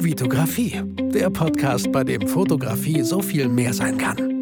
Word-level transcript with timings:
Vitografie, 0.00 0.80
der 1.12 1.28
Podcast, 1.28 1.90
bei 1.90 2.04
dem 2.04 2.28
Fotografie 2.28 3.02
so 3.02 3.20
viel 3.20 3.48
mehr 3.48 3.74
sein 3.74 3.98
kann. 3.98 4.38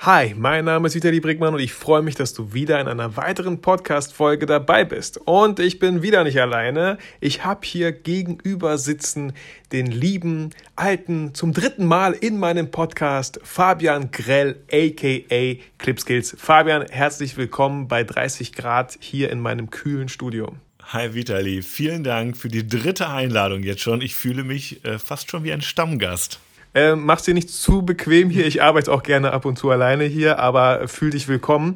Hi, 0.00 0.34
mein 0.36 0.66
Name 0.66 0.86
ist 0.86 0.94
Vitali 0.94 1.18
Brickmann 1.18 1.54
und 1.54 1.60
ich 1.60 1.72
freue 1.72 2.02
mich, 2.02 2.14
dass 2.14 2.34
du 2.34 2.52
wieder 2.52 2.78
in 2.78 2.88
einer 2.88 3.16
weiteren 3.16 3.62
Podcast-Folge 3.62 4.44
dabei 4.44 4.84
bist. 4.84 5.18
Und 5.24 5.60
ich 5.60 5.78
bin 5.78 6.02
wieder 6.02 6.24
nicht 6.24 6.38
alleine. 6.40 6.98
Ich 7.20 7.44
habe 7.44 7.60
hier 7.64 7.90
gegenüber 7.92 8.76
sitzen 8.76 9.32
den 9.72 9.86
lieben, 9.86 10.50
alten, 10.76 11.34
zum 11.34 11.54
dritten 11.54 11.86
Mal 11.86 12.12
in 12.12 12.38
meinem 12.38 12.70
Podcast 12.70 13.40
Fabian 13.42 14.10
Grell, 14.10 14.62
aka 14.70 15.62
Clipskills. 15.78 16.36
Fabian, 16.38 16.84
herzlich 16.90 17.38
willkommen 17.38 17.88
bei 17.88 18.04
30 18.04 18.52
Grad 18.52 18.98
hier 19.00 19.30
in 19.30 19.40
meinem 19.40 19.70
kühlen 19.70 20.10
Studio. 20.10 20.54
Hi 20.90 21.12
Vitali, 21.12 21.60
vielen 21.60 22.02
Dank 22.02 22.34
für 22.34 22.48
die 22.48 22.66
dritte 22.66 23.10
Einladung 23.10 23.62
jetzt 23.62 23.82
schon. 23.82 24.00
Ich 24.00 24.14
fühle 24.14 24.42
mich 24.42 24.82
äh, 24.86 24.98
fast 24.98 25.30
schon 25.30 25.44
wie 25.44 25.52
ein 25.52 25.60
Stammgast. 25.60 26.40
Äh, 26.72 26.94
mach's 26.94 27.24
dir 27.24 27.34
nicht 27.34 27.50
zu 27.50 27.82
bequem 27.82 28.30
hier. 28.30 28.46
Ich 28.46 28.62
arbeite 28.62 28.90
auch 28.90 29.02
gerne 29.02 29.34
ab 29.34 29.44
und 29.44 29.58
zu 29.58 29.68
alleine 29.68 30.04
hier, 30.04 30.38
aber 30.38 30.88
fühl 30.88 31.10
dich 31.10 31.28
willkommen. 31.28 31.74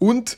Und 0.00 0.36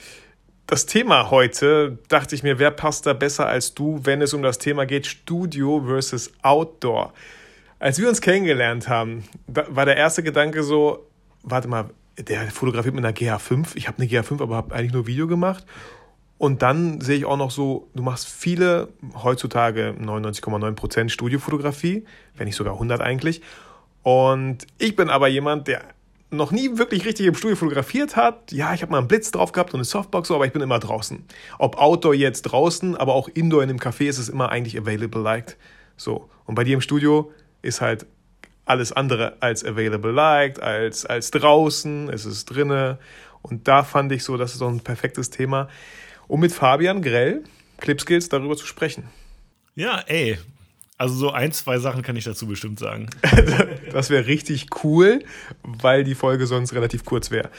das 0.66 0.84
Thema 0.84 1.30
heute, 1.30 1.96
dachte 2.09 2.34
ich 2.34 2.43
mir, 2.43 2.59
wer 2.59 2.70
passt 2.70 3.06
da 3.06 3.15
besser 3.15 3.46
als 3.46 3.73
du, 3.73 4.01
wenn 4.02 4.21
es 4.21 4.34
um 4.34 4.43
das 4.43 4.59
Thema 4.59 4.84
geht, 4.84 5.07
Studio 5.07 5.82
versus 5.87 6.30
Outdoor. 6.43 7.15
Als 7.79 7.98
wir 7.98 8.10
uns 8.10 8.21
kennengelernt 8.21 8.87
haben, 8.87 9.24
war 9.46 9.87
der 9.87 9.96
erste 9.96 10.23
Gedanke 10.23 10.62
so, 10.62 11.07
warte 11.43 11.68
mal, 11.68 11.88
der 12.18 12.51
fotografiert 12.51 12.95
mit 12.95 13.02
einer 13.02 13.16
GH5. 13.16 13.68
Ich 13.77 13.88
habe 13.88 13.96
eine 13.96 14.10
GH5, 14.10 14.43
aber 14.43 14.57
habe 14.57 14.74
eigentlich 14.74 14.93
nur 14.93 15.07
Video 15.07 15.27
gemacht. 15.27 15.65
Und 16.41 16.62
dann 16.62 17.03
sehe 17.03 17.19
ich 17.19 17.27
auch 17.27 17.37
noch 17.37 17.51
so, 17.51 17.91
du 17.95 18.03
machst 18.03 18.27
viele, 18.27 18.89
heutzutage 19.23 19.95
99,9% 20.01 21.11
Studiofotografie, 21.11 22.07
wenn 22.35 22.47
nicht 22.47 22.57
sogar 22.57 22.73
100 22.73 23.02
eigentlich. 23.02 23.43
Und 24.02 24.66
ich 24.79 24.97
bin 24.97 25.10
aber 25.10 25.29
jemand, 25.29 25.69
der 25.69 25.82
noch 26.30 26.51
nie 26.51 26.79
wirklich 26.79 27.05
richtig 27.05 27.27
im 27.27 27.35
Studio 27.35 27.57
fotografiert 27.57 28.16
hat. 28.16 28.52
Ja, 28.52 28.73
ich 28.73 28.80
habe 28.80 28.91
mal 28.91 28.97
einen 28.97 29.07
Blitz 29.07 29.30
drauf 29.30 29.52
gehabt 29.52 29.74
und 29.74 29.80
eine 29.80 29.85
Softbox, 29.85 30.29
so, 30.29 30.35
aber 30.35 30.47
ich 30.47 30.52
bin 30.55 30.63
immer 30.63 30.79
draußen. 30.79 31.27
Ob 31.59 31.77
Outdoor 31.77 32.15
jetzt 32.15 32.41
draußen, 32.43 32.97
aber 32.97 33.13
auch 33.13 33.29
Indoor 33.29 33.63
in 33.63 33.69
einem 33.69 33.79
Café 33.79 34.07
ist 34.07 34.16
es 34.16 34.30
immer 34.30 34.49
eigentlich 34.49 34.79
available 34.79 35.21
liked. 35.21 35.59
So. 35.99 36.30
Und 36.47 36.54
bei 36.54 36.65
dir 36.65 36.73
im 36.73 36.80
Studio 36.80 37.30
ist 37.60 37.82
halt 37.82 38.07
alles 38.65 38.93
andere 38.93 39.37
als 39.41 39.63
available 39.63 40.13
liked, 40.13 40.59
als, 40.59 41.04
als 41.04 41.32
draußen, 41.32 42.09
es 42.09 42.25
ist 42.25 42.47
drinne. 42.47 42.99
Und 43.43 43.69
da 43.69 43.85
fand 43.85 44.10
ich 44.13 44.25
so, 44.25 44.38
das 44.38 44.52
ist 44.52 44.60
so 44.60 44.69
ein 44.69 44.80
perfektes 44.80 45.29
Thema, 45.29 45.69
um 46.30 46.38
mit 46.38 46.52
Fabian 46.52 47.02
Grell, 47.02 47.42
Clipskills, 47.78 48.28
darüber 48.28 48.56
zu 48.56 48.64
sprechen. 48.64 49.04
Ja, 49.74 50.00
ey, 50.06 50.38
also 50.96 51.14
so 51.14 51.30
ein, 51.32 51.50
zwei 51.50 51.78
Sachen 51.78 52.02
kann 52.02 52.14
ich 52.14 52.24
dazu 52.24 52.46
bestimmt 52.46 52.78
sagen. 52.78 53.10
das 53.92 54.10
wäre 54.10 54.26
richtig 54.26 54.68
cool, 54.84 55.24
weil 55.62 56.04
die 56.04 56.14
Folge 56.14 56.46
sonst 56.46 56.73
relativ 56.73 57.04
kurz 57.04 57.32
wäre. 57.32 57.51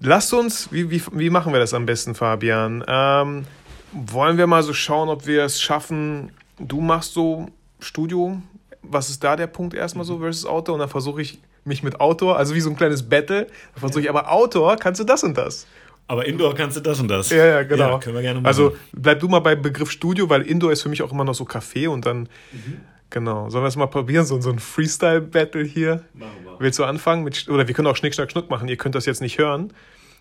Lasst 0.00 0.34
uns, 0.34 0.72
wie, 0.72 0.90
wie, 0.90 1.02
wie 1.12 1.30
machen 1.30 1.52
wir 1.52 1.60
das 1.60 1.72
am 1.72 1.86
besten, 1.86 2.16
Fabian? 2.16 2.84
Ähm, 2.88 3.46
wollen 3.92 4.38
wir 4.38 4.48
mal 4.48 4.64
so 4.64 4.74
schauen, 4.74 5.08
ob 5.08 5.28
wir 5.28 5.44
es 5.44 5.62
schaffen, 5.62 6.32
du 6.58 6.80
machst 6.80 7.14
so 7.14 7.48
Studio, 7.78 8.42
was 8.82 9.08
ist 9.08 9.22
da 9.22 9.36
der 9.36 9.46
Punkt 9.46 9.72
erstmal 9.72 10.04
so 10.04 10.18
versus 10.18 10.46
Outdoor 10.46 10.74
und 10.74 10.80
dann 10.80 10.88
versuche 10.88 11.22
ich 11.22 11.38
mich 11.64 11.84
mit 11.84 12.00
Outdoor, 12.00 12.38
also 12.38 12.56
wie 12.56 12.60
so 12.60 12.70
ein 12.70 12.76
kleines 12.76 13.08
Battle, 13.08 13.44
dann 13.44 13.80
versuche 13.80 14.00
ich 14.00 14.10
aber 14.10 14.32
Outdoor, 14.32 14.76
kannst 14.78 15.00
du 15.00 15.04
das 15.04 15.22
und 15.22 15.38
das? 15.38 15.66
Aber 16.06 16.26
Indoor 16.26 16.54
kannst 16.54 16.76
du 16.76 16.80
das 16.80 17.00
und 17.00 17.08
das. 17.08 17.30
Ja, 17.30 17.46
ja, 17.46 17.62
genau. 17.62 17.92
Ja, 17.92 17.98
können 17.98 18.14
wir 18.14 18.22
gerne 18.22 18.40
machen. 18.40 18.46
Also 18.46 18.76
bleib 18.92 19.20
du 19.20 19.28
mal 19.28 19.40
beim 19.40 19.62
Begriff 19.62 19.90
Studio, 19.90 20.28
weil 20.28 20.42
Indoor 20.42 20.72
ist 20.72 20.82
für 20.82 20.88
mich 20.88 21.02
auch 21.02 21.10
immer 21.12 21.24
noch 21.24 21.34
so 21.34 21.44
Café 21.44 21.88
und 21.88 22.04
dann. 22.06 22.28
Mhm. 22.52 22.80
Genau. 23.10 23.48
Sollen 23.48 23.62
wir 23.62 23.68
es 23.68 23.76
mal 23.76 23.86
probieren? 23.86 24.24
So, 24.24 24.40
so 24.40 24.50
ein 24.50 24.58
Freestyle-Battle 24.58 25.62
hier. 25.62 26.04
Machen 26.14 26.30
wir. 26.42 26.56
Willst 26.58 26.78
du 26.78 26.84
anfangen? 26.84 27.22
Mit, 27.22 27.48
oder 27.48 27.68
wir 27.68 27.74
können 27.74 27.86
auch 27.86 27.96
Schnick, 27.96 28.14
Schnack, 28.14 28.30
Schnuck 28.32 28.50
machen. 28.50 28.66
Ihr 28.66 28.76
könnt 28.76 28.96
das 28.96 29.06
jetzt 29.06 29.20
nicht 29.20 29.38
hören. 29.38 29.72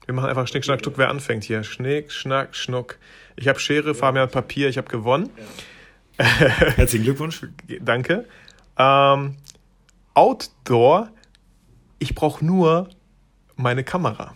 Wir 0.05 0.13
machen 0.13 0.29
einfach 0.29 0.47
Schnick, 0.47 0.63
Schnack, 0.63 0.81
Schnuck. 0.81 0.97
Wer 0.97 1.09
anfängt 1.09 1.43
hier? 1.43 1.63
Schnick, 1.63 2.11
Schnack, 2.11 2.55
Schnuck. 2.55 2.97
Ich 3.35 3.47
habe 3.47 3.59
Schere. 3.59 3.95
Fabian 3.95 4.23
hat 4.23 4.31
Papier. 4.31 4.69
Ich 4.69 4.77
habe 4.77 4.89
gewonnen. 4.89 5.29
Ja. 6.19 6.25
Herzlichen 6.25 7.05
Glückwunsch. 7.05 7.47
Danke. 7.81 8.25
Ähm, 8.77 9.37
Outdoor. 10.13 11.09
Ich 11.99 12.13
brauche 12.13 12.45
nur 12.45 12.89
meine 13.55 13.83
Kamera. 13.83 14.35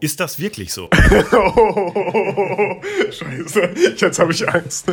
Ist 0.00 0.20
das 0.20 0.38
wirklich 0.38 0.72
so? 0.72 0.88
oh, 1.32 2.82
scheiße, 3.10 3.70
jetzt 3.96 4.18
habe 4.18 4.32
ich 4.32 4.48
Angst. 4.48 4.92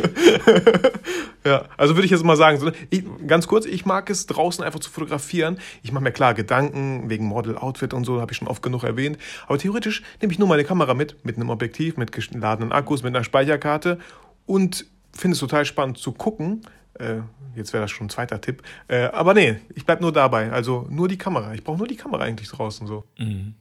ja, 1.44 1.64
also 1.76 1.96
würde 1.96 2.04
ich 2.04 2.10
jetzt 2.10 2.24
mal 2.24 2.36
sagen, 2.36 2.72
ich, 2.90 3.04
ganz 3.26 3.46
kurz, 3.46 3.66
ich 3.66 3.86
mag 3.86 4.10
es 4.10 4.26
draußen 4.26 4.64
einfach 4.64 4.80
zu 4.80 4.90
fotografieren. 4.90 5.58
Ich 5.82 5.92
mache 5.92 6.04
mir 6.04 6.12
klar 6.12 6.34
Gedanken 6.34 7.10
wegen 7.10 7.26
Model, 7.26 7.56
Outfit 7.56 7.94
und 7.94 8.04
so, 8.04 8.20
habe 8.20 8.32
ich 8.32 8.38
schon 8.38 8.48
oft 8.48 8.62
genug 8.62 8.84
erwähnt. 8.84 9.18
Aber 9.46 9.58
theoretisch 9.58 10.02
nehme 10.20 10.32
ich 10.32 10.38
nur 10.38 10.48
meine 10.48 10.64
Kamera 10.64 10.94
mit, 10.94 11.24
mit 11.24 11.36
einem 11.36 11.50
Objektiv, 11.50 11.96
mit 11.96 12.12
geladenen 12.12 12.72
Akkus, 12.72 13.02
mit 13.02 13.14
einer 13.14 13.24
Speicherkarte 13.24 13.98
und 14.46 14.86
finde 15.12 15.34
es 15.34 15.40
total 15.40 15.64
spannend 15.64 15.98
zu 15.98 16.12
gucken. 16.12 16.62
Äh, 16.94 17.20
jetzt 17.56 17.72
wäre 17.72 17.82
das 17.82 17.90
schon 17.90 18.06
ein 18.06 18.10
zweiter 18.10 18.40
Tipp. 18.40 18.62
Äh, 18.88 19.04
aber 19.06 19.34
nee, 19.34 19.56
ich 19.74 19.84
bleibe 19.84 20.02
nur 20.02 20.12
dabei. 20.12 20.52
Also 20.52 20.86
nur 20.90 21.08
die 21.08 21.18
Kamera. 21.18 21.54
Ich 21.54 21.64
brauche 21.64 21.78
nur 21.78 21.88
die 21.88 21.96
Kamera 21.96 22.24
eigentlich 22.24 22.48
draußen 22.48 22.86
so. 22.86 23.04
Mhm. 23.18 23.54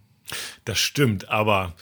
Das 0.65 0.79
stimmt, 0.79 1.29
aber 1.29 1.75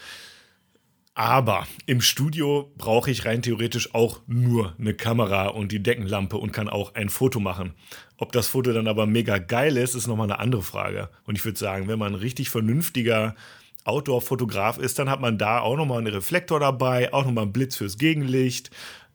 aber 1.14 1.68
im 1.86 2.00
Studio 2.00 2.72
brauche 2.78 3.12
ich 3.12 3.26
rein 3.26 3.42
theoretisch 3.42 3.94
auch 3.94 4.22
nur 4.28 4.74
eine 4.80 4.94
Kamera 4.94 5.48
und 5.48 5.72
die 5.72 5.84
Deckenlampe 5.84 6.38
und 6.38 6.54
kann 6.54 6.70
auch 6.70 6.96
ein 6.96 7.10
Foto 7.10 7.40
machen. 7.40 7.74
Ob 8.18 8.32
das 8.32 8.48
Foto 8.48 8.72
dann 8.72 8.88
aber 8.88 9.06
mega 9.06 9.38
geil 9.38 9.76
ist, 9.76 9.94
ist 9.94 10.08
nochmal 10.08 10.28
eine 10.32 10.40
andere 10.40 10.64
Frage. 10.64 11.10
Und 11.26 11.38
ich 11.38 11.44
würde 11.44 11.60
sagen, 11.60 11.90
wenn 11.90 12.00
man 12.00 12.14
ein 12.14 12.20
richtig 12.20 12.50
vernünftiger 12.50 13.36
Outdoor-Fotograf 13.84 14.78
ist, 14.78 15.00
dann 15.00 15.10
hat 15.10 15.20
man 15.20 15.38
da 15.38 15.60
auch 15.60 15.76
nochmal 15.76 15.98
einen 15.98 16.14
Reflektor 16.14 16.60
dabei, 16.60 17.14
auch 17.14 17.26
nochmal 17.26 17.44
einen 17.44 17.54
Blitz 17.54 17.76
fürs 17.76 17.98
Gegenlicht 17.98 18.70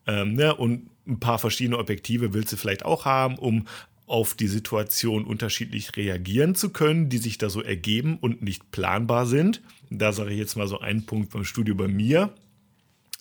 ähm, 0.06 0.34
ne? 0.34 0.54
und 0.54 0.90
ein 1.06 1.20
paar 1.20 1.38
verschiedene 1.38 1.78
Objektive 1.78 2.34
willst 2.34 2.52
du 2.52 2.56
vielleicht 2.56 2.84
auch 2.84 3.04
haben, 3.04 3.38
um 3.38 3.66
auf 4.06 4.34
die 4.34 4.46
Situation 4.46 5.24
unterschiedlich 5.24 5.96
reagieren 5.96 6.54
zu 6.54 6.70
können, 6.70 7.08
die 7.08 7.18
sich 7.18 7.38
da 7.38 7.50
so 7.50 7.60
ergeben 7.60 8.18
und 8.18 8.42
nicht 8.42 8.70
planbar 8.70 9.26
sind. 9.26 9.62
Da 9.90 10.12
sage 10.12 10.30
ich 10.30 10.38
jetzt 10.38 10.56
mal 10.56 10.68
so 10.68 10.78
einen 10.78 11.06
Punkt 11.06 11.32
beim 11.32 11.44
Studio 11.44 11.74
bei 11.74 11.88
mir. 11.88 12.32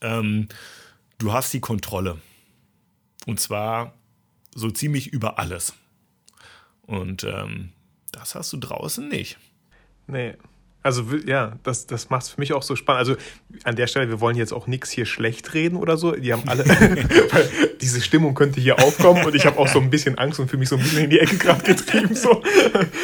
Ähm, 0.02 0.48
du 1.18 1.34
hast 1.34 1.54
die 1.54 1.60
Kontrolle. 1.60 2.20
Und 3.26 3.40
zwar 3.40 3.96
so 4.54 4.70
ziemlich 4.70 5.08
über 5.08 5.40
alles. 5.40 5.74
Und 6.84 7.24
ähm, 7.24 7.70
das 8.12 8.36
hast 8.36 8.54
du 8.54 8.58
draußen 8.58 9.08
nicht. 9.08 9.38
Nee. 10.08 10.36
Also 10.86 11.04
ja, 11.26 11.54
das, 11.64 11.88
das 11.88 12.12
macht 12.12 12.22
es 12.22 12.30
für 12.30 12.40
mich 12.40 12.54
auch 12.54 12.62
so 12.62 12.76
spannend. 12.76 13.00
Also 13.00 13.16
an 13.64 13.76
der 13.76 13.88
Stelle, 13.88 14.08
wir 14.08 14.22
wollen 14.22 14.38
jetzt 14.38 14.54
auch 14.54 14.68
nichts 14.68 14.92
hier 14.92 15.08
schlecht 15.08 15.56
reden 15.56 15.78
oder 15.78 15.98
so. 15.98 16.12
Die 16.12 16.32
haben 16.32 16.44
alle, 16.46 16.64
diese 17.82 18.02
Stimmung 18.02 18.36
könnte 18.36 18.62
hier 18.62 18.78
aufkommen 18.78 19.26
und 19.26 19.34
ich 19.34 19.48
habe 19.48 19.58
auch 19.58 19.68
so 19.68 19.80
ein 19.80 19.90
bisschen 19.90 20.20
Angst 20.20 20.40
und 20.40 20.48
für 20.48 20.58
mich 20.58 20.70
so 20.70 20.76
ein 20.76 20.84
bisschen 20.84 21.06
in 21.06 21.10
die 21.10 21.20
Ecke 21.20 21.38
gerade 21.38 21.64
getrieben. 21.64 22.14
So. 22.14 22.40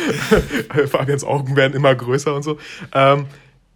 Fabians 0.92 1.24
Augen 1.24 1.56
werden 1.56 1.74
immer 1.74 1.96
größer 1.96 2.36
und 2.36 2.44
so. 2.44 2.60
Ähm, 2.94 3.26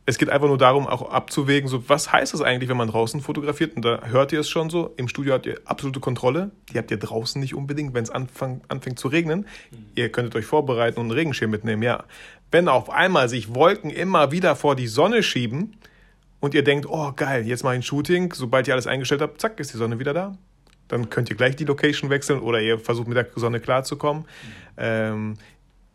es 0.08 0.20
geht 0.20 0.30
einfach 0.30 0.48
nur 0.48 0.60
darum, 0.60 0.86
auch 0.86 1.10
abzuwägen, 1.10 1.68
so 1.68 1.90
was 1.90 2.12
heißt 2.12 2.34
das 2.34 2.42
eigentlich, 2.42 2.70
wenn 2.70 2.78
man 2.78 2.90
draußen 2.90 3.22
fotografiert? 3.22 3.76
Und 3.76 3.84
da 3.84 4.02
hört 4.06 4.32
ihr 4.32 4.40
es 4.40 4.50
schon 4.50 4.70
so, 4.70 4.94
im 4.98 5.08
Studio 5.08 5.34
habt 5.34 5.48
ihr 5.48 5.60
absolute 5.66 6.00
Kontrolle, 6.00 6.52
die 6.72 6.78
habt 6.78 6.92
ihr 6.92 6.98
draußen 6.98 7.42
nicht 7.42 7.56
unbedingt, 7.56 7.96
wenn 7.96 8.04
es 8.04 8.12
anfängt 8.12 9.00
zu 9.00 9.08
regnen. 9.08 9.48
Mhm. 9.72 9.78
Ihr 9.96 10.12
könntet 10.12 10.36
euch 10.36 10.46
vorbereiten 10.46 11.00
und 11.00 11.08
einen 11.08 11.12
Regenschirm 11.12 11.50
mitnehmen, 11.50 11.82
ja. 11.82 12.04
Wenn 12.56 12.70
auf 12.70 12.90
einmal 12.90 13.28
sich 13.28 13.54
Wolken 13.54 13.90
immer 13.90 14.32
wieder 14.32 14.56
vor 14.56 14.78
die 14.78 14.88
Sonne 14.88 15.24
schieben 15.24 15.76
und 16.40 16.54
ihr 16.54 16.64
denkt, 16.64 16.86
oh 16.88 17.12
geil, 17.14 17.46
jetzt 17.46 17.66
mache 17.66 17.74
ich 17.74 17.80
ein 17.80 17.84
Shooting, 17.84 18.32
sobald 18.32 18.66
ihr 18.66 18.74
alles 18.74 18.88
eingestellt 18.88 19.20
habt, 19.20 19.42
zack, 19.42 19.60
ist 19.60 19.74
die 19.74 19.78
Sonne 19.78 20.00
wieder 20.00 20.14
da. 20.14 20.38
Dann 20.88 21.10
könnt 21.10 21.30
ihr 21.30 21.36
gleich 21.36 21.58
die 21.58 21.66
Location 21.66 22.10
wechseln 22.10 22.40
oder 22.40 22.62
ihr 22.62 22.80
versucht 22.80 23.10
mit 23.10 23.18
der 23.18 23.28
Sonne 23.36 23.60
klarzukommen. 23.60 24.22
Mhm. 24.22 24.28
Ähm, 24.78 25.34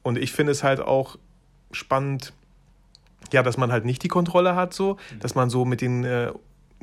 und 0.03 0.19
ich 0.19 0.33
finde 0.33 0.53
es 0.53 0.63
halt 0.63 0.81
auch 0.81 1.17
spannend, 1.73 2.35
ja, 3.33 3.43
dass 3.43 3.57
man 3.57 3.73
halt 3.73 3.87
nicht 3.87 4.03
die 4.03 4.09
Kontrolle 4.09 4.55
hat, 4.55 4.75
so, 4.75 4.99
dass 5.19 5.35
man 5.35 5.49
so 5.49 5.65
mit 5.65 5.81
den 5.81 6.05
äh, 6.05 6.31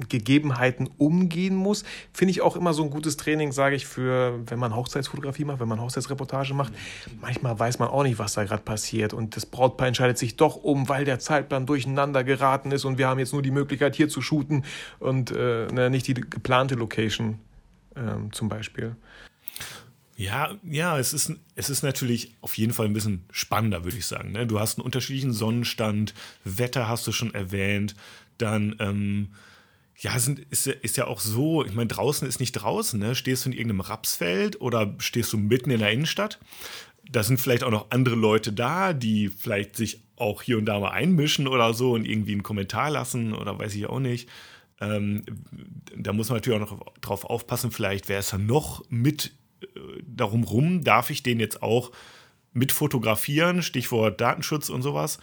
Gegebenheiten 0.10 0.90
umgehen 0.98 1.56
muss. 1.56 1.84
Finde 2.14 2.32
ich 2.32 2.42
auch 2.42 2.56
immer 2.56 2.74
so 2.74 2.84
ein 2.84 2.90
gutes 2.90 3.18
Training, 3.18 3.52
sage 3.52 3.76
ich, 3.76 3.88
für, 3.88 4.40
wenn 4.46 4.60
man 4.60 4.76
Hochzeitsfotografie 4.76 5.46
macht, 5.46 5.60
wenn 5.60 5.68
man 5.68 5.82
Hochzeitsreportage 5.82 6.54
macht. 6.54 6.74
Manchmal 7.22 7.58
weiß 7.58 7.80
man 7.80 7.90
auch 7.90 8.04
nicht, 8.04 8.20
was 8.20 8.34
da 8.34 8.44
gerade 8.44 8.64
passiert. 8.64 9.14
Und 9.14 9.36
das 9.36 9.46
Brautpaar 9.46 9.88
entscheidet 9.88 10.18
sich 10.18 10.36
doch 10.36 10.56
um, 10.56 10.88
weil 10.90 11.06
der 11.06 11.20
Zeitplan 11.20 11.66
durcheinander 11.66 12.24
geraten 12.24 12.72
ist 12.72 12.86
und 12.86 12.98
wir 12.98 13.08
haben 13.08 13.20
jetzt 13.20 13.34
nur 13.34 13.42
die 13.42 13.52
Möglichkeit, 13.52 13.96
hier 13.96 14.10
zu 14.10 14.22
shooten 14.22 14.64
und 15.00 15.32
äh, 15.32 15.68
ne, 15.68 15.90
nicht 15.90 16.08
die 16.08 16.14
geplante 16.14 16.76
Location 16.76 17.40
äh, 17.96 18.30
zum 18.32 18.50
Beispiel. 18.50 18.96
Ja, 20.18 20.56
ja, 20.64 20.98
es 20.98 21.14
ist, 21.14 21.34
es 21.54 21.70
ist 21.70 21.84
natürlich 21.84 22.36
auf 22.42 22.58
jeden 22.58 22.74
Fall 22.74 22.88
ein 22.88 22.94
bisschen 22.94 23.26
spannender, 23.32 23.84
würde 23.84 23.98
ich 23.98 24.08
sagen. 24.08 24.32
Ne? 24.32 24.48
Du 24.48 24.60
hast 24.60 24.80
einen 24.80 24.86
unterschiedlichen 24.86 25.32
Sonnenstand, 25.32 26.16
Wetter 26.44 26.88
hast 26.88 27.06
du 27.06 27.12
schon 27.12 27.36
erwähnt, 27.36 27.96
dann 28.40 28.76
ähm, 28.80 29.30
ja, 30.00 30.18
sind, 30.20 30.40
ist, 30.40 30.68
ist 30.68 30.98
ja 30.98 31.08
auch 31.08 31.20
so, 31.20 31.66
ich 31.66 31.74
meine, 31.74 31.88
draußen 31.88 32.28
ist 32.28 32.40
nicht 32.40 32.54
draußen, 32.54 33.00
ne? 33.00 33.16
Stehst 33.16 33.46
du 33.46 33.50
in 33.50 33.54
irgendeinem 33.54 33.82
Rapsfeld 33.82 34.62
oder 34.62 34.96
stehst 35.00 35.34
du 35.34 35.38
mitten 35.38 35.72
in 35.72 35.80
der 35.80 35.92
Innenstadt? 35.92 36.40
Da 37.10 37.24
sind 37.24 37.40
vielleicht 37.40 37.64
auch 37.64 37.72
noch 37.72 37.90
andere 37.90 38.16
Leute 38.16 38.54
da, 38.54 38.94
die 38.94 39.30
vielleicht 39.30 39.76
sich 39.76 40.02
auch 40.16 40.44
hier 40.44 40.58
und 40.58 40.66
da 40.66 40.80
mal 40.80 40.92
einmischen 40.92 41.48
oder 41.48 41.74
so 41.74 41.94
und 41.94 42.06
irgendwie 42.06 42.34
einen 42.34 42.44
Kommentar 42.44 42.92
lassen 42.92 43.34
oder 43.34 43.58
weiß 43.58 43.74
ich 43.74 43.88
auch 43.88 44.00
nicht. 44.00 44.30
Ähm, 44.80 45.24
da 45.96 46.14
muss 46.14 46.30
man 46.30 46.38
natürlich 46.38 46.62
auch 46.62 46.72
noch 46.72 46.94
drauf 47.02 47.26
aufpassen, 47.26 47.72
vielleicht 47.72 48.10
wer 48.10 48.20
ist 48.20 48.34
da 48.34 48.38
noch 48.38 48.84
mit 48.90 49.34
äh, 49.62 49.66
darum 50.06 50.44
rum, 50.44 50.84
darf 50.84 51.10
ich 51.10 51.24
den 51.24 51.40
jetzt 51.40 51.64
auch 51.64 51.92
mit 52.54 52.72
fotografieren, 52.72 53.64
Stichwort 53.64 54.22
Datenschutz 54.22 54.70
und 54.70 54.84
sowas. 54.84 55.18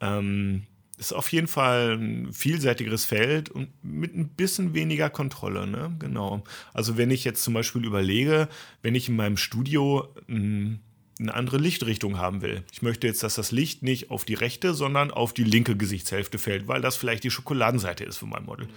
Ähm, 0.00 0.62
ist 0.98 1.12
auf 1.12 1.30
jeden 1.32 1.46
Fall 1.46 1.98
ein 1.98 2.32
vielseitigeres 2.32 3.04
Feld 3.04 3.50
und 3.50 3.68
mit 3.82 4.14
ein 4.14 4.28
bisschen 4.28 4.74
weniger 4.74 5.10
Kontrolle, 5.10 5.66
ne? 5.66 5.94
Genau. 5.98 6.42
Also 6.72 6.96
wenn 6.96 7.10
ich 7.10 7.24
jetzt 7.24 7.42
zum 7.42 7.54
Beispiel 7.54 7.84
überlege, 7.84 8.48
wenn 8.82 8.94
ich 8.94 9.08
in 9.08 9.16
meinem 9.16 9.36
Studio 9.36 10.08
ein 10.28 10.80
eine 11.18 11.34
andere 11.34 11.58
Lichtrichtung 11.58 12.18
haben 12.18 12.42
will. 12.42 12.62
Ich 12.72 12.82
möchte 12.82 13.06
jetzt, 13.06 13.22
dass 13.22 13.36
das 13.36 13.50
Licht 13.50 13.82
nicht 13.82 14.10
auf 14.10 14.24
die 14.24 14.34
rechte, 14.34 14.74
sondern 14.74 15.10
auf 15.10 15.32
die 15.32 15.44
linke 15.44 15.76
Gesichtshälfte 15.76 16.38
fällt, 16.38 16.68
weil 16.68 16.82
das 16.82 16.96
vielleicht 16.96 17.24
die 17.24 17.30
Schokoladenseite 17.30 18.04
ist 18.04 18.18
für 18.18 18.26
mein 18.26 18.44
Model. 18.44 18.68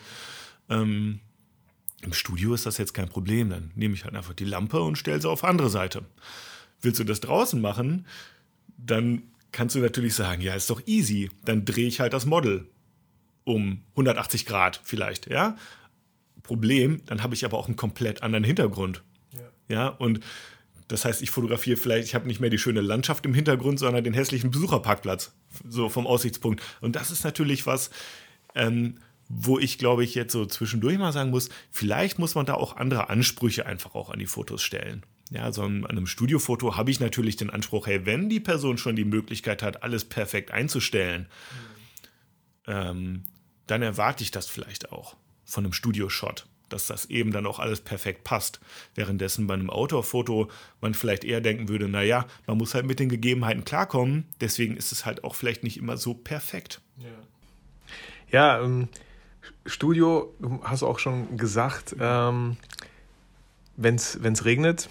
Ähm, 0.69 1.19
Im 2.01 2.13
Studio 2.13 2.53
ist 2.53 2.65
das 2.65 2.77
jetzt 2.77 2.93
kein 2.93 3.09
Problem. 3.09 3.49
Dann 3.49 3.71
nehme 3.75 3.93
ich 3.93 4.05
halt 4.05 4.15
einfach 4.15 4.33
die 4.33 4.45
Lampe 4.45 4.81
und 4.81 4.97
stelle 4.97 5.19
sie 5.19 5.29
auf 5.29 5.43
andere 5.43 5.69
Seite. 5.69 6.05
Willst 6.81 6.99
du 6.99 7.03
das 7.03 7.19
draußen 7.19 7.59
machen, 7.59 8.05
dann 8.77 9.23
kannst 9.51 9.75
du 9.75 9.79
natürlich 9.79 10.15
sagen, 10.15 10.41
ja, 10.41 10.53
ist 10.53 10.69
doch 10.69 10.81
easy. 10.85 11.29
Dann 11.45 11.65
drehe 11.65 11.87
ich 11.87 11.99
halt 11.99 12.13
das 12.13 12.25
Model 12.25 12.67
um 13.43 13.81
180 13.91 14.45
Grad 14.45 14.79
vielleicht, 14.83 15.29
ja. 15.29 15.55
Problem, 16.43 17.01
dann 17.05 17.21
habe 17.23 17.35
ich 17.35 17.45
aber 17.45 17.57
auch 17.57 17.67
einen 17.67 17.75
komplett 17.75 18.23
anderen 18.23 18.43
Hintergrund. 18.43 19.03
Ja, 19.33 19.75
ja 19.75 19.87
und 19.87 20.19
das 20.87 21.05
heißt, 21.05 21.21
ich 21.21 21.29
fotografiere 21.29 21.77
vielleicht, 21.77 22.07
ich 22.07 22.15
habe 22.15 22.27
nicht 22.27 22.39
mehr 22.39 22.49
die 22.49 22.57
schöne 22.57 22.81
Landschaft 22.81 23.25
im 23.25 23.33
Hintergrund, 23.33 23.77
sondern 23.77 24.03
den 24.03 24.15
hässlichen 24.15 24.49
Besucherparkplatz, 24.49 25.33
so 25.67 25.89
vom 25.89 26.07
Aussichtspunkt. 26.07 26.63
Und 26.81 26.95
das 26.95 27.11
ist 27.11 27.23
natürlich 27.23 27.67
was, 27.67 27.91
ähm, 28.55 28.95
wo 29.27 29.59
ich 29.59 29.77
glaube 29.77 30.03
ich 30.03 30.15
jetzt 30.15 30.33
so 30.33 30.47
zwischendurch 30.47 30.97
mal 30.97 31.13
sagen 31.13 31.29
muss, 31.29 31.49
vielleicht 31.69 32.17
muss 32.17 32.33
man 32.33 32.47
da 32.47 32.55
auch 32.55 32.75
andere 32.75 33.09
Ansprüche 33.09 33.67
einfach 33.67 33.93
auch 33.93 34.09
an 34.09 34.17
die 34.17 34.25
Fotos 34.25 34.63
stellen. 34.63 35.03
Ja, 35.31 35.51
so 35.51 35.63
an 35.63 35.85
einem 35.85 36.07
Studiofoto 36.07 36.75
habe 36.75 36.89
ich 36.89 36.99
natürlich 36.99 37.35
den 37.35 37.49
Anspruch, 37.49 37.85
hey, 37.85 38.05
wenn 38.05 38.29
die 38.29 38.39
Person 38.39 38.77
schon 38.77 38.95
die 38.95 39.05
Möglichkeit 39.05 39.61
hat, 39.61 39.83
alles 39.83 40.05
perfekt 40.05 40.51
einzustellen, 40.51 41.27
mhm. 42.67 42.73
ähm, 42.73 43.23
dann 43.67 43.83
erwarte 43.83 44.23
ich 44.23 44.31
das 44.31 44.47
vielleicht 44.47 44.91
auch 44.91 45.15
von 45.45 45.65
einem 45.65 45.73
Studioshot 45.73 46.47
dass 46.69 46.87
das 46.87 47.05
eben 47.05 47.31
dann 47.31 47.45
auch 47.45 47.59
alles 47.59 47.81
perfekt 47.81 48.23
passt. 48.23 48.59
Währenddessen 48.95 49.47
bei 49.47 49.55
einem 49.55 49.69
Outdoor-Foto 49.69 50.49
man 50.81 50.93
vielleicht 50.93 51.23
eher 51.23 51.41
denken 51.41 51.67
würde, 51.67 51.89
naja, 51.89 52.25
man 52.47 52.57
muss 52.57 52.73
halt 52.73 52.85
mit 52.85 52.99
den 52.99 53.09
Gegebenheiten 53.09 53.65
klarkommen, 53.65 54.25
deswegen 54.39 54.77
ist 54.77 54.91
es 54.91 55.05
halt 55.05 55.23
auch 55.23 55.35
vielleicht 55.35 55.63
nicht 55.63 55.77
immer 55.77 55.97
so 55.97 56.13
perfekt. 56.13 56.81
Ja, 56.97 57.09
ja 58.31 58.63
ähm, 58.63 58.87
Studio, 59.65 60.33
hast 60.63 60.81
du 60.81 60.87
auch 60.87 60.99
schon 60.99 61.37
gesagt, 61.37 61.95
ähm, 61.99 62.57
wenn 63.75 63.95
es 63.95 64.45
regnet, 64.45 64.89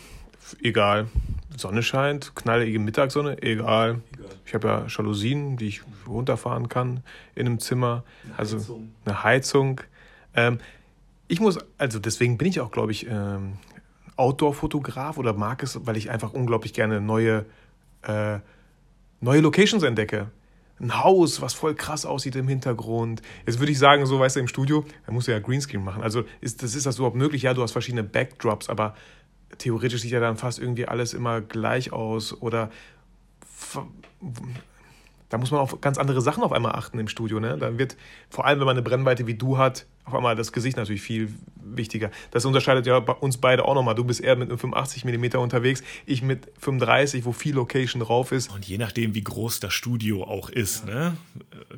egal. 0.63 1.09
Sonne 1.57 1.83
scheint, 1.83 2.35
knallige 2.37 2.79
Mittagssonne, 2.79 3.43
egal. 3.43 4.01
egal. 4.15 4.29
Ich 4.47 4.55
habe 4.55 4.69
ja 4.69 4.87
Jalousien, 4.89 5.57
die 5.57 5.69
ich 5.69 5.83
runterfahren 6.07 6.69
kann 6.69 7.03
in 7.35 7.47
einem 7.47 7.59
Zimmer. 7.59 8.05
Eine 8.25 8.39
also 8.39 8.57
Heizung. 8.59 8.93
eine 9.05 9.23
Heizung. 9.25 9.81
Ähm, 10.35 10.59
ich 11.27 11.41
muss, 11.41 11.59
also 11.77 11.99
deswegen 11.99 12.39
bin 12.39 12.49
ich 12.49 12.61
auch, 12.61 12.71
glaube 12.71 12.93
ich, 12.93 13.07
ähm, 13.07 13.59
Outdoor-Fotograf 14.17 15.19
oder 15.19 15.33
mag 15.33 15.63
es, 15.63 15.87
weil 15.87 15.97
ich 15.97 16.11
einfach 16.11 16.33
unglaublich 16.33 16.73
gerne 16.73 17.01
neue, 17.01 17.45
äh, 18.03 18.39
neue 19.21 19.41
Locations 19.41 19.83
entdecke. 19.83 20.31
Ein 20.81 21.03
Haus, 21.03 21.43
was 21.43 21.55
voll 21.55 21.75
krass 21.75 22.07
aussieht 22.07 22.37
im 22.37 22.47
Hintergrund. 22.47 23.21
Jetzt 23.47 23.59
würde 23.59 23.73
ich 23.73 23.79
sagen, 23.79 24.07
so 24.07 24.19
weißt 24.21 24.37
du, 24.37 24.41
im 24.41 24.49
Studio, 24.49 24.85
da 25.07 25.13
musst 25.13 25.27
du 25.27 25.33
ja 25.33 25.41
Greenscreen 25.41 25.83
machen. 25.83 26.03
Also 26.03 26.25
ist 26.41 26.63
das, 26.63 26.75
ist 26.75 26.87
das 26.87 26.97
überhaupt 26.97 27.17
möglich? 27.17 27.43
Ja, 27.43 27.53
du 27.53 27.63
hast 27.63 27.73
verschiedene 27.73 28.05
Backdrops, 28.05 28.69
aber 28.69 28.95
theoretisch 29.57 30.03
sieht 30.03 30.13
ja 30.13 30.21
dann 30.21 30.37
fast 30.37 30.59
irgendwie 30.59 30.87
alles 30.87 31.15
immer 31.15 31.41
gleich 31.41 31.93
aus 31.93 32.41
oder 32.41 32.71
da 35.29 35.39
muss 35.39 35.51
man 35.51 35.61
auf 35.61 35.81
ganz 35.81 35.99
andere 35.99 36.21
Sachen 36.21 36.43
auf 36.43 36.53
einmal 36.53 36.73
achten 36.73 36.99
im 36.99 37.09
Studio. 37.09 37.41
Ne? 37.41 37.57
Da 37.59 37.79
wird, 37.79 37.97
vor 38.31 38.47
allem 38.47 38.61
wenn 38.61 38.67
man 38.67 38.77
eine 38.77 38.83
Brennweite 38.83 39.27
wie 39.27 39.35
du 39.35 39.59
hat, 39.59 39.87
auf 40.09 40.15
einmal 40.15 40.35
das 40.35 40.53
Gesicht 40.53 40.77
natürlich 40.77 41.03
viel 41.03 41.33
wichtiger. 41.63 42.11
Das 42.31 42.45
unterscheidet 42.45 42.87
ja 42.87 42.97
uns 42.97 43.39
beide 43.39 43.65
auch 43.65 43.75
nochmal. 43.75 43.95
Du 43.95 44.05
bist 44.05 44.21
eher 44.21 44.37
mit 44.37 44.49
einem 44.49 44.59
85 44.59 45.05
mm 45.05 45.39
unterwegs, 45.39 45.83
ich 46.07 46.23
mit 46.23 46.51
35, 46.59 47.25
wo 47.25 47.33
viel 47.33 47.55
Location 47.55 48.01
drauf 48.01 48.33
ist. 48.33 48.53
Und 48.53 48.67
je 48.67 48.79
nachdem, 48.79 49.15
wie 49.15 49.23
groß 49.23 49.61
das 49.61 49.75
Studio 49.75 50.25
auch 50.25 50.49
ist, 50.49 50.89
ja. 50.89 51.11
ne, 51.11 51.17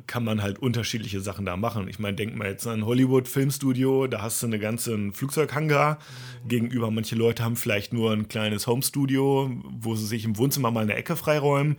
kann 0.07 0.23
man 0.23 0.41
halt 0.41 0.59
unterschiedliche 0.59 1.19
Sachen 1.19 1.45
da 1.45 1.57
machen. 1.57 1.87
Ich 1.87 1.99
meine, 1.99 2.15
denk 2.15 2.35
mal 2.35 2.47
jetzt 2.47 2.65
an 2.65 2.85
Hollywood 2.85 3.27
Filmstudio, 3.27 4.07
da 4.07 4.21
hast 4.21 4.41
du 4.41 4.47
eine 4.47 4.59
ganze 4.59 5.11
Flugzeughangar. 5.11 5.99
Mhm. 6.43 6.47
Gegenüber 6.47 6.89
manche 6.89 7.15
Leute 7.15 7.43
haben 7.43 7.57
vielleicht 7.57 7.93
nur 7.93 8.11
ein 8.11 8.27
kleines 8.27 8.65
Homestudio, 8.65 9.51
wo 9.63 9.95
sie 9.95 10.07
sich 10.07 10.25
im 10.25 10.37
Wohnzimmer 10.37 10.71
mal 10.71 10.83
eine 10.83 10.95
Ecke 10.95 11.15
freiräumen 11.15 11.75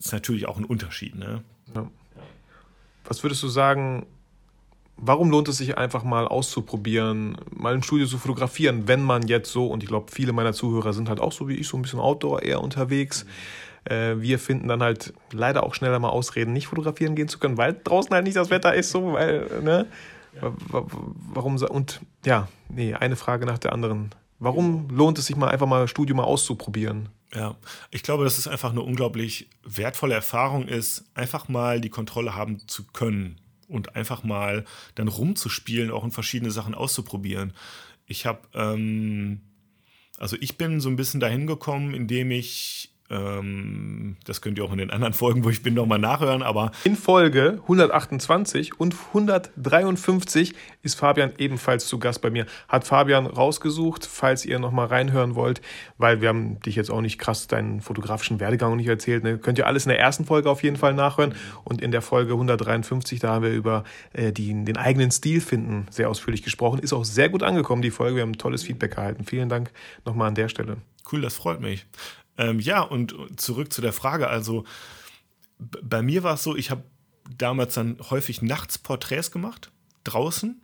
ist 0.00 0.12
natürlich 0.12 0.48
auch 0.48 0.56
ein 0.56 0.64
Unterschied. 0.64 1.14
Ne? 1.14 1.44
Ja. 1.74 1.88
Was 3.04 3.22
würdest 3.22 3.42
du 3.42 3.48
sagen, 3.48 4.06
warum 5.02 5.30
lohnt 5.30 5.48
es 5.48 5.58
sich 5.58 5.78
einfach 5.78 6.04
mal 6.04 6.28
auszuprobieren, 6.28 7.36
mal 7.50 7.74
im 7.74 7.82
Studio 7.82 8.06
zu 8.06 8.18
fotografieren, 8.18 8.86
wenn 8.86 9.02
man 9.02 9.26
jetzt 9.26 9.50
so, 9.50 9.66
und 9.66 9.82
ich 9.82 9.88
glaube, 9.88 10.12
viele 10.12 10.32
meiner 10.32 10.52
Zuhörer 10.52 10.92
sind 10.92 11.08
halt 11.08 11.20
auch 11.20 11.32
so 11.32 11.48
wie 11.48 11.54
ich, 11.54 11.68
so 11.68 11.76
ein 11.76 11.82
bisschen 11.82 12.00
Outdoor 12.00 12.42
eher 12.42 12.60
unterwegs. 12.60 13.26
Äh, 13.84 14.16
wir 14.18 14.38
finden 14.38 14.68
dann 14.68 14.82
halt 14.82 15.14
leider 15.32 15.62
auch 15.62 15.74
schneller 15.74 15.98
mal 15.98 16.10
Ausreden, 16.10 16.52
nicht 16.52 16.66
fotografieren 16.66 17.14
gehen 17.14 17.28
zu 17.28 17.38
können, 17.38 17.56
weil 17.56 17.78
draußen 17.82 18.12
halt 18.12 18.24
nicht 18.24 18.36
das 18.36 18.50
Wetter 18.50 18.74
ist, 18.74 18.90
so, 18.90 19.14
weil, 19.14 19.62
ne? 19.62 19.86
Ja. 20.40 20.52
Warum, 21.32 21.56
und 21.56 22.00
ja, 22.24 22.46
nee, 22.68 22.94
eine 22.94 23.16
Frage 23.16 23.46
nach 23.46 23.58
der 23.58 23.72
anderen. 23.72 24.10
Warum 24.38 24.88
lohnt 24.90 25.18
es 25.18 25.26
sich 25.26 25.36
mal 25.36 25.48
einfach 25.48 25.66
mal 25.66 25.88
Studio 25.88 26.14
mal 26.14 26.22
auszuprobieren? 26.22 27.08
Ja, 27.34 27.56
ich 27.90 28.02
glaube, 28.02 28.24
dass 28.24 28.38
es 28.38 28.46
einfach 28.46 28.70
eine 28.70 28.80
unglaublich 28.80 29.50
wertvolle 29.64 30.14
Erfahrung 30.14 30.68
ist, 30.68 31.04
einfach 31.14 31.48
mal 31.48 31.80
die 31.80 31.90
Kontrolle 31.90 32.34
haben 32.34 32.66
zu 32.68 32.84
können 32.84 33.40
und 33.70 33.96
einfach 33.96 34.22
mal 34.22 34.64
dann 34.94 35.08
rumzuspielen, 35.08 35.90
auch 35.90 36.04
in 36.04 36.10
verschiedene 36.10 36.50
Sachen 36.50 36.74
auszuprobieren. 36.74 37.52
Ich 38.06 38.26
habe, 38.26 38.40
ähm, 38.54 39.40
also 40.18 40.36
ich 40.40 40.58
bin 40.58 40.80
so 40.80 40.88
ein 40.88 40.96
bisschen 40.96 41.20
dahin 41.20 41.46
gekommen, 41.46 41.94
indem 41.94 42.30
ich 42.30 42.89
ähm, 43.10 44.16
das 44.24 44.40
könnt 44.40 44.58
ihr 44.58 44.64
auch 44.64 44.72
in 44.72 44.78
den 44.78 44.90
anderen 44.90 45.12
Folgen, 45.12 45.44
wo 45.44 45.50
ich 45.50 45.62
bin, 45.62 45.74
nochmal 45.74 45.98
nachhören. 45.98 46.42
Aber 46.42 46.70
in 46.84 46.96
Folge 46.96 47.58
128 47.62 48.78
und 48.78 48.94
153 49.08 50.54
ist 50.82 50.94
Fabian 50.94 51.32
ebenfalls 51.38 51.86
zu 51.86 51.98
Gast 51.98 52.22
bei 52.22 52.30
mir. 52.30 52.46
Hat 52.68 52.84
Fabian 52.84 53.26
rausgesucht, 53.26 54.06
falls 54.06 54.44
ihr 54.44 54.58
nochmal 54.58 54.86
reinhören 54.86 55.34
wollt, 55.34 55.60
weil 55.98 56.20
wir 56.20 56.28
haben 56.28 56.60
dich 56.60 56.76
jetzt 56.76 56.90
auch 56.90 57.00
nicht 57.00 57.18
krass 57.18 57.48
deinen 57.48 57.80
fotografischen 57.80 58.40
Werdegang 58.40 58.76
nicht 58.76 58.88
erzählt. 58.88 59.24
Ne? 59.24 59.38
Könnt 59.38 59.58
ihr 59.58 59.66
alles 59.66 59.86
in 59.86 59.90
der 59.90 59.98
ersten 59.98 60.24
Folge 60.24 60.48
auf 60.48 60.62
jeden 60.62 60.76
Fall 60.76 60.94
nachhören. 60.94 61.34
Und 61.64 61.82
in 61.82 61.90
der 61.90 62.02
Folge 62.02 62.32
153, 62.32 63.18
da 63.18 63.34
haben 63.34 63.44
wir 63.44 63.52
über 63.52 63.84
äh, 64.12 64.32
die, 64.32 64.64
den 64.64 64.76
eigenen 64.76 65.10
Stil 65.10 65.40
finden 65.40 65.86
sehr 65.90 66.08
ausführlich 66.08 66.42
gesprochen. 66.42 66.78
Ist 66.78 66.92
auch 66.92 67.04
sehr 67.04 67.28
gut 67.28 67.42
angekommen, 67.42 67.82
die 67.82 67.90
Folge. 67.90 68.16
Wir 68.16 68.22
haben 68.22 68.38
tolles 68.38 68.62
Feedback 68.62 68.96
erhalten. 68.96 69.24
Vielen 69.24 69.48
Dank 69.48 69.72
nochmal 70.04 70.28
an 70.28 70.34
der 70.34 70.48
Stelle. 70.48 70.78
Cool, 71.10 71.22
das 71.22 71.34
freut 71.34 71.60
mich. 71.60 71.86
Ähm, 72.40 72.58
ja, 72.58 72.80
und 72.80 73.14
zurück 73.38 73.70
zu 73.70 73.82
der 73.82 73.92
Frage. 73.92 74.28
Also 74.28 74.64
bei 75.58 76.00
mir 76.00 76.22
war 76.22 76.34
es 76.34 76.42
so, 76.42 76.56
ich 76.56 76.70
habe 76.70 76.84
damals 77.36 77.74
dann 77.74 77.98
häufig 78.08 78.40
nachts 78.40 78.78
Porträts 78.78 79.30
gemacht, 79.30 79.70
draußen. 80.04 80.58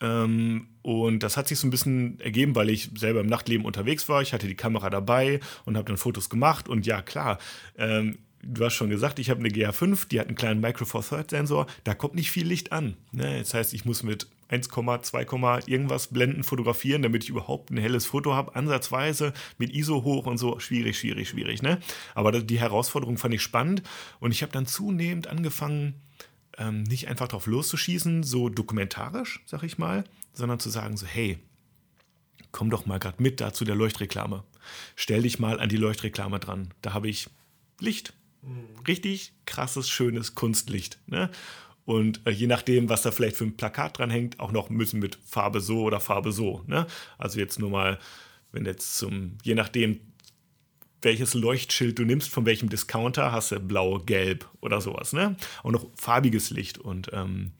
Ähm, 0.00 0.66
und 0.82 1.22
das 1.22 1.36
hat 1.36 1.46
sich 1.46 1.60
so 1.60 1.68
ein 1.68 1.70
bisschen 1.70 2.18
ergeben, 2.18 2.56
weil 2.56 2.68
ich 2.68 2.90
selber 2.96 3.20
im 3.20 3.28
Nachtleben 3.28 3.64
unterwegs 3.64 4.08
war. 4.08 4.22
Ich 4.22 4.32
hatte 4.32 4.48
die 4.48 4.56
Kamera 4.56 4.90
dabei 4.90 5.38
und 5.64 5.76
habe 5.76 5.86
dann 5.86 5.96
Fotos 5.96 6.28
gemacht. 6.28 6.68
Und 6.68 6.84
ja, 6.84 7.00
klar, 7.00 7.38
ähm, 7.78 8.18
du 8.42 8.64
hast 8.64 8.74
schon 8.74 8.90
gesagt, 8.90 9.20
ich 9.20 9.30
habe 9.30 9.38
eine 9.38 9.50
GH5, 9.50 10.08
die 10.08 10.18
hat 10.18 10.26
einen 10.26 10.36
kleinen 10.36 10.60
Micro 10.60 10.84
Four 10.84 11.06
Third 11.08 11.30
Sensor. 11.30 11.68
Da 11.84 11.94
kommt 11.94 12.16
nicht 12.16 12.32
viel 12.32 12.48
Licht 12.48 12.72
an. 12.72 12.96
Ne? 13.12 13.38
Das 13.38 13.54
heißt, 13.54 13.72
ich 13.72 13.84
muss 13.84 14.02
mit 14.02 14.26
1, 14.52 14.68
2, 14.68 15.62
irgendwas 15.66 16.08
Blenden 16.08 16.44
fotografieren, 16.44 17.02
damit 17.02 17.24
ich 17.24 17.30
überhaupt 17.30 17.70
ein 17.70 17.78
helles 17.78 18.04
Foto 18.04 18.34
habe, 18.34 18.54
ansatzweise 18.54 19.32
mit 19.56 19.74
ISO 19.74 20.04
hoch 20.04 20.26
und 20.26 20.36
so. 20.36 20.58
Schwierig, 20.58 20.98
schwierig, 20.98 21.28
schwierig. 21.28 21.62
Ne? 21.62 21.78
Aber 22.14 22.32
die 22.32 22.60
Herausforderung 22.60 23.16
fand 23.16 23.34
ich 23.34 23.42
spannend 23.42 23.82
und 24.20 24.30
ich 24.30 24.42
habe 24.42 24.52
dann 24.52 24.66
zunehmend 24.66 25.26
angefangen, 25.26 25.94
ähm, 26.58 26.82
nicht 26.82 27.08
einfach 27.08 27.28
drauf 27.28 27.46
loszuschießen, 27.46 28.22
so 28.22 28.50
dokumentarisch, 28.50 29.40
sag 29.46 29.62
ich 29.62 29.78
mal, 29.78 30.04
sondern 30.34 30.60
zu 30.60 30.68
sagen 30.68 30.98
so, 30.98 31.06
hey, 31.06 31.38
komm 32.50 32.68
doch 32.68 32.84
mal 32.84 32.98
gerade 32.98 33.22
mit 33.22 33.40
da 33.40 33.54
zu 33.54 33.64
der 33.64 33.74
Leuchtreklame. 33.74 34.44
Stell 34.96 35.22
dich 35.22 35.38
mal 35.38 35.60
an 35.60 35.70
die 35.70 35.78
Leuchtreklame 35.78 36.38
dran. 36.38 36.74
Da 36.82 36.92
habe 36.92 37.08
ich 37.08 37.28
Licht. 37.80 38.12
Mhm. 38.42 38.84
Richtig 38.86 39.32
krasses, 39.46 39.88
schönes 39.88 40.34
Kunstlicht. 40.34 40.98
Ne? 41.06 41.30
Und 41.84 42.20
äh, 42.26 42.30
je 42.30 42.46
nachdem, 42.46 42.88
was 42.88 43.02
da 43.02 43.10
vielleicht 43.10 43.36
für 43.36 43.44
ein 43.44 43.56
Plakat 43.56 43.98
dran 43.98 44.10
hängt, 44.10 44.40
auch 44.40 44.52
noch 44.52 44.70
müssen 44.70 45.00
mit 45.00 45.18
Farbe 45.24 45.60
so 45.60 45.82
oder 45.82 46.00
Farbe 46.00 46.32
so. 46.32 46.62
Ne? 46.66 46.86
Also 47.18 47.38
jetzt 47.38 47.58
nur 47.58 47.70
mal, 47.70 47.98
wenn 48.52 48.64
jetzt 48.64 48.96
zum, 48.98 49.38
je 49.42 49.54
nachdem, 49.54 50.00
welches 51.02 51.34
Leuchtschild 51.34 51.98
du 51.98 52.04
nimmst, 52.04 52.28
von 52.28 52.46
welchem 52.46 52.68
Discounter, 52.68 53.32
hast 53.32 53.50
du 53.50 53.58
blau, 53.58 53.98
gelb 53.98 54.48
oder 54.60 54.80
sowas. 54.80 55.12
Ne? 55.12 55.36
Und 55.64 55.72
noch 55.72 55.86
farbiges 55.96 56.50
Licht. 56.50 56.78
Und 56.78 57.10
ähm, 57.12 57.52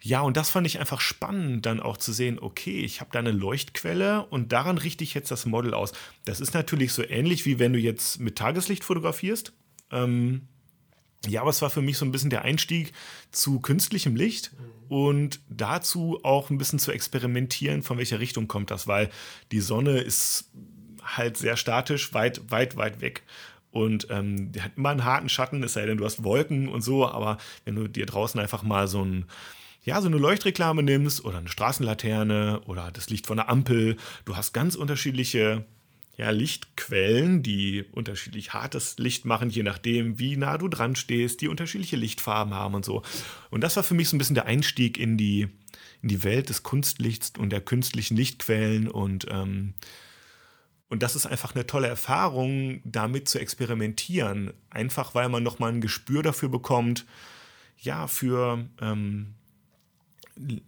ja, 0.00 0.22
und 0.22 0.36
das 0.36 0.50
fand 0.50 0.66
ich 0.66 0.80
einfach 0.80 1.00
spannend, 1.00 1.64
dann 1.64 1.78
auch 1.78 1.96
zu 1.96 2.12
sehen, 2.12 2.38
okay, 2.40 2.80
ich 2.80 3.00
habe 3.00 3.10
da 3.12 3.20
eine 3.20 3.30
Leuchtquelle 3.30 4.26
und 4.26 4.50
daran 4.50 4.78
richte 4.78 5.04
ich 5.04 5.14
jetzt 5.14 5.30
das 5.30 5.46
Model 5.46 5.74
aus. 5.74 5.92
Das 6.24 6.40
ist 6.40 6.54
natürlich 6.54 6.92
so 6.92 7.04
ähnlich, 7.04 7.46
wie 7.46 7.60
wenn 7.60 7.72
du 7.72 7.78
jetzt 7.78 8.18
mit 8.18 8.36
Tageslicht 8.36 8.82
fotografierst. 8.82 9.52
Ähm, 9.92 10.48
ja, 11.26 11.40
aber 11.42 11.50
es 11.50 11.62
war 11.62 11.70
für 11.70 11.82
mich 11.82 11.98
so 11.98 12.04
ein 12.04 12.12
bisschen 12.12 12.30
der 12.30 12.42
Einstieg 12.42 12.92
zu 13.30 13.60
künstlichem 13.60 14.16
Licht 14.16 14.52
und 14.88 15.40
dazu 15.48 16.20
auch 16.22 16.50
ein 16.50 16.58
bisschen 16.58 16.78
zu 16.78 16.92
experimentieren, 16.92 17.82
von 17.82 17.98
welcher 17.98 18.20
Richtung 18.20 18.48
kommt 18.48 18.70
das, 18.70 18.86
weil 18.86 19.10
die 19.52 19.60
Sonne 19.60 19.98
ist 19.98 20.50
halt 21.02 21.36
sehr 21.36 21.56
statisch, 21.56 22.12
weit, 22.14 22.50
weit, 22.50 22.76
weit 22.76 23.00
weg. 23.00 23.22
Und 23.70 24.08
ähm, 24.10 24.52
die 24.52 24.60
hat 24.60 24.72
immer 24.76 24.90
einen 24.90 25.04
harten 25.04 25.28
Schatten, 25.28 25.62
es 25.62 25.72
sei 25.72 25.86
denn, 25.86 25.96
du 25.96 26.04
hast 26.04 26.24
Wolken 26.24 26.68
und 26.68 26.82
so, 26.82 27.08
aber 27.08 27.38
wenn 27.64 27.74
du 27.74 27.88
dir 27.88 28.04
draußen 28.04 28.38
einfach 28.38 28.62
mal 28.62 28.86
so 28.86 29.04
ein 29.04 29.26
ja, 29.84 30.00
so 30.00 30.06
eine 30.06 30.18
Leuchtreklame 30.18 30.82
nimmst 30.84 31.24
oder 31.24 31.38
eine 31.38 31.48
Straßenlaterne 31.48 32.60
oder 32.66 32.92
das 32.92 33.10
Licht 33.10 33.26
von 33.26 33.36
der 33.36 33.48
Ampel, 33.48 33.96
du 34.24 34.36
hast 34.36 34.52
ganz 34.52 34.76
unterschiedliche 34.76 35.64
ja, 36.16 36.30
Lichtquellen, 36.30 37.42
die 37.42 37.84
unterschiedlich 37.92 38.52
hartes 38.52 38.98
Licht 38.98 39.24
machen, 39.24 39.48
je 39.48 39.62
nachdem, 39.62 40.18
wie 40.18 40.36
nah 40.36 40.58
du 40.58 40.68
dran 40.68 40.94
stehst, 40.94 41.40
die 41.40 41.48
unterschiedliche 41.48 41.96
Lichtfarben 41.96 42.54
haben 42.54 42.74
und 42.74 42.84
so. 42.84 43.02
Und 43.50 43.62
das 43.62 43.76
war 43.76 43.82
für 43.82 43.94
mich 43.94 44.08
so 44.08 44.16
ein 44.16 44.18
bisschen 44.18 44.34
der 44.34 44.46
Einstieg 44.46 44.98
in 44.98 45.16
die, 45.16 45.48
in 46.02 46.08
die 46.08 46.22
Welt 46.22 46.50
des 46.50 46.62
Kunstlichts 46.62 47.32
und 47.38 47.50
der 47.50 47.62
künstlichen 47.62 48.16
Lichtquellen 48.16 48.88
und 48.88 49.26
ähm, 49.30 49.74
und 50.92 51.02
das 51.02 51.16
ist 51.16 51.24
einfach 51.24 51.54
eine 51.54 51.66
tolle 51.66 51.88
Erfahrung, 51.88 52.82
damit 52.84 53.26
zu 53.26 53.38
experimentieren. 53.38 54.52
Einfach 54.68 55.14
weil 55.14 55.30
man 55.30 55.42
nochmal 55.42 55.72
ein 55.72 55.80
Gespür 55.80 56.22
dafür 56.22 56.50
bekommt, 56.50 57.06
ja, 57.78 58.06
für 58.06 58.68
ähm, 58.78 59.32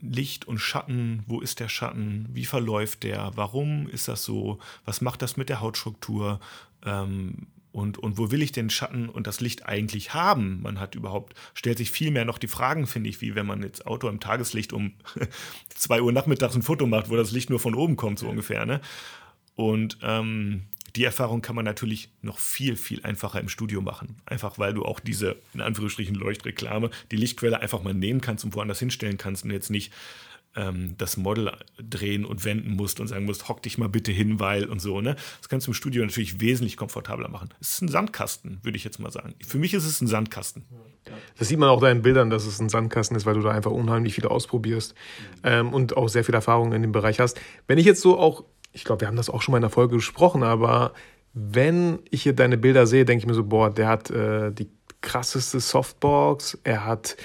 Licht 0.01 0.47
und 0.47 0.59
Schatten, 0.59 1.23
wo 1.27 1.41
ist 1.41 1.61
der 1.61 1.69
Schatten, 1.69 2.29
wie 2.33 2.45
verläuft 2.45 3.03
der, 3.03 3.33
warum 3.35 3.89
ist 3.89 4.09
das 4.09 4.25
so, 4.25 4.59
was 4.85 5.01
macht 5.01 5.23
das 5.23 5.37
mit 5.37 5.49
der 5.49 5.61
Hautstruktur 5.61 6.41
ähm, 6.85 7.47
und, 7.73 7.99
und 7.99 8.19
wo 8.19 8.31
will 8.31 8.43
ich 8.43 8.53
den 8.53 8.71
Schatten 8.71 9.09
und 9.09 9.27
das 9.27 9.41
Licht 9.41 9.67
eigentlich 9.67 10.15
haben? 10.15 10.63
Man 10.63 10.79
hat 10.79 10.95
überhaupt, 10.95 11.35
stellt 11.55 11.79
sich 11.79 11.91
viel 11.91 12.11
mehr 12.11 12.25
noch 12.25 12.39
die 12.39 12.47
Fragen, 12.47 12.87
finde 12.87 13.11
ich, 13.11 13.21
wie 13.21 13.35
wenn 13.35 13.47
man 13.47 13.63
jetzt 13.63 13.87
Auto 13.87 14.09
im 14.09 14.21
Tageslicht 14.21 14.73
um 14.73 14.93
2 15.75 16.03
Uhr 16.03 16.13
nachmittags 16.13 16.55
ein 16.55 16.63
Foto 16.63 16.87
macht, 16.87 17.11
wo 17.11 17.17
das 17.17 17.33
Licht 17.33 17.51
nur 17.51 17.59
von 17.59 17.75
oben 17.75 17.97
kommt, 17.97 18.21
so 18.21 18.29
ungefähr. 18.29 18.65
Ne? 18.65 18.81
Und 19.57 19.99
ähm, 20.03 20.65
die 20.97 21.05
Erfahrung 21.05 21.43
kann 21.43 21.57
man 21.57 21.65
natürlich 21.65 22.11
noch 22.23 22.39
viel, 22.39 22.77
viel 22.77 23.03
einfacher 23.03 23.41
im 23.41 23.49
Studio 23.49 23.81
machen. 23.81 24.17
Einfach 24.27 24.59
weil 24.59 24.75
du 24.75 24.85
auch 24.85 25.01
diese, 25.01 25.37
in 25.53 25.61
Anführungsstrichen, 25.61 26.15
Leuchtreklame, 26.15 26.91
die 27.11 27.17
Lichtquelle 27.17 27.61
einfach 27.61 27.83
mal 27.83 27.95
nehmen 27.95 28.21
kannst 28.21 28.45
und 28.45 28.55
woanders 28.55 28.79
hinstellen 28.79 29.19
kannst 29.19 29.45
und 29.45 29.51
jetzt 29.51 29.71
nicht 29.71 29.93
ähm, 30.57 30.95
das 30.97 31.17
Model 31.17 31.53
drehen 31.79 32.25
und 32.25 32.45
wenden 32.45 32.77
musst 32.77 33.01
und 33.01 33.09
sagen 33.09 33.25
musst, 33.25 33.49
hock 33.49 33.63
dich 33.63 33.77
mal 33.77 33.89
bitte 33.89 34.13
hin, 34.13 34.39
weil 34.39 34.67
und 34.67 34.81
so. 34.81 35.01
Ne? 35.01 35.17
Das 35.41 35.49
kannst 35.49 35.67
du 35.67 35.71
im 35.71 35.75
Studio 35.75 36.05
natürlich 36.05 36.41
wesentlich 36.41 36.77
komfortabler 36.77 37.29
machen. 37.29 37.51
Es 37.61 37.75
ist 37.75 37.83
ein 37.83 37.89
Sandkasten, 37.89 38.61
würde 38.63 38.77
ich 38.77 38.85
jetzt 38.85 39.01
mal 39.01 39.11
sagen. 39.11 39.35
Für 39.45 39.59
mich 39.59 39.75
ist 39.75 39.85
es 39.85 40.01
ein 40.01 40.07
Sandkasten. 40.07 40.65
Das 41.37 41.49
sieht 41.49 41.59
man 41.59 41.69
auch 41.69 41.81
deinen 41.81 42.03
Bildern, 42.03 42.31
dass 42.31 42.47
es 42.47 42.61
ein 42.61 42.69
Sandkasten 42.69 43.17
ist, 43.17 43.27
weil 43.27 43.35
du 43.35 43.43
da 43.43 43.51
einfach 43.51 43.71
unheimlich 43.71 44.15
viel 44.15 44.27
ausprobierst 44.27 44.95
ähm, 45.43 45.73
und 45.73 45.97
auch 45.97 46.09
sehr 46.09 46.25
viel 46.25 46.35
Erfahrung 46.35 46.73
in 46.73 46.83
dem 46.83 46.93
Bereich 46.93 47.21
hast. 47.21 47.41
Wenn 47.67 47.79
ich 47.79 47.85
jetzt 47.85 48.01
so 48.01 48.19
auch 48.19 48.45
ich 48.75 48.85
glaube, 48.85 49.03
wir 49.03 49.09
haben 49.09 49.17
das 49.17 49.31
auch 49.31 49.41
schon 49.41 49.53
mal 49.53 49.59
in 49.59 49.63
der 49.63 49.71
Folge 49.71 49.95
gesprochen, 49.97 50.43
aber 50.43 50.93
wenn 51.33 52.01
ich 52.11 52.23
hier 52.25 52.35
deine 52.35 52.59
Bilder 52.59 52.87
sehe, 52.87 53.05
denke 53.05 53.23
ich 53.23 53.27
mir 53.27 53.35
so, 53.35 53.45
boah, 53.45 53.71
der 53.71 53.89
hat 53.89 54.11
äh, 54.11 54.51
die 54.53 54.69
krasseste 55.01 55.61
Softbox, 55.61 56.59
er 56.65 56.85
hat 56.85 57.17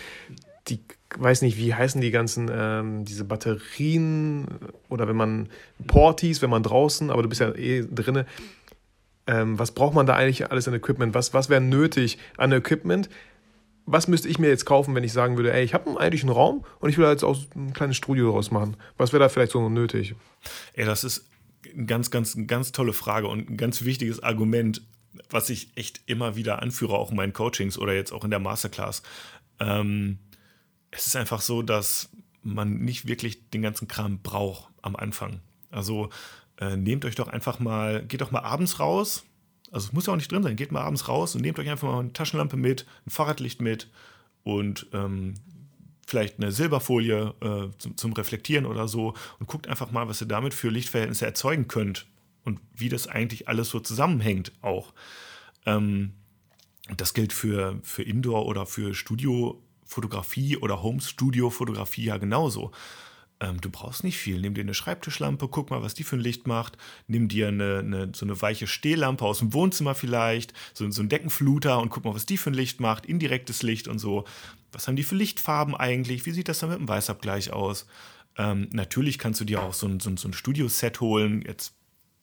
die, 0.67 0.79
weiß 1.17 1.41
nicht, 1.41 1.57
wie 1.57 1.73
heißen 1.73 2.01
die 2.01 2.11
ganzen, 2.11 2.49
ähm, 2.53 3.03
diese 3.03 3.25
Batterien 3.25 4.47
oder 4.89 5.07
wenn 5.07 5.15
man 5.15 5.49
Portis, 5.87 6.41
wenn 6.41 6.51
man 6.51 6.63
draußen, 6.63 7.09
aber 7.09 7.23
du 7.23 7.29
bist 7.29 7.41
ja 7.41 7.53
eh 7.53 7.85
drinne. 7.89 8.25
Ähm, 9.25 9.57
was 9.57 9.71
braucht 9.71 9.95
man 9.95 10.05
da 10.05 10.15
eigentlich 10.15 10.51
alles 10.51 10.67
an 10.67 10.75
Equipment? 10.75 11.15
Was, 11.15 11.33
was 11.33 11.49
wäre 11.49 11.61
nötig 11.61 12.19
an 12.37 12.51
Equipment? 12.51 13.09
Was 13.85 14.07
müsste 14.07 14.27
ich 14.27 14.37
mir 14.37 14.49
jetzt 14.49 14.65
kaufen, 14.65 14.93
wenn 14.93 15.03
ich 15.03 15.13
sagen 15.13 15.35
würde, 15.35 15.51
ey, 15.51 15.63
ich 15.63 15.73
habe 15.73 15.99
eigentlich 15.99 16.21
einen 16.21 16.31
Raum 16.31 16.63
und 16.79 16.89
ich 16.89 16.97
will 16.99 17.07
jetzt 17.07 17.23
auch 17.23 17.37
ein 17.55 17.73
kleines 17.73 17.97
Studio 17.97 18.27
daraus 18.27 18.51
machen? 18.51 18.77
Was 18.97 19.13
wäre 19.13 19.23
da 19.23 19.29
vielleicht 19.29 19.51
so 19.51 19.67
nötig? 19.67 20.13
Ey, 20.73 20.85
das 20.85 21.03
ist 21.03 21.25
ganz, 21.85 22.11
ganz, 22.11 22.37
ganz 22.47 22.71
tolle 22.71 22.93
Frage 22.93 23.27
und 23.27 23.49
ein 23.49 23.57
ganz 23.57 23.83
wichtiges 23.83 24.21
Argument, 24.21 24.81
was 25.29 25.49
ich 25.49 25.75
echt 25.75 26.01
immer 26.05 26.35
wieder 26.35 26.61
anführe, 26.61 26.97
auch 26.97 27.11
in 27.11 27.17
meinen 27.17 27.33
Coachings 27.33 27.77
oder 27.77 27.93
jetzt 27.93 28.11
auch 28.11 28.23
in 28.23 28.29
der 28.29 28.39
Masterclass. 28.39 29.03
Ähm, 29.59 30.19
es 30.91 31.07
ist 31.07 31.15
einfach 31.15 31.41
so, 31.41 31.61
dass 31.61 32.09
man 32.41 32.79
nicht 32.79 33.07
wirklich 33.07 33.49
den 33.49 33.61
ganzen 33.61 33.87
Kram 33.87 34.19
braucht 34.19 34.71
am 34.81 34.95
Anfang. 34.95 35.41
Also 35.71 36.09
äh, 36.59 36.77
nehmt 36.77 37.05
euch 37.05 37.15
doch 37.15 37.27
einfach 37.27 37.59
mal, 37.59 38.03
geht 38.05 38.21
doch 38.21 38.31
mal 38.31 38.41
abends 38.41 38.79
raus. 38.79 39.25
Also 39.71 39.87
es 39.87 39.93
muss 39.93 40.07
ja 40.07 40.13
auch 40.13 40.17
nicht 40.17 40.31
drin 40.31 40.43
sein, 40.43 40.55
geht 40.55 40.71
mal 40.71 40.81
abends 40.81 41.07
raus 41.07 41.35
und 41.35 41.41
nehmt 41.41 41.59
euch 41.59 41.69
einfach 41.69 41.87
mal 41.87 41.99
eine 41.99 42.13
Taschenlampe 42.13 42.57
mit, 42.57 42.85
ein 43.05 43.11
Fahrradlicht 43.11 43.61
mit 43.61 43.89
und 44.43 44.87
ähm, 44.93 45.35
vielleicht 46.09 46.39
eine 46.39 46.51
Silberfolie 46.51 47.33
äh, 47.41 47.77
zum, 47.77 47.97
zum, 47.97 48.13
Reflektieren 48.13 48.65
oder 48.65 48.87
so 48.87 49.13
und 49.39 49.47
guckt 49.47 49.67
einfach 49.67 49.91
mal, 49.91 50.07
was 50.07 50.21
ihr 50.21 50.27
damit 50.27 50.53
für 50.53 50.69
Lichtverhältnisse 50.69 51.25
erzeugen 51.25 51.67
könnt 51.67 52.07
und 52.43 52.59
wie 52.73 52.89
das 52.89 53.07
eigentlich 53.07 53.47
alles 53.47 53.69
so 53.69 53.79
zusammenhängt 53.79 54.51
auch. 54.61 54.93
Ähm, 55.65 56.13
das 56.97 57.13
gilt 57.13 57.33
für, 57.33 57.79
für 57.83 58.03
Indoor- 58.03 58.47
oder 58.47 58.65
für 58.65 58.95
Studiofotografie 58.95 60.57
oder 60.57 60.81
Home-Studio-Fotografie 60.81 62.05
ja 62.05 62.17
genauso. 62.17 62.71
Ähm, 63.41 63.61
du 63.61 63.69
brauchst 63.69 64.03
nicht 64.03 64.17
viel. 64.17 64.41
Nimm 64.41 64.53
dir 64.53 64.61
eine 64.61 64.73
Schreibtischlampe, 64.73 65.47
guck 65.47 65.69
mal, 65.69 65.81
was 65.81 65.93
die 65.93 66.03
für 66.03 66.17
ein 66.17 66.21
Licht 66.21 66.45
macht. 66.45 66.77
Nimm 67.07 67.29
dir 67.29 67.47
eine, 67.47 67.79
eine 67.79 68.11
so 68.13 68.25
eine 68.25 68.41
weiche 68.41 68.67
Stehlampe 68.67 69.23
aus 69.23 69.39
dem 69.39 69.53
Wohnzimmer 69.53 69.95
vielleicht, 69.95 70.53
so, 70.73 70.89
so 70.91 71.01
ein 71.01 71.09
Deckenfluter 71.09 71.79
und 71.79 71.89
guck 71.89 72.03
mal, 72.03 72.13
was 72.13 72.25
die 72.25 72.37
für 72.37 72.51
ein 72.51 72.55
Licht 72.55 72.81
macht. 72.81 73.05
Indirektes 73.05 73.63
Licht 73.63 73.87
und 73.87 73.99
so. 73.99 74.25
Was 74.71 74.87
haben 74.87 74.95
die 74.95 75.03
für 75.03 75.15
Lichtfarben 75.15 75.75
eigentlich? 75.75 76.25
Wie 76.25 76.31
sieht 76.31 76.49
das 76.49 76.59
dann 76.59 76.69
mit 76.69 76.79
dem 76.79 76.87
Weißabgleich 76.87 77.53
aus? 77.53 77.87
Ähm, 78.37 78.67
natürlich 78.71 79.17
kannst 79.17 79.39
du 79.39 79.45
dir 79.45 79.61
auch 79.61 79.73
so 79.73 79.87
ein, 79.87 79.99
so 79.99 80.09
ein, 80.09 80.17
so 80.17 80.27
ein 80.27 80.33
Studio-Set 80.33 80.99
holen, 81.01 81.41
jetzt 81.41 81.73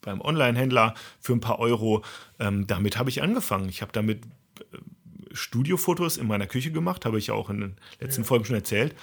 beim 0.03 0.21
Online-Händler 0.21 0.95
für 1.21 1.33
ein 1.33 1.41
paar 1.41 1.59
Euro. 1.59 2.05
Ähm, 2.39 2.67
damit 2.67 2.99
habe 2.99 3.11
ich 3.11 3.23
angefangen. 3.23 3.69
Ich 3.69 3.83
habe 3.83 3.93
damit 3.93 4.25
äh, 4.25 4.79
Studiofotos 5.33 6.17
in 6.17 6.27
meiner 6.27 6.47
Küche 6.47 6.71
gemacht, 6.71 7.05
habe 7.05 7.19
ich 7.19 7.29
ja 7.29 7.35
auch 7.35 7.51
in 7.51 7.61
den 7.61 7.77
letzten 8.01 8.23
ja. 8.23 8.27
Folgen 8.27 8.45
schon 8.45 8.57
erzählt. 8.57 8.95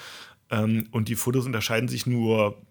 Ähm, 0.53 0.87
und 0.91 1.09
die 1.09 1.15
Fotos 1.15 1.45
unterscheiden 1.45 1.89
sich 1.89 2.05
nur, 2.05 2.61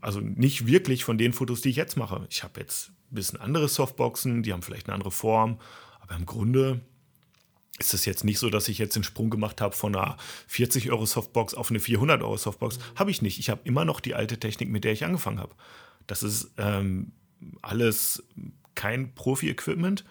also 0.00 0.20
nicht 0.20 0.66
wirklich 0.66 1.04
von 1.04 1.16
den 1.16 1.32
Fotos, 1.32 1.62
die 1.62 1.70
ich 1.70 1.76
jetzt 1.76 1.96
mache. 1.96 2.26
Ich 2.30 2.44
habe 2.44 2.60
jetzt 2.60 2.90
ein 3.10 3.14
bisschen 3.14 3.40
andere 3.40 3.68
Softboxen, 3.68 4.42
die 4.42 4.52
haben 4.52 4.62
vielleicht 4.62 4.88
eine 4.88 4.94
andere 4.94 5.10
Form, 5.10 5.58
aber 6.00 6.16
im 6.16 6.26
Grunde 6.26 6.82
ist 7.78 7.94
es 7.94 8.04
jetzt 8.04 8.24
nicht 8.24 8.38
so, 8.38 8.50
dass 8.50 8.68
ich 8.68 8.78
jetzt 8.78 8.94
den 8.94 9.02
Sprung 9.02 9.30
gemacht 9.30 9.60
habe 9.60 9.74
von 9.74 9.96
einer 9.96 10.16
40 10.46 10.92
Euro 10.92 11.06
Softbox 11.06 11.54
auf 11.54 11.70
eine 11.70 11.80
400 11.80 12.22
Euro 12.22 12.36
Softbox. 12.36 12.78
Habe 12.94 13.10
ich 13.10 13.20
nicht. 13.20 13.38
Ich 13.38 13.50
habe 13.50 13.62
immer 13.64 13.84
noch 13.84 14.00
die 14.00 14.14
alte 14.14 14.38
Technik, 14.38 14.68
mit 14.68 14.84
der 14.84 14.92
ich 14.92 15.04
angefangen 15.04 15.40
habe. 15.40 15.54
Das 16.06 16.22
ist 16.22 16.52
ähm, 16.58 17.12
alles 17.62 18.22
kein 18.74 19.14
Profi-Equipment 19.14 20.04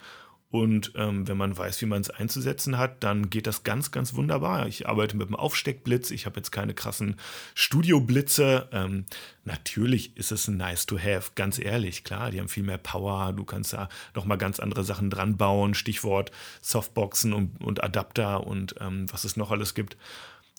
und 0.53 0.91
ähm, 0.95 1.27
wenn 1.27 1.36
man 1.36 1.57
weiß, 1.57 1.81
wie 1.81 1.88
man 1.88 2.01
es 2.01 2.12
einzusetzen 2.12 2.77
hat, 2.77 3.03
dann 3.03 3.31
geht 3.31 3.48
das 3.48 3.63
ganz, 3.63 3.89
ganz 3.89 4.13
wunderbar. 4.13 4.67
Ich 4.67 4.88
arbeite 4.88 5.17
mit 5.17 5.25
einem 5.25 5.36
Aufsteckblitz. 5.36 6.12
Ich 6.12 6.27
habe 6.27 6.36
jetzt 6.36 6.51
keine 6.51 6.75
krassen 6.75 7.15
Studioblitze. 7.55 8.69
Ähm, 8.72 9.05
natürlich 9.45 10.15
ist 10.15 10.31
es 10.31 10.48
nice 10.48 10.86
to 10.86 11.00
have, 11.00 11.31
ganz 11.33 11.57
ehrlich. 11.57 12.03
Klar, 12.03 12.29
die 12.29 12.39
haben 12.39 12.50
viel 12.50 12.62
mehr 12.62 12.77
Power. 12.77 13.33
Du 13.33 13.45
kannst 13.45 13.74
da 13.74 13.89
nochmal 14.13 14.38
ganz 14.38 14.60
andere 14.60 14.83
Sachen 14.83 15.10
dran 15.10 15.38
bauen. 15.38 15.74
Stichwort 15.74 16.29
Softboxen 16.62 17.33
und, 17.33 17.60
und 17.60 17.83
Adapter 17.83 18.45
und 18.45 18.75
ähm, 18.79 19.12
was 19.12 19.24
es 19.24 19.36
noch 19.36 19.50
alles 19.50 19.74
gibt. 19.74 19.98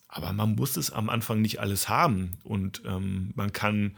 Aber 0.09 0.33
man 0.33 0.57
muss 0.57 0.77
es 0.77 0.91
am 0.91 1.09
Anfang 1.09 1.41
nicht 1.41 1.61
alles 1.61 1.89
haben. 1.89 2.39
Und 2.43 2.83
ähm, 2.85 3.31
man 3.37 3.53
kann 3.53 3.97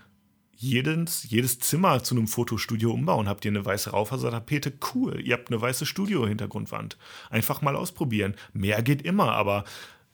jedes, 0.57 1.29
jedes 1.29 1.59
Zimmer 1.59 2.03
zu 2.03 2.15
einem 2.15 2.27
Fotostudio 2.27 2.91
umbauen. 2.91 3.29
Habt 3.29 3.45
ihr 3.45 3.51
eine 3.51 3.65
weiße 3.65 3.91
Raufasertapete? 3.91 4.73
Cool, 4.95 5.21
ihr 5.21 5.35
habt 5.35 5.51
eine 5.51 5.61
weiße 5.61 5.87
Studio-Hintergrundwand. 5.87 6.97
Einfach 7.31 7.63
mal 7.63 7.77
ausprobieren. 7.77 8.35
Mehr 8.53 8.83
geht 8.83 9.03
immer, 9.03 9.33
aber 9.33 9.65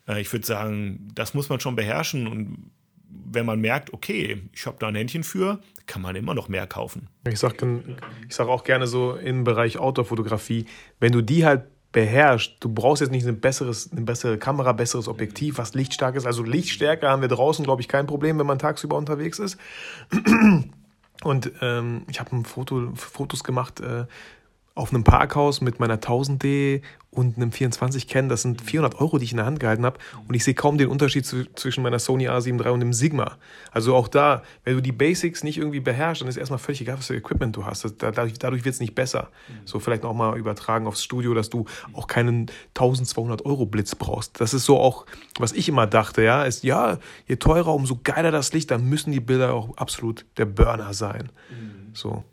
äh, 0.09 0.21
ich 0.21 0.33
würde 0.33 0.47
sagen, 0.47 1.09
das 1.15 1.35
muss 1.35 1.49
man 1.49 1.61
schon 1.61 1.77
beherrschen 1.77 2.27
und 2.27 2.71
wenn 3.25 3.47
man 3.47 3.61
merkt, 3.61 3.93
okay, 3.93 4.43
ich 4.53 4.67
habe 4.67 4.77
da 4.81 4.89
ein 4.89 4.95
Händchen 4.95 5.23
für, 5.23 5.61
kann 5.87 6.03
man 6.03 6.17
immer 6.17 6.35
noch 6.35 6.49
mehr 6.49 6.67
kaufen. 6.67 7.09
Ich 7.29 7.39
sage 7.39 7.83
ich 8.29 8.35
sag 8.35 8.49
auch 8.49 8.65
gerne 8.65 8.87
so 8.87 9.15
im 9.15 9.45
Bereich 9.45 9.79
Outdoor-Fotografie, 9.79 10.67
wenn 10.99 11.13
du 11.13 11.23
die 11.23 11.45
halt 11.45 11.65
beherrscht. 11.93 12.57
Du 12.61 12.69
brauchst 12.69 13.01
jetzt 13.01 13.11
nicht 13.11 13.27
ein 13.27 13.41
besseres, 13.41 13.91
eine 13.93 14.01
bessere 14.01 14.39
Kamera, 14.39 14.73
besseres 14.73 15.09
Objektiv, 15.09 15.59
was 15.59 15.75
lichtstark 15.75 16.17
ist. 16.17 16.27
Also 16.27 16.43
Lichtstärke 16.43 17.09
haben 17.09 17.23
wir 17.23 17.29
draußen, 17.29 17.65
glaube 17.65 17.83
ich, 17.83 17.89
kein 17.89 18.07
Problem, 18.07 18.39
wenn 18.39 18.47
man 18.47 18.59
tagsüber 18.59 18.97
unterwegs 18.97 19.39
ist. 19.39 19.59
Und 21.23 21.53
ähm, 21.61 22.03
ich 22.11 22.19
habe 22.19 22.35
ein 22.35 22.45
Foto, 22.45 22.93
Fotos 22.97 23.45
gemacht 23.45 23.81
äh, 23.81 24.07
auf 24.75 24.93
einem 24.93 25.05
Parkhaus 25.05 25.61
mit 25.61 25.81
meiner 25.81 25.97
1000D 25.97 26.83
und 27.11 27.37
einem 27.37 27.53
24 27.53 28.09
Ken. 28.09 28.31
Das 28.31 28.41
sind 28.41 28.63
400 28.63 28.99
Euro, 28.99 29.19
die 29.19 29.25
ich 29.25 29.33
in 29.33 29.37
der 29.37 29.45
Hand 29.45 29.61
gehalten 29.61 29.85
habe. 29.85 29.99
Und 30.27 30.35
ich 30.35 30.45
sehe 30.45 30.55
kaum 30.55 30.79
den 30.79 30.89
Unterschied 30.89 31.27
zu, 31.27 31.45
zwischen 31.55 31.83
meiner 31.83 31.99
Sony 31.99 32.27
A7 32.27 32.65
III 32.65 32.73
und 32.73 32.81
dem 32.81 32.95
Sigma. 32.95 33.37
Also 33.71 33.95
auch 33.95 34.09
da, 34.09 34.43
wenn 34.65 34.77
du 34.77 34.81
die 34.81 34.93
Basics 34.93 35.45
nicht 35.45 35.59
irgendwie 35.59 35.81
beherrschst, 35.81 36.23
dann 36.23 36.29
ist 36.29 36.39
erstmal 36.39 36.59
völlig 36.59 36.81
egal, 36.81 36.97
was 36.97 37.09
für 37.09 37.17
Equipment 37.17 37.55
du 37.55 37.67
hast. 37.67 37.85
Das, 37.85 37.97
dadurch 37.99 38.39
dadurch 38.39 38.65
wird 38.65 38.75
es 38.75 38.81
nicht 38.81 38.95
besser. 38.95 39.29
So 39.67 39.79
vielleicht 39.79 40.05
auch 40.05 40.15
mal 40.15 40.39
übertragen 40.39 40.87
aufs 40.87 41.05
Studio, 41.05 41.35
dass 41.35 41.51
du 41.51 41.67
auch 41.93 42.07
keinen 42.07 42.51
1200 42.71 43.45
Euro 43.45 43.67
Blitz 43.67 43.95
brauchst. 43.95 44.41
Das 44.41 44.55
ist 44.55 44.65
so 44.65 44.81
auch, 44.81 45.05
was 45.39 45.53
ich 45.53 45.69
immer 45.69 45.87
dachte, 45.87 46.23
ja, 46.23 46.45
ist, 46.45 46.65
ja, 46.65 46.99
je 47.27 47.37
teurer, 47.37 47.75
umso 47.75 48.01
geiler 48.03 48.31
das 48.31 48.55
Licht, 48.55 48.71
dann 48.71 48.89
müssen 48.89 49.13
die 49.13 49.21
Bilder 49.21 49.53
auch 49.53 49.77
absolut 49.77 50.25
der 50.39 50.47
Burner 50.47 50.95
sein. 50.95 51.31
Mhm. 51.51 51.91
So. 51.93 52.25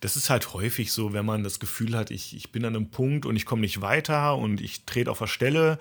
Das 0.00 0.16
ist 0.16 0.30
halt 0.30 0.54
häufig 0.54 0.92
so, 0.92 1.12
wenn 1.12 1.26
man 1.26 1.42
das 1.42 1.60
Gefühl 1.60 1.96
hat, 1.96 2.10
ich, 2.10 2.36
ich 2.36 2.52
bin 2.52 2.64
an 2.64 2.76
einem 2.76 2.90
Punkt 2.90 3.26
und 3.26 3.36
ich 3.36 3.46
komme 3.46 3.62
nicht 3.62 3.80
weiter 3.80 4.36
und 4.36 4.60
ich 4.60 4.84
trete 4.84 5.10
auf 5.10 5.18
der 5.18 5.26
Stelle. 5.26 5.78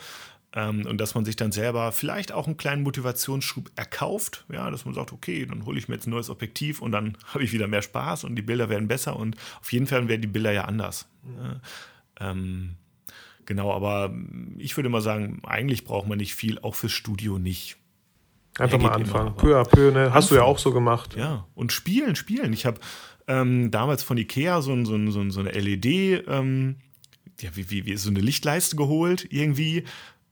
Ähm, 0.56 0.86
und 0.86 1.00
dass 1.00 1.16
man 1.16 1.26
sich 1.26 1.36
dann 1.36 1.52
selber 1.52 1.92
vielleicht 1.92 2.32
auch 2.32 2.46
einen 2.46 2.58
kleinen 2.58 2.84
Motivationsschub 2.84 3.72
erkauft. 3.76 4.46
Ja, 4.52 4.70
dass 4.70 4.86
man 4.86 4.94
sagt, 4.94 5.12
okay, 5.12 5.46
dann 5.46 5.66
hole 5.66 5.80
ich 5.80 5.88
mir 5.88 5.96
jetzt 5.96 6.08
ein 6.08 6.12
neues 6.12 6.30
Objektiv 6.30 6.82
und 6.82 6.92
dann 6.92 7.18
habe 7.34 7.44
ich 7.44 7.54
wieder 7.54 7.68
mehr 7.68 7.82
Spaß 7.82 8.24
und 8.24 8.36
die 8.36 8.42
Bilder 8.42 8.70
werden 8.70 8.88
besser 8.88 9.16
und 9.16 9.36
auf 9.62 9.72
jeden 9.74 9.88
Fall 9.88 10.08
werden 10.08 10.22
die 10.22 10.28
Bilder 10.28 10.52
ja 10.52 10.66
anders. 10.66 11.08
Mhm. 11.24 11.60
Ähm, 12.20 12.76
genau, 13.46 13.74
aber 13.74 14.14
ich 14.58 14.78
würde 14.78 14.90
mal 14.90 15.02
sagen, 15.02 15.42
eigentlich 15.44 15.86
braucht 15.86 16.08
man 16.08 16.20
nicht 16.20 16.36
viel, 16.36 16.60
auch 16.60 16.76
fürs 16.76 16.92
Studio 16.92 17.40
nicht. 17.40 17.78
Einfach 18.60 18.78
mal 18.78 18.92
anfangen. 18.92 19.36
peu 19.36 19.60
à 19.60 19.64
peu, 19.64 19.92
ne? 19.92 20.14
Hast 20.14 20.30
du 20.30 20.36
ja 20.36 20.44
auch 20.44 20.60
so 20.60 20.72
gemacht. 20.72 21.16
Ja, 21.16 21.48
und 21.56 21.72
spielen, 21.72 22.16
spielen. 22.16 22.54
Ich 22.54 22.68
habe 22.68 22.80
ähm, 23.28 23.72
damals 23.72 24.04
von 24.04 24.18
Ikea 24.18 24.62
so, 24.62 24.84
so, 24.86 24.96
ein, 24.96 25.32
so 25.32 25.40
eine 25.40 25.52
LED, 25.52 26.26
ähm, 26.28 26.76
ja, 27.40 27.50
wie, 27.56 27.70
wie, 27.70 27.86
wie, 27.86 27.98
so 27.98 28.10
eine 28.10 28.20
Lichtleiste 28.20 28.76
geholt 28.76 29.28
irgendwie, 29.30 29.84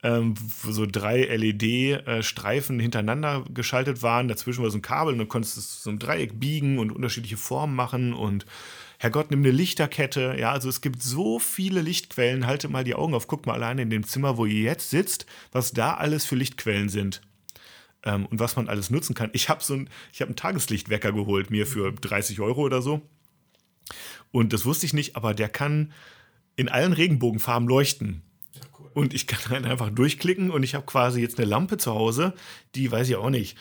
ähm, 0.02 0.34
wo 0.62 0.72
so 0.72 0.86
drei 0.86 1.24
LED-Streifen 1.24 2.80
hintereinander 2.80 3.44
geschaltet 3.52 4.02
waren. 4.02 4.28
Dazwischen 4.28 4.62
war 4.62 4.70
so 4.70 4.78
ein 4.78 4.82
Kabel 4.82 5.12
und 5.12 5.18
dann 5.18 5.28
konntest 5.28 5.56
du 5.56 5.60
so 5.60 5.90
ein 5.90 5.98
Dreieck 5.98 6.38
biegen 6.38 6.78
und 6.78 6.92
unterschiedliche 6.92 7.36
Formen 7.36 7.74
machen 7.74 8.12
und 8.12 8.46
Herrgott, 8.98 9.32
nimm 9.32 9.40
eine 9.40 9.50
Lichterkette. 9.50 10.36
Ja, 10.38 10.52
also 10.52 10.68
es 10.68 10.80
gibt 10.80 11.02
so 11.02 11.40
viele 11.40 11.80
Lichtquellen. 11.80 12.46
Haltet 12.46 12.70
mal 12.70 12.84
die 12.84 12.94
Augen 12.94 13.14
auf. 13.14 13.26
Guckt 13.26 13.46
mal 13.46 13.54
alleine 13.54 13.82
in 13.82 13.90
dem 13.90 14.04
Zimmer, 14.04 14.36
wo 14.36 14.46
ihr 14.46 14.62
jetzt 14.62 14.90
sitzt, 14.90 15.26
was 15.50 15.72
da 15.72 15.94
alles 15.94 16.24
für 16.24 16.36
Lichtquellen 16.36 16.88
sind 16.88 17.20
ähm, 18.04 18.26
und 18.26 18.40
was 18.40 18.56
man 18.56 18.68
alles 18.68 18.90
nutzen 18.90 19.14
kann. 19.14 19.30
Ich 19.32 19.48
habe 19.48 19.62
so 19.62 19.74
ein, 19.74 19.90
ich 20.12 20.20
habe 20.20 20.30
einen 20.30 20.36
Tageslichtwecker 20.36 21.12
geholt, 21.12 21.50
mir 21.50 21.66
für 21.66 21.92
30 21.92 22.40
Euro 22.40 22.62
oder 22.62 22.82
so. 22.82 23.02
Und 24.30 24.52
das 24.52 24.64
wusste 24.64 24.86
ich 24.86 24.94
nicht, 24.94 25.16
aber 25.16 25.34
der 25.34 25.48
kann 25.48 25.92
in 26.56 26.68
allen 26.68 26.92
Regenbogenfarben 26.92 27.68
leuchten. 27.68 28.22
Ja, 28.54 28.62
cool. 28.78 28.90
Und 28.94 29.14
ich 29.14 29.26
kann 29.26 29.40
dann 29.50 29.64
einfach 29.64 29.90
durchklicken 29.90 30.50
und 30.50 30.62
ich 30.62 30.74
habe 30.74 30.86
quasi 30.86 31.20
jetzt 31.20 31.38
eine 31.38 31.48
Lampe 31.48 31.78
zu 31.78 31.92
Hause, 31.92 32.34
die 32.74 32.90
weiß 32.90 33.08
ich 33.08 33.16
auch 33.16 33.30
nicht, 33.30 33.56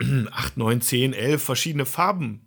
8, 0.00 0.56
9, 0.56 0.80
10, 0.80 1.12
11 1.12 1.42
verschiedene 1.42 1.86
Farben 1.86 2.42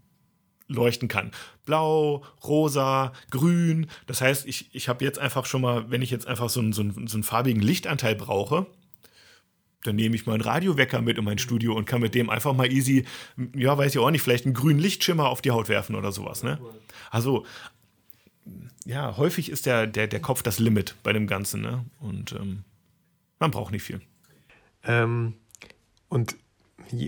leuchten 0.68 1.08
kann. 1.08 1.32
Blau, 1.66 2.24
rosa, 2.44 3.12
grün. 3.32 3.88
Das 4.06 4.22
heißt, 4.22 4.46
ich, 4.46 4.70
ich 4.74 4.88
habe 4.88 5.04
jetzt 5.04 5.20
einfach 5.20 5.46
schon 5.46 5.62
mal, 5.62 5.90
wenn 5.90 6.02
ich 6.02 6.12
jetzt 6.12 6.28
einfach 6.28 6.50
so 6.50 6.60
einen, 6.60 6.74
so, 6.74 6.82
einen, 6.84 7.08
so 7.08 7.18
einen 7.18 7.24
farbigen 7.24 7.62
Lichtanteil 7.62 8.16
brauche, 8.16 8.68
dann 9.84 9.96
nehme 9.96 10.16
ich 10.16 10.26
mal 10.26 10.34
einen 10.34 10.42
Radiowecker 10.42 11.02
mit 11.02 11.18
in 11.18 11.24
mein 11.24 11.38
Studio 11.38 11.74
und 11.74 11.86
kann 11.86 12.02
mit 12.02 12.16
dem 12.16 12.30
einfach 12.30 12.54
mal 12.54 12.72
easy, 12.72 13.06
ja, 13.56 13.78
weiß 13.78 13.94
ich 13.94 14.00
auch 14.00 14.12
nicht, 14.12 14.22
vielleicht 14.22 14.46
einen 14.46 14.54
grünen 14.54 14.80
Lichtschimmer 14.80 15.30
auf 15.30 15.42
die 15.42 15.52
Haut 15.52 15.70
werfen 15.70 15.96
oder 15.96 16.12
sowas. 16.12 16.44
Ne? 16.44 16.60
Also, 17.12 17.46
ja, 18.86 19.18
häufig 19.18 19.50
ist 19.50 19.66
der, 19.66 19.88
der, 19.88 20.08
der 20.08 20.20
Kopf 20.20 20.42
das 20.44 20.60
Limit 20.60 20.96
bei 21.04 21.14
dem 21.14 21.28
Ganzen. 21.28 21.62
Ne? 21.62 21.86
Und 22.00 22.34
ähm, 22.34 22.64
man 23.40 23.52
braucht 23.52 23.72
nicht 23.72 23.84
viel. 23.84 24.02
Ähm, 24.84 25.34
und 26.10 26.36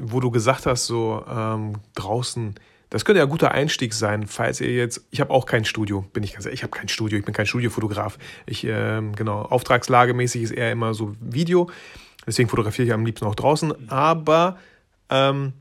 wo 0.01 0.19
du 0.19 0.31
gesagt 0.31 0.65
hast, 0.65 0.85
so 0.85 1.25
ähm, 1.27 1.77
draußen, 1.95 2.55
das 2.89 3.05
könnte 3.05 3.19
ja 3.19 3.25
ein 3.25 3.29
guter 3.29 3.51
Einstieg 3.51 3.93
sein, 3.93 4.27
falls 4.27 4.61
ihr 4.61 4.73
jetzt, 4.73 5.07
ich 5.11 5.21
habe 5.21 5.31
auch 5.31 5.45
kein 5.45 5.65
Studio, 5.65 6.01
bin 6.13 6.23
ich 6.23 6.33
ganz 6.33 6.45
ehrlich, 6.45 6.59
ich 6.59 6.63
habe 6.63 6.77
kein 6.77 6.89
Studio, 6.89 7.17
ich 7.17 7.25
bin 7.25 7.33
kein 7.33 7.45
Studiofotograf. 7.45 8.17
Ich, 8.45 8.65
ähm, 8.65 9.15
genau, 9.15 9.41
auftragslagemäßig 9.41 10.43
ist 10.43 10.51
eher 10.51 10.71
immer 10.71 10.93
so 10.93 11.15
Video. 11.19 11.69
Deswegen 12.25 12.49
fotografiere 12.49 12.87
ich 12.87 12.93
am 12.93 13.05
liebsten 13.05 13.25
auch 13.25 13.35
draußen. 13.35 13.89
Aber 13.89 14.57
ähm, 15.09 15.53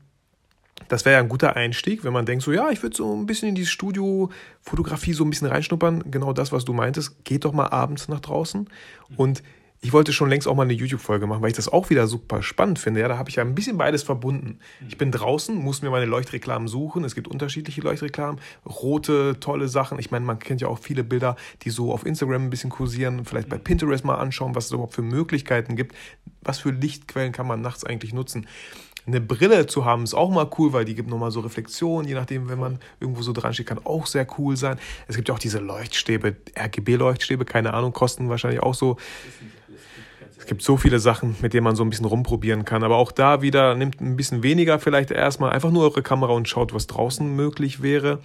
das 0.87 1.05
wäre 1.05 1.15
ja 1.15 1.19
ein 1.19 1.29
guter 1.29 1.55
Einstieg, 1.55 2.03
wenn 2.03 2.13
man 2.13 2.25
denkt, 2.25 2.43
so 2.43 2.51
ja, 2.51 2.69
ich 2.69 2.83
würde 2.83 2.95
so 2.95 3.15
ein 3.15 3.25
bisschen 3.25 3.49
in 3.49 3.55
die 3.55 3.65
Studiofotografie 3.65 5.13
so 5.13 5.23
ein 5.23 5.29
bisschen 5.29 5.47
reinschnuppern. 5.47 6.11
Genau 6.11 6.33
das, 6.33 6.51
was 6.51 6.65
du 6.65 6.73
meintest. 6.73 7.23
Geht 7.23 7.45
doch 7.45 7.53
mal 7.53 7.67
abends 7.67 8.07
nach 8.07 8.19
draußen 8.19 8.69
und 9.17 9.41
ich 9.83 9.93
wollte 9.93 10.13
schon 10.13 10.29
längst 10.29 10.47
auch 10.47 10.55
mal 10.55 10.63
eine 10.63 10.73
YouTube-Folge 10.73 11.25
machen, 11.25 11.41
weil 11.41 11.49
ich 11.49 11.55
das 11.55 11.67
auch 11.67 11.89
wieder 11.89 12.05
super 12.05 12.43
spannend 12.43 12.77
finde. 12.77 12.99
Ja, 12.99 13.07
da 13.07 13.17
habe 13.17 13.31
ich 13.31 13.37
ja 13.37 13.43
ein 13.43 13.55
bisschen 13.55 13.77
beides 13.77 14.03
verbunden. 14.03 14.59
Ich 14.87 14.97
bin 14.97 15.11
draußen, 15.11 15.55
muss 15.55 15.81
mir 15.81 15.89
meine 15.89 16.05
Leuchtreklamen 16.05 16.67
suchen. 16.67 17.03
Es 17.03 17.15
gibt 17.15 17.27
unterschiedliche 17.27 17.81
Leuchtreklamen, 17.81 18.39
rote, 18.63 19.39
tolle 19.39 19.67
Sachen. 19.67 19.97
Ich 19.97 20.11
meine, 20.11 20.23
man 20.23 20.37
kennt 20.37 20.61
ja 20.61 20.67
auch 20.67 20.77
viele 20.77 21.03
Bilder, 21.03 21.35
die 21.63 21.71
so 21.71 21.91
auf 21.91 22.05
Instagram 22.05 22.43
ein 22.43 22.49
bisschen 22.51 22.69
kursieren. 22.69 23.25
Vielleicht 23.25 23.49
bei 23.49 23.57
Pinterest 23.57 24.05
mal 24.05 24.15
anschauen, 24.15 24.53
was 24.53 24.65
es 24.65 24.71
überhaupt 24.71 24.93
für 24.93 25.01
Möglichkeiten 25.01 25.75
gibt. 25.75 25.95
Was 26.43 26.59
für 26.59 26.69
Lichtquellen 26.69 27.31
kann 27.31 27.47
man 27.47 27.61
nachts 27.61 27.83
eigentlich 27.83 28.13
nutzen? 28.13 28.45
Eine 29.07 29.19
Brille 29.19 29.65
zu 29.65 29.83
haben 29.83 30.03
ist 30.03 30.13
auch 30.13 30.29
mal 30.29 30.47
cool, 30.59 30.73
weil 30.73 30.85
die 30.85 30.93
gibt 30.93 31.09
nochmal 31.09 31.31
so 31.31 31.39
Reflexionen, 31.39 32.07
je 32.07 32.13
nachdem, 32.13 32.49
wenn 32.49 32.59
man 32.59 32.77
irgendwo 32.99 33.23
so 33.23 33.33
dran 33.33 33.51
steht, 33.51 33.65
kann 33.65 33.79
auch 33.83 34.05
sehr 34.05 34.27
cool 34.37 34.55
sein. 34.55 34.77
Es 35.07 35.15
gibt 35.15 35.27
ja 35.27 35.33
auch 35.33 35.39
diese 35.39 35.57
Leuchtstäbe, 35.57 36.35
RGB-Leuchtstäbe, 36.55 37.45
keine 37.45 37.73
Ahnung, 37.73 37.93
kosten 37.93 38.29
wahrscheinlich 38.29 38.61
auch 38.61 38.75
so 38.75 38.97
es 40.41 40.47
gibt 40.47 40.63
so 40.63 40.75
viele 40.75 40.99
Sachen, 40.99 41.35
mit 41.41 41.53
denen 41.53 41.63
man 41.63 41.75
so 41.75 41.83
ein 41.83 41.91
bisschen 41.91 42.07
rumprobieren 42.07 42.65
kann. 42.65 42.83
Aber 42.83 42.95
auch 42.95 43.11
da 43.11 43.43
wieder 43.43 43.75
nimmt 43.75 44.01
ein 44.01 44.15
bisschen 44.15 44.41
weniger 44.41 44.79
vielleicht 44.79 45.11
erstmal 45.11 45.51
einfach 45.51 45.69
nur 45.69 45.83
eure 45.83 46.01
Kamera 46.01 46.33
und 46.33 46.49
schaut, 46.49 46.73
was 46.73 46.87
draußen 46.87 47.35
möglich 47.35 47.83
wäre. 47.83 48.19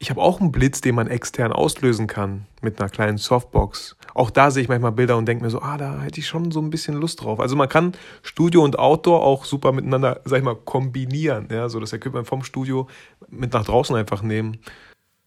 Ich 0.00 0.10
habe 0.10 0.20
auch 0.20 0.40
einen 0.40 0.50
Blitz, 0.50 0.80
den 0.80 0.96
man 0.96 1.06
extern 1.06 1.52
auslösen 1.52 2.08
kann 2.08 2.46
mit 2.60 2.80
einer 2.80 2.88
kleinen 2.88 3.18
Softbox. 3.18 3.96
Auch 4.14 4.30
da 4.30 4.50
sehe 4.50 4.64
ich 4.64 4.68
manchmal 4.68 4.90
Bilder 4.90 5.16
und 5.16 5.26
denke 5.26 5.44
mir 5.44 5.50
so, 5.50 5.62
ah, 5.62 5.78
da 5.78 6.02
hätte 6.02 6.18
ich 6.18 6.26
schon 6.26 6.50
so 6.50 6.60
ein 6.60 6.70
bisschen 6.70 6.96
Lust 6.96 7.22
drauf. 7.22 7.38
Also 7.38 7.54
man 7.54 7.68
kann 7.68 7.92
Studio 8.24 8.64
und 8.64 8.80
Outdoor 8.80 9.22
auch 9.22 9.44
super 9.44 9.70
miteinander, 9.70 10.22
sag 10.24 10.38
ich 10.38 10.44
mal, 10.44 10.56
kombinieren. 10.56 11.46
Ja, 11.52 11.68
so 11.68 11.78
das 11.78 11.92
Equipment 11.92 12.26
vom 12.26 12.42
Studio 12.42 12.88
mit 13.28 13.52
nach 13.52 13.64
draußen 13.64 13.94
einfach 13.94 14.22
nehmen. 14.22 14.58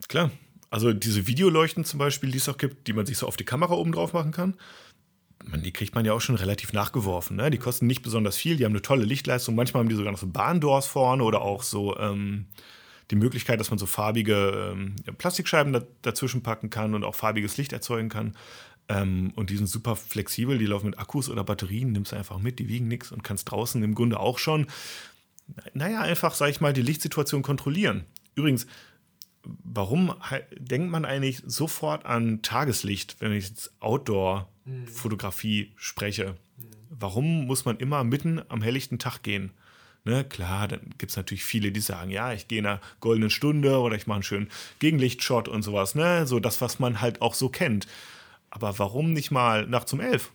Klar. 0.10 0.30
Also 0.70 0.92
diese 0.92 1.26
Videoleuchten 1.26 1.86
zum 1.86 2.00
Beispiel, 2.00 2.32
die 2.32 2.40
es 2.40 2.50
auch 2.50 2.58
gibt, 2.58 2.88
die 2.88 2.94
man 2.94 3.06
sich 3.06 3.18
so 3.18 3.28
auf 3.28 3.38
die 3.38 3.46
Kamera 3.46 3.76
oben 3.76 3.94
drauf 3.94 4.12
machen 4.12 4.34
kann 4.34 4.56
man, 5.50 5.62
die 5.62 5.72
kriegt 5.72 5.96
man 5.96 6.06
ja 6.06 6.14
auch 6.14 6.22
schon 6.22 6.36
relativ 6.36 6.74
nachgeworfen. 6.74 7.38
Ne? 7.38 7.50
Die 7.50 7.58
kosten 7.58 7.88
nicht 7.88 8.02
besonders 8.02 8.38
viel, 8.38 8.58
die 8.58 8.66
haben 8.66 8.72
eine 8.72 8.82
tolle 8.82 9.06
Lichtleistung. 9.06 9.56
Manchmal 9.56 9.82
haben 9.82 9.90
die 9.90 9.96
sogar 9.96 10.12
noch 10.12 10.20
so 10.20 10.28
Bahndoors 10.28 10.88
vorne 10.88 11.24
oder 11.24 11.42
auch 11.42 11.64
so 11.64 11.98
ähm, 11.98 12.48
die 13.12 13.16
Möglichkeit, 13.16 13.60
dass 13.60 13.70
man 13.70 13.80
so 13.80 13.86
farbige 13.86 14.74
ähm, 14.74 14.96
Plastikscheiben 15.18 15.74
da, 15.74 15.84
dazwischen 16.02 16.44
packen 16.44 16.70
kann 16.70 16.94
und 16.94 17.04
auch 17.04 17.16
farbiges 17.16 17.58
Licht 17.58 17.74
erzeugen 17.74 18.10
kann. 18.10 18.36
Ähm, 18.88 19.32
und 19.36 19.50
die 19.50 19.58
sind 19.58 19.68
super 19.68 19.96
flexibel, 19.96 20.58
die 20.58 20.66
laufen 20.66 20.88
mit 20.88 21.00
Akkus 21.00 21.30
oder 21.30 21.44
Batterien, 21.44 21.92
nimmst 21.92 22.14
einfach 22.14 22.40
mit, 22.40 22.60
die 22.60 22.68
wiegen 22.68 22.88
nichts 22.88 23.12
und 23.12 23.24
kannst 23.24 23.50
draußen 23.50 23.82
im 23.84 23.96
Grunde 23.96 24.20
auch 24.20 24.38
schon, 24.38 24.68
naja, 25.74 26.02
einfach, 26.02 26.36
sag 26.36 26.50
ich 26.50 26.62
mal, 26.62 26.74
die 26.74 26.82
Lichtsituation 26.82 27.42
kontrollieren. 27.42 28.06
Übrigens, 28.36 28.68
warum 29.64 30.14
denkt 30.58 30.92
man 30.92 31.06
eigentlich 31.06 31.42
sofort 31.46 32.06
an 32.06 32.42
Tageslicht, 32.42 33.18
wenn 33.20 33.32
ich 33.32 33.50
jetzt 33.50 33.74
Outdoor-Fotografie 33.80 35.74
spreche? 35.76 36.36
Warum 36.90 37.46
muss 37.46 37.66
man 37.66 37.78
immer 37.78 38.04
mitten 38.04 38.42
am 38.50 38.62
helllichten 38.62 39.00
Tag 39.00 39.24
gehen? 39.24 39.52
Ne, 40.08 40.24
klar, 40.24 40.68
dann 40.68 40.94
gibt 41.00 41.10
es 41.10 41.18
natürlich 41.18 41.44
viele, 41.44 41.72
die 41.72 41.80
sagen, 41.80 42.12
ja, 42.12 42.32
ich 42.32 42.48
gehe 42.48 42.60
in 42.60 42.68
einer 42.68 42.80
goldenen 43.00 43.32
Stunde 43.32 43.80
oder 43.80 43.96
ich 43.96 44.06
mache 44.06 44.18
einen 44.18 44.24
schönen 44.24 44.52
Gegenlichtshot 44.78 45.48
und 45.48 45.64
sowas, 45.64 45.96
ne? 45.96 46.28
So 46.28 46.40
das, 46.40 46.62
was 46.62 46.78
man 46.78 47.02
halt 47.02 47.24
auch 47.24 47.34
so 47.34 47.50
kennt. 47.50 47.88
Aber 48.52 48.78
warum 48.78 49.14
nicht 49.14 49.32
mal 49.32 49.66
nachts 49.66 49.92
um 49.94 50.00
elf? 50.00 50.32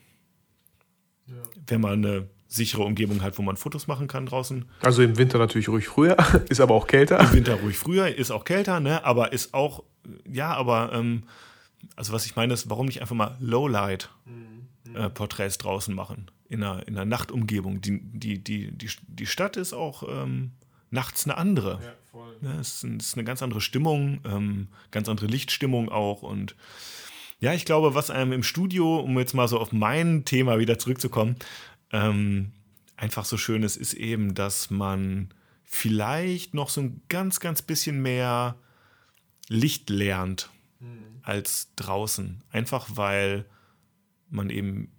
Ja. 1.27 1.37
Wenn 1.69 1.81
man 1.81 2.05
eine 2.05 2.29
sichere 2.51 2.83
Umgebung 2.83 3.23
hat, 3.23 3.39
wo 3.39 3.43
man 3.43 3.57
Fotos 3.57 3.87
machen 3.87 4.09
kann 4.09 4.27
draußen. 4.27 4.65
Also 4.83 5.03
im 5.03 5.17
Winter 5.17 5.39
natürlich 5.39 5.69
ruhig 5.69 5.87
früher, 5.87 6.17
ist 6.49 6.61
aber 6.61 6.75
auch 6.75 6.89
kälter. 6.89 7.21
Im 7.21 7.33
Winter 7.33 7.55
ruhig 7.55 7.79
früher, 7.79 8.13
ist 8.15 8.33
auch 8.33 8.45
kälter, 8.45 8.81
ne? 8.81 9.05
Aber 9.05 9.33
ist 9.33 9.55
auch, 9.55 9.85
ja, 10.29 10.53
aber, 10.53 10.91
ähm, 10.93 11.23
also 11.95 12.13
was 12.13 12.27
ich 12.27 12.35
meine 12.35 12.53
ist, 12.53 12.69
warum 12.69 12.87
nicht 12.87 13.01
einfach 13.01 13.15
mal 13.15 13.37
Lowlight-Porträts 13.39 15.55
äh, 15.55 15.59
draußen 15.59 15.95
machen, 15.95 16.29
in 16.49 16.65
einer, 16.65 16.89
in 16.89 16.97
einer 16.97 17.05
Nachtumgebung. 17.05 17.81
Die, 17.81 18.01
die, 18.03 18.43
die, 18.43 18.73
die, 18.73 18.91
die 19.07 19.27
Stadt 19.27 19.57
ist 19.57 19.73
auch 19.73 20.03
ähm, 20.09 20.51
nachts 20.91 21.27
eine 21.27 21.37
andere. 21.37 21.79
Ja, 21.83 21.93
voll. 22.11 22.37
Ne? 22.41 22.57
Es 22.61 22.83
ist, 22.83 23.01
ist, 23.01 23.15
eine 23.15 23.23
ganz 23.23 23.45
andere 23.45 23.61
Stimmung, 23.61 24.23
ähm, 24.25 24.67
ganz 24.91 25.09
andere 25.09 25.27
Lichtstimmung 25.27 25.89
auch 25.89 26.23
und 26.23 26.57
Ja, 27.39 27.55
ich 27.55 27.65
glaube, 27.65 27.95
was 27.95 28.11
einem 28.11 28.33
im 28.33 28.43
Studio, 28.43 28.99
um 28.99 29.17
jetzt 29.21 29.35
mal 29.35 29.47
so 29.47 29.61
auf 29.61 29.71
mein 29.71 30.25
Thema 30.25 30.59
wieder 30.59 30.81
zurückzukommen, 30.81 31.37
ähm, 31.93 32.53
einfach 32.97 33.25
so 33.25 33.37
schön 33.37 33.63
ist, 33.63 33.77
ist 33.77 33.95
eben, 33.95 34.35
dass 34.35 34.71
man 34.71 35.31
vielleicht 35.65 36.55
noch 36.55 36.69
so 36.69 36.81
ein 36.81 37.03
ganz, 37.09 37.41
ganz 37.41 37.63
bisschen 37.63 38.03
mehr 38.03 38.57
Licht 39.49 39.91
lernt 39.91 40.51
mhm. 40.81 41.21
als 41.23 41.73
draußen. 41.77 42.43
Einfach 42.51 42.89
weil 42.95 43.47
man 44.29 44.51
eben 44.51 44.91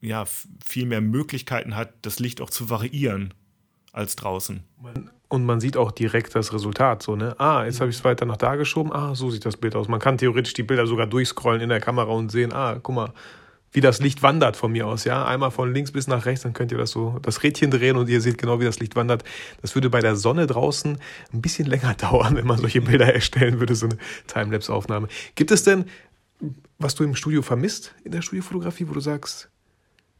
ja 0.00 0.24
viel 0.64 0.86
mehr 0.86 1.00
Möglichkeiten 1.00 1.74
hat, 1.74 1.94
das 2.02 2.18
Licht 2.18 2.40
auch 2.40 2.50
zu 2.50 2.70
variieren 2.70 3.34
als 3.92 4.16
draußen. 4.16 4.62
Und 5.28 5.44
man 5.44 5.60
sieht 5.60 5.76
auch 5.76 5.90
direkt 5.90 6.34
das 6.34 6.52
Resultat. 6.52 7.02
So, 7.02 7.16
ne? 7.16 7.38
Ah, 7.38 7.64
jetzt 7.64 7.80
habe 7.80 7.90
ich 7.90 7.96
es 7.96 8.04
weiter 8.04 8.24
nach 8.24 8.36
da 8.36 8.56
geschoben. 8.56 8.92
Ah, 8.92 9.14
so 9.14 9.30
sieht 9.30 9.44
das 9.44 9.56
Bild 9.56 9.76
aus. 9.76 9.88
Man 9.88 10.00
kann 10.00 10.18
theoretisch 10.18 10.54
die 10.54 10.62
Bilder 10.62 10.86
sogar 10.86 11.06
durchscrollen 11.06 11.60
in 11.60 11.68
der 11.68 11.80
Kamera 11.80 12.10
und 12.12 12.30
sehen, 12.30 12.52
ah, 12.52 12.78
guck 12.82 12.94
mal, 12.94 13.12
wie 13.72 13.80
das 13.80 14.00
Licht 14.00 14.22
wandert 14.22 14.56
von 14.56 14.72
mir 14.72 14.86
aus. 14.86 15.04
Ja, 15.04 15.24
einmal 15.24 15.50
von 15.50 15.72
links 15.72 15.92
bis 15.92 16.06
nach 16.06 16.26
rechts, 16.26 16.42
dann 16.42 16.52
könnt 16.52 16.72
ihr 16.72 16.78
das 16.78 16.90
so, 16.90 17.18
das 17.22 17.42
Rädchen 17.42 17.70
drehen 17.70 17.96
und 17.96 18.08
ihr 18.08 18.20
seht 18.20 18.38
genau, 18.38 18.60
wie 18.60 18.64
das 18.64 18.78
Licht 18.78 18.96
wandert. 18.96 19.24
Das 19.62 19.74
würde 19.74 19.90
bei 19.90 20.00
der 20.00 20.16
Sonne 20.16 20.46
draußen 20.46 20.98
ein 21.32 21.42
bisschen 21.42 21.66
länger 21.66 21.94
dauern, 21.98 22.36
wenn 22.36 22.46
man 22.46 22.58
solche 22.58 22.80
Bilder 22.80 23.12
erstellen 23.12 23.60
würde, 23.60 23.74
so 23.74 23.86
eine 23.86 23.98
Timelapse-Aufnahme. 24.26 25.08
Gibt 25.34 25.50
es 25.50 25.62
denn, 25.62 25.84
was 26.78 26.94
du 26.94 27.04
im 27.04 27.14
Studio 27.14 27.42
vermisst, 27.42 27.94
in 28.04 28.12
der 28.12 28.22
Studiofotografie, 28.22 28.88
wo 28.88 28.92
du 28.92 29.00
sagst, 29.00 29.50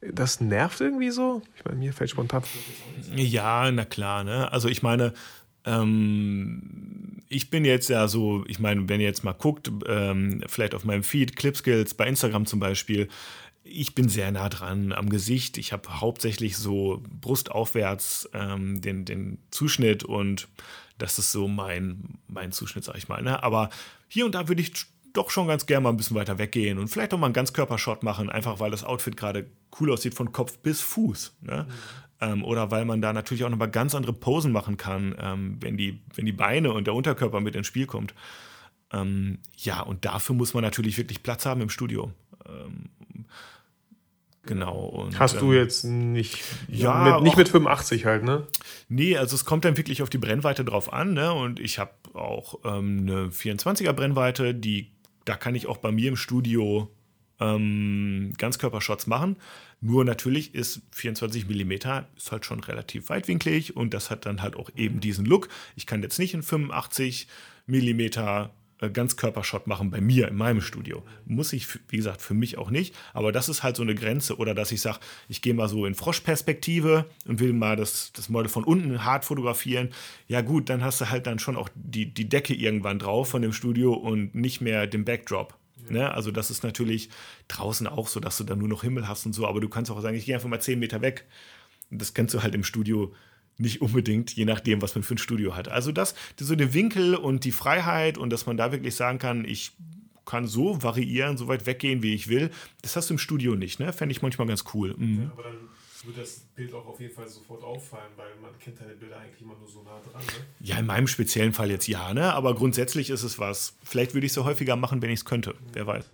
das 0.01 0.41
nervt 0.41 0.81
irgendwie 0.81 1.11
so? 1.11 1.43
Ich 1.57 1.65
meine, 1.65 1.79
mir 1.79 1.93
fällt 1.93 2.11
spontan. 2.11 2.43
Ja, 3.15 3.71
na 3.71 3.85
klar, 3.85 4.25
ne? 4.25 4.53
Also 4.53 4.69
ich 4.69 4.83
meine, 4.83 5.13
ähm, 5.69 7.23
ich 7.29 7.51
bin 7.51 7.65
jetzt 7.65 7.89
ja 7.89 8.09
so, 8.09 8.45
ich 8.47 8.59
meine, 8.59 8.89
wenn 8.89 9.01
ihr 9.01 9.07
jetzt 9.07 9.25
mal 9.25 9.33
guckt, 9.33 9.71
ähm, 9.87 10.43
vielleicht 10.47 10.75
auf 10.75 10.85
meinem 10.85 11.03
Feed, 11.03 11.37
Clipskills 11.37 11.95
bei 11.95 12.07
Instagram 12.07 12.47
zum 12.47 12.61
Beispiel, 12.61 13.09
ich 13.65 13.95
bin 13.95 14.09
sehr 14.09 14.33
nah 14.33 14.49
dran 14.49 14.93
am 14.93 15.11
Gesicht. 15.11 15.59
Ich 15.59 15.73
habe 15.73 16.01
hauptsächlich 16.01 16.57
so 16.57 17.03
brustaufwärts 17.21 18.31
ähm, 18.33 18.81
den, 18.81 19.05
den 19.05 19.39
Zuschnitt 19.51 20.05
und 20.05 20.49
das 20.97 21.19
ist 21.19 21.33
so 21.33 21.49
mein, 21.49 22.19
mein 22.29 22.51
Zuschnitt, 22.51 22.85
sag 22.85 22.97
ich 22.97 23.09
mal. 23.09 23.23
Ne? 23.23 23.43
Aber 23.43 23.69
hier 24.09 24.25
und 24.25 24.35
da 24.35 24.49
würde 24.49 24.63
ich 24.63 24.73
doch 25.13 25.31
schon 25.31 25.49
ganz 25.49 25.67
gerne 25.67 25.83
mal 25.83 25.91
ein 25.91 25.97
bisschen 25.97 26.17
weiter 26.17 26.39
weggehen 26.39 26.79
und 26.79 26.89
vielleicht 26.89 27.13
auch 27.13 27.19
mal 27.19 27.27
einen 27.27 27.35
Ganzkörpershot 27.35 28.03
machen, 28.03 28.31
einfach 28.31 28.59
weil 28.61 28.71
das 28.71 28.85
Outfit 28.85 29.17
gerade 29.17 29.47
cool 29.79 29.93
aussieht 29.93 30.15
von 30.15 30.33
Kopf 30.33 30.59
bis 30.59 30.81
Fuß. 30.81 31.37
Ne? 31.43 31.67
Mhm. 31.69 31.73
Ähm, 32.21 32.45
oder 32.45 32.71
weil 32.71 32.85
man 32.85 33.01
da 33.01 33.13
natürlich 33.13 33.45
auch 33.45 33.51
nochmal 33.51 33.71
ganz 33.71 33.95
andere 33.95 34.13
Posen 34.13 34.53
machen 34.53 34.77
kann, 34.77 35.15
ähm, 35.21 35.57
wenn, 35.61 35.77
die, 35.77 36.01
wenn 36.15 36.27
die 36.27 36.33
Beine 36.33 36.73
und 36.73 36.87
der 36.87 36.95
Unterkörper 36.95 37.41
mit 37.41 37.55
ins 37.55 37.67
Spiel 37.67 37.87
kommt. 37.87 38.15
Ähm, 38.93 39.39
ja, 39.57 39.81
und 39.81 40.05
dafür 40.05 40.35
muss 40.35 40.55
man 40.55 40.63
natürlich 40.63 40.99
wirklich 40.99 41.23
Platz 41.23 41.47
haben 41.47 41.61
im 41.61 41.71
Studio. 41.71 42.13
Ähm, 42.47 42.91
genau. 44.43 44.87
Und, 44.87 45.19
Hast 45.19 45.41
du 45.41 45.53
ähm, 45.53 45.59
jetzt 45.59 45.85
nicht, 45.85 46.43
ja, 46.69 47.05
mit, 47.05 47.23
nicht 47.23 47.33
auch, 47.35 47.39
mit 47.39 47.49
85 47.49 48.05
halt, 48.07 48.25
ne? 48.25 48.47
Nee, 48.89 49.17
also 49.17 49.37
es 49.37 49.45
kommt 49.45 49.65
dann 49.65 49.77
wirklich 49.77 50.03
auf 50.03 50.11
die 50.11 50.19
Brennweite 50.19 50.65
drauf 50.65 50.93
an, 50.93 51.13
ne? 51.13 51.33
Und 51.33 51.61
ich 51.61 51.79
habe 51.79 51.93
auch 52.15 52.59
ähm, 52.65 53.01
eine 53.03 53.27
24er 53.29 53.93
Brennweite, 53.93 54.55
die 54.55 54.91
da 55.29 55.37
kann 55.37 55.55
ich 55.55 55.67
auch 55.67 55.77
bei 55.77 55.93
mir 55.93 56.09
im 56.09 56.17
Studio 56.17 56.91
ähm, 57.41 58.33
Ganzkörpershots 58.39 59.07
machen. 59.07 59.37
Nur 59.81 60.05
natürlich 60.05 60.55
ist 60.55 60.83
24 60.93 61.49
mm 61.49 61.73
ist 62.17 62.33
halt 62.33 62.45
schon 62.45 62.61
relativ 62.61 63.09
weitwinklig 63.11 63.77
und 63.77 63.95
das 63.95 64.11
hat 64.11 64.27
dann 64.27 64.43
halt 64.43 64.57
auch 64.57 64.71
eben 64.77 65.01
diesen 65.01 65.25
Look. 65.25 65.49
Ich 65.77 65.87
kann 65.87 66.03
jetzt 66.03 66.19
nicht 66.19 66.35
in 66.35 66.43
85 66.43 67.29
mm 67.67 68.49
Ganzkörpershot 68.81 69.67
machen 69.67 69.91
bei 69.91 70.01
mir 70.01 70.29
in 70.29 70.37
meinem 70.37 70.61
Studio. 70.61 71.03
Muss 71.27 71.53
ich, 71.53 71.67
wie 71.89 71.97
gesagt, 71.97 72.23
für 72.23 72.35
mich 72.35 72.59
auch 72.59 72.71
nicht. 72.71 72.95
Aber 73.13 73.33
das 73.33 73.49
ist 73.49 73.63
halt 73.63 73.77
so 73.77 73.83
eine 73.83 73.95
Grenze. 73.95 74.37
Oder 74.37 74.55
dass 74.55 74.71
ich 74.71 74.81
sage, 74.81 75.01
ich 75.29 75.43
gehe 75.43 75.55
mal 75.55 75.69
so 75.69 75.85
in 75.85 75.95
Froschperspektive 75.95 77.05
und 77.27 77.41
will 77.41 77.53
mal 77.53 77.75
das, 77.75 78.13
das 78.13 78.29
Model 78.29 78.49
von 78.49 78.65
unten 78.65 79.05
hart 79.05 79.25
fotografieren. 79.25 79.91
Ja, 80.29 80.43
gut, 80.43 80.69
dann 80.69 80.85
hast 80.85 81.01
du 81.01 81.11
halt 81.11 81.27
dann 81.27 81.41
schon 81.41 81.57
auch 81.57 81.69
die, 81.75 82.07
die 82.07 82.29
Decke 82.29 82.55
irgendwann 82.55 83.01
drauf 83.01 83.29
von 83.29 83.43
dem 83.43 83.53
Studio 83.53 83.95
und 83.95 84.35
nicht 84.35 84.61
mehr 84.61 84.87
den 84.87 85.05
Backdrop. 85.05 85.58
Ne? 85.89 86.13
Also 86.13 86.31
das 86.31 86.51
ist 86.51 86.63
natürlich 86.63 87.11
draußen 87.49 87.87
auch 87.87 88.09
so, 88.09 88.21
dass 88.21 88.37
du 88.39 88.45
da 88.45 88.57
nur 88.57 88.69
noch 88.69 88.83
Himmel 88.83 89.09
hast 89.09 89.27
und 89.27 89.33
so, 89.33 89.47
aber 89.47 89.61
du 89.61 89.69
kannst 89.69 89.91
auch 89.91 90.01
sagen, 90.01 90.17
ich 90.17 90.27
gehe 90.27 90.35
einfach 90.35 90.49
mal 90.49 90.61
10 90.61 90.79
Meter 90.79 91.01
weg. 91.01 91.27
Das 91.91 92.15
kennst 92.15 92.35
du 92.35 92.43
halt 92.43 92.55
im 92.55 92.65
Studio 92.65 93.15
nicht 93.57 93.81
unbedingt, 93.83 94.33
je 94.35 94.45
nachdem, 94.45 94.83
was 94.83 94.95
man 94.95 95.03
für 95.03 95.15
ein 95.15 95.19
Studio 95.19 95.57
hat. 95.57 95.69
Also 95.69 95.91
das, 95.91 96.15
so 96.39 96.55
der 96.55 96.75
Winkel 96.75 97.15
und 97.17 97.45
die 97.45 97.53
Freiheit 97.53 98.17
und 98.17 98.31
dass 98.31 98.47
man 98.47 98.57
da 98.57 98.73
wirklich 98.73 98.95
sagen 98.95 99.19
kann, 99.19 99.45
ich 99.45 99.73
kann 100.25 100.47
so 100.47 100.83
variieren, 100.83 101.37
so 101.37 101.49
weit 101.49 101.67
weggehen, 101.67 102.03
wie 102.03 102.15
ich 102.15 102.29
will, 102.29 102.51
das 102.83 102.97
hast 102.97 103.11
du 103.11 103.15
im 103.15 103.19
Studio 103.19 103.55
nicht, 103.55 103.81
ne? 103.81 103.93
Fände 103.93 104.13
ich 104.13 104.21
manchmal 104.21 104.47
ganz 104.47 104.65
cool. 104.75 104.95
Mhm. 104.97 105.23
Ja, 105.23 105.31
aber 105.33 105.43
dann 105.45 105.57
wird 106.09 106.19
das 106.19 106.41
Bild 106.57 106.75
auch 106.75 106.87
auf 106.87 107.01
jeden 107.01 107.15
Fall 107.15 107.29
sofort 107.29 107.63
auffallen, 107.63 108.11
weil 108.17 108.29
man 108.41 108.59
kennt 108.59 108.81
deine 108.81 108.95
Bilder 108.95 109.19
eigentlich 109.19 109.41
immer 109.43 109.55
nur 109.59 109.69
so 109.69 109.83
nah 109.83 110.01
dran. 110.01 110.23
Ne? 110.23 110.45
Ja, 110.61 110.79
in 110.79 110.87
meinem 110.87 111.07
speziellen 111.07 111.53
Fall 111.53 111.71
jetzt 111.71 111.87
ja, 111.87 112.13
ne? 112.15 112.33
aber 112.33 112.55
grundsätzlich 112.55 113.11
ist 113.11 113.23
es 113.23 113.39
was. 113.39 113.77
Vielleicht 113.85 114.15
würde 114.15 114.27
ich 114.27 114.31
es 114.31 114.35
so 114.35 114.45
häufiger 114.45 114.75
machen, 114.75 115.03
wenn 115.03 115.11
ich 115.11 115.21
es 115.21 115.25
könnte. 115.25 115.51
Mhm. 115.51 115.57
Wer 115.75 115.87
weiß. 115.87 116.11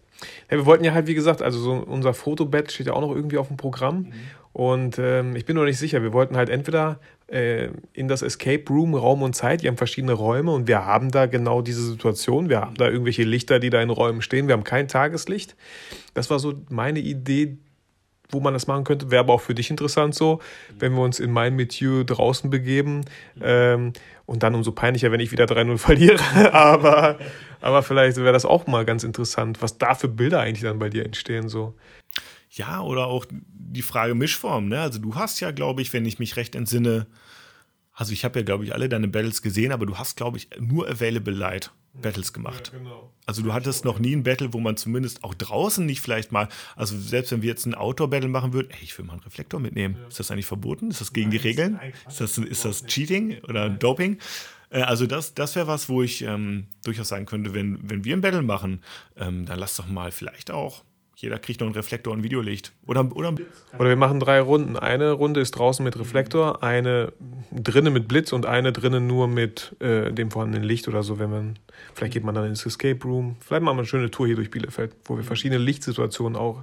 Ja, 0.50 0.56
wir 0.56 0.66
wollten 0.66 0.84
ja 0.84 0.92
halt, 0.92 1.06
wie 1.06 1.14
gesagt, 1.14 1.42
also 1.42 1.58
so 1.58 1.72
unser 1.72 2.12
Fotobett 2.12 2.72
steht 2.72 2.88
ja 2.88 2.92
auch 2.92 3.00
noch 3.00 3.14
irgendwie 3.14 3.38
auf 3.38 3.48
dem 3.48 3.56
Programm. 3.56 4.00
Mhm. 4.00 4.12
Und 4.52 4.98
ähm, 4.98 5.34
ich 5.34 5.46
bin 5.46 5.56
noch 5.56 5.64
nicht 5.64 5.78
sicher. 5.78 6.02
Wir 6.02 6.12
wollten 6.12 6.36
halt 6.36 6.48
entweder 6.48 7.00
äh, 7.26 7.70
in 7.92 8.06
das 8.06 8.22
Escape 8.22 8.62
Room 8.68 8.94
Raum 8.94 9.22
und 9.22 9.34
Zeit. 9.34 9.62
Die 9.62 9.68
haben 9.68 9.76
verschiedene 9.76 10.12
Räume 10.12 10.52
und 10.52 10.68
wir 10.68 10.84
haben 10.84 11.10
da 11.10 11.26
genau 11.26 11.62
diese 11.62 11.84
Situation. 11.84 12.48
Wir 12.48 12.60
haben 12.60 12.76
da 12.76 12.88
irgendwelche 12.88 13.24
Lichter, 13.24 13.58
die 13.58 13.70
da 13.70 13.82
in 13.82 13.90
Räumen 13.90 14.22
stehen. 14.22 14.46
Wir 14.46 14.52
haben 14.52 14.62
kein 14.62 14.86
Tageslicht. 14.86 15.56
Das 16.14 16.30
war 16.30 16.38
so 16.38 16.54
meine 16.70 17.00
Idee, 17.00 17.58
wo 18.30 18.40
man 18.40 18.54
das 18.54 18.66
machen 18.66 18.84
könnte. 18.84 19.10
Wäre 19.10 19.20
aber 19.20 19.34
auch 19.34 19.40
für 19.40 19.54
dich 19.54 19.70
interessant 19.70 20.14
so, 20.14 20.40
wenn 20.78 20.92
wir 20.92 21.02
uns 21.02 21.20
in 21.20 21.30
mein 21.30 21.56
Metier 21.56 22.04
draußen 22.04 22.50
begeben. 22.50 23.04
Ähm, 23.40 23.92
und 24.26 24.42
dann 24.42 24.54
umso 24.54 24.72
peinlicher, 24.72 25.12
wenn 25.12 25.20
ich 25.20 25.32
wieder 25.32 25.44
3-0 25.44 25.78
verliere. 25.78 26.52
aber, 26.52 27.18
aber 27.60 27.82
vielleicht 27.82 28.16
wäre 28.16 28.32
das 28.32 28.44
auch 28.44 28.66
mal 28.66 28.84
ganz 28.84 29.04
interessant, 29.04 29.62
was 29.62 29.78
da 29.78 29.94
für 29.94 30.08
Bilder 30.08 30.40
eigentlich 30.40 30.62
dann 30.62 30.78
bei 30.78 30.88
dir 30.88 31.04
entstehen. 31.04 31.48
So. 31.48 31.74
Ja, 32.50 32.80
oder 32.80 33.06
auch 33.06 33.26
die 33.30 33.82
Frage 33.82 34.14
Mischform. 34.14 34.68
Ne? 34.68 34.80
Also 34.80 34.98
du 34.98 35.14
hast 35.14 35.40
ja, 35.40 35.50
glaube 35.50 35.82
ich, 35.82 35.92
wenn 35.92 36.06
ich 36.06 36.18
mich 36.18 36.36
recht 36.36 36.54
entsinne, 36.54 37.06
also 37.92 38.12
ich 38.12 38.24
habe 38.24 38.40
ja, 38.40 38.44
glaube 38.44 38.64
ich, 38.64 38.74
alle 38.74 38.88
deine 38.88 39.08
Battles 39.08 39.42
gesehen, 39.42 39.72
aber 39.72 39.86
du 39.86 39.98
hast, 39.98 40.16
glaube 40.16 40.38
ich, 40.38 40.48
nur 40.58 40.88
Available 40.88 41.34
Light 41.34 41.72
Battles 42.00 42.32
gemacht. 42.32 42.70
Ja, 42.72 42.78
genau. 42.78 43.12
Also 43.26 43.42
du 43.42 43.52
hattest 43.52 43.84
noch 43.84 43.98
nie 43.98 44.14
ein 44.14 44.22
Battle, 44.22 44.52
wo 44.52 44.60
man 44.60 44.76
zumindest 44.76 45.24
auch 45.24 45.34
draußen 45.34 45.84
nicht 45.86 46.00
vielleicht 46.00 46.32
mal, 46.32 46.48
also 46.76 46.98
selbst 46.98 47.32
wenn 47.32 47.42
wir 47.42 47.48
jetzt 47.48 47.66
ein 47.66 47.74
Outdoor-Battle 47.74 48.28
machen 48.28 48.52
würden, 48.52 48.70
ey, 48.70 48.78
ich 48.82 48.96
will 48.98 49.04
mal 49.04 49.14
einen 49.14 49.22
Reflektor 49.22 49.60
mitnehmen. 49.60 49.96
Ja. 50.00 50.08
Ist 50.08 50.20
das 50.20 50.30
eigentlich 50.30 50.46
verboten? 50.46 50.90
Ist 50.90 51.00
das 51.00 51.12
gegen 51.12 51.28
Nein, 51.28 51.38
die 51.38 51.48
Regeln? 51.48 51.80
Ist 52.08 52.20
das, 52.20 52.38
ist 52.38 52.64
das 52.64 52.86
Cheating 52.86 53.40
oder 53.44 53.68
Nein. 53.68 53.78
Doping? 53.78 54.18
Äh, 54.70 54.82
also 54.82 55.06
das, 55.06 55.34
das 55.34 55.54
wäre 55.56 55.66
was, 55.66 55.88
wo 55.88 56.02
ich 56.02 56.22
ähm, 56.22 56.66
durchaus 56.84 57.08
sagen 57.08 57.26
könnte, 57.26 57.54
wenn, 57.54 57.78
wenn 57.88 58.04
wir 58.04 58.16
ein 58.16 58.20
Battle 58.20 58.42
machen, 58.42 58.82
ähm, 59.16 59.46
dann 59.46 59.58
lass 59.58 59.76
doch 59.76 59.86
mal 59.86 60.10
vielleicht 60.10 60.50
auch 60.50 60.84
jeder 61.24 61.38
kriegt 61.38 61.60
noch 61.60 61.66
einen 61.66 61.74
Reflektor 61.74 62.12
und 62.12 62.20
ein 62.20 62.22
Videolicht. 62.22 62.72
Oder, 62.86 63.04
oder, 63.16 63.34
oder 63.78 63.88
wir 63.88 63.96
machen 63.96 64.20
drei 64.20 64.40
Runden. 64.40 64.76
Eine 64.76 65.12
Runde 65.12 65.40
ist 65.40 65.52
draußen 65.52 65.84
mit 65.84 65.98
Reflektor, 65.98 66.62
eine 66.62 67.12
drinnen 67.50 67.92
mit 67.92 68.06
Blitz 68.06 68.32
und 68.32 68.46
eine 68.46 68.72
drinnen 68.72 69.06
nur 69.06 69.26
mit 69.26 69.74
äh, 69.80 70.12
dem 70.12 70.30
vorhandenen 70.30 70.66
Licht 70.66 70.86
oder 70.86 71.02
so, 71.02 71.18
wenn 71.18 71.30
man. 71.30 71.58
Vielleicht 71.94 72.12
geht 72.12 72.24
man 72.24 72.34
dann 72.34 72.46
ins 72.46 72.64
Escape 72.64 73.02
Room. 73.04 73.36
Vielleicht 73.40 73.62
machen 73.62 73.76
wir 73.76 73.80
eine 73.80 73.88
schöne 73.88 74.10
Tour 74.10 74.26
hier 74.26 74.36
durch 74.36 74.50
Bielefeld, 74.50 74.94
wo 75.04 75.16
wir 75.16 75.24
verschiedene 75.24 75.60
Lichtsituationen 75.60 76.36
auch 76.36 76.62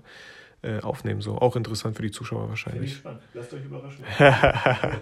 äh, 0.62 0.80
aufnehmen. 0.80 1.21
So. 1.21 1.38
Auch 1.38 1.56
interessant 1.56 1.97
für 1.97 2.04
die 2.04 2.12
Zuschauer 2.12 2.47
wahrscheinlich. 2.47 2.95
Spannend. 2.95 3.21
Lasst 3.34 3.54
euch 3.54 3.65
überraschen. 3.65 4.06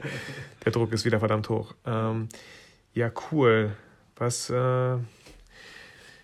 Der 0.65 0.72
Druck 0.72 0.91
ist 0.93 1.06
wieder 1.06 1.19
verdammt 1.19 1.50
hoch. 1.50 1.76
Ähm, 1.86 2.30
ja, 2.93 3.12
cool. 3.32 3.76
Was. 4.15 4.50
Äh, 4.50 4.98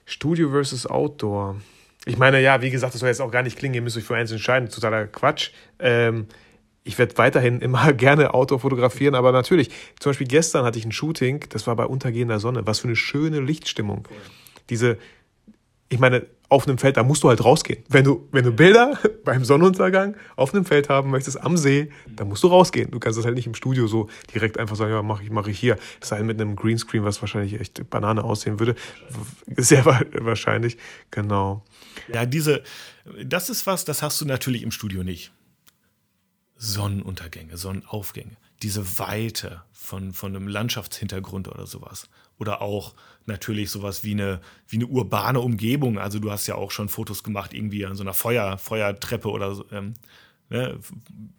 Studio 0.06 0.52
versus 0.52 0.86
Outdoor. 0.86 1.60
Ich 2.06 2.18
meine, 2.18 2.40
ja, 2.42 2.62
wie 2.62 2.70
gesagt, 2.70 2.94
das 2.94 3.00
soll 3.00 3.10
jetzt 3.10 3.22
auch 3.22 3.32
gar 3.32 3.42
nicht 3.42 3.58
klingen, 3.58 3.74
ihr 3.74 3.82
müsst 3.82 3.98
euch 3.98 4.04
für 4.04 4.16
eins 4.16 4.32
entscheiden, 4.32 4.70
totaler 4.70 5.08
Quatsch. 5.08 5.50
Ähm, 5.80 6.28
ich 6.84 6.98
werde 7.00 7.18
weiterhin 7.18 7.60
immer 7.62 7.92
gerne 7.94 8.34
Auto 8.34 8.60
fotografieren, 8.60 9.16
aber 9.16 9.32
natürlich, 9.32 9.70
zum 10.00 10.12
Beispiel 10.12 10.28
gestern 10.28 10.66
hatte 10.66 10.80
ich 10.80 10.86
ein 10.86 10.92
Shooting, 10.92 11.46
das 11.50 11.68
war 11.68 11.76
bei 11.76 11.86
untergehender 11.86 12.40
Sonne. 12.40 12.66
Was 12.66 12.80
für 12.80 12.88
eine 12.88 12.96
schöne 12.96 13.40
Lichtstimmung. 13.40 14.08
Diese, 14.70 14.98
ich 15.90 16.00
meine, 16.00 16.28
auf 16.48 16.68
einem 16.68 16.78
Feld, 16.78 16.98
da 16.98 17.04
musst 17.04 17.24
du 17.24 17.30
halt 17.30 17.44
rausgehen. 17.44 17.84
Wenn 17.90 18.04
du, 18.04 18.28
wenn 18.32 18.44
du 18.44 18.52
Bilder 18.52 19.00
beim 19.26 19.44
Sonnenuntergang 19.44 20.16
auf 20.36 20.54
einem 20.54 20.66
Feld 20.66 20.90
haben 20.90 21.10
möchtest, 21.10 21.42
am 21.42 21.58
See, 21.58 21.90
dann 22.08 22.28
musst 22.28 22.44
du 22.44 22.48
rausgehen. 22.48 22.92
Du 22.92 23.00
kannst 23.00 23.18
das 23.18 23.26
halt 23.26 23.36
nicht 23.36 23.48
im 23.48 23.56
Studio 23.56 23.88
so 23.88 24.10
direkt 24.34 24.60
einfach 24.60 24.76
sagen, 24.76 24.92
ja, 24.92 25.02
mache 25.02 25.24
ich, 25.24 25.32
mache 25.32 25.50
ich 25.50 25.60
hier. 25.60 25.78
Das 26.00 26.10
sei 26.10 26.22
mit 26.22 26.40
einem 26.40 26.56
Greenscreen, 26.56 27.04
was 27.04 27.22
wahrscheinlich 27.22 27.60
echt 27.60 27.90
Banane 27.90 28.24
aussehen 28.24 28.60
würde. 28.60 28.76
Sehr 29.58 29.86
wahrscheinlich, 29.86 30.78
genau. 31.10 31.64
Ja, 32.14 32.26
diese, 32.26 32.64
das 33.24 33.50
ist 33.50 33.66
was, 33.68 33.86
das 33.86 34.02
hast 34.02 34.20
du 34.22 34.26
natürlich 34.26 34.64
im 34.64 34.72
Studio 34.72 35.04
nicht. 35.04 35.32
Sonnenuntergänge, 36.58 37.58
Sonnenaufgänge. 37.58 38.38
diese 38.64 38.98
Weite 38.98 39.64
von, 39.74 40.14
von 40.14 40.36
einem 40.36 40.48
Landschaftshintergrund 40.48 41.48
oder 41.50 41.68
sowas. 41.68 42.10
Oder 42.40 42.62
auch 42.62 42.96
natürlich 43.26 43.70
sowas 43.70 44.04
wie 44.04 44.12
eine, 44.14 44.40
wie 44.68 44.78
eine 44.78 44.88
urbane 44.88 45.40
Umgebung. 45.42 46.00
Also 46.00 46.20
du 46.20 46.32
hast 46.32 46.48
ja 46.48 46.56
auch 46.56 46.72
schon 46.72 46.90
Fotos 46.90 47.24
gemacht, 47.24 47.54
irgendwie 47.54 47.86
an 47.86 47.96
so 47.96 48.04
einer 48.04 48.14
Feuer, 48.14 48.58
Feuertreppe 48.58 49.30
oder 49.30 49.54
so. 49.54 49.66
Ähm, 49.72 49.94
ne, 50.50 50.80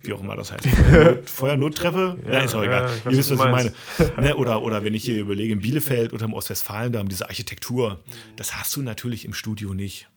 wie 0.01 0.13
auch 0.13 0.21
immer 0.21 0.37
das 0.37 0.53
heißt. 0.53 0.67
Feuernottreppe? 1.27 2.19
Ja, 2.31 2.41
ist 2.41 2.55
auch 2.55 2.63
egal. 2.63 2.91
Ja, 3.05 3.11
Ihr 3.11 3.17
wisst, 3.17 3.31
was 3.31 3.41
ich 3.41 3.51
meine. 3.51 3.73
Ne, 4.21 4.37
oder, 4.37 4.63
oder 4.63 4.85
wenn 4.85 4.95
ich 4.95 5.05
hier 5.05 5.19
überlege, 5.19 5.55
in 5.55 5.61
Bielefeld 5.61 6.13
oder 6.13 6.27
im 6.27 6.35
Ostwestfalen, 6.35 6.93
da 6.93 6.99
haben 6.99 7.09
diese 7.09 7.29
Architektur, 7.29 8.03
das 8.37 8.55
hast 8.57 8.77
du 8.77 8.83
natürlich 8.83 9.25
im 9.25 9.33
Studio 9.33 9.73
nicht. 9.75 10.09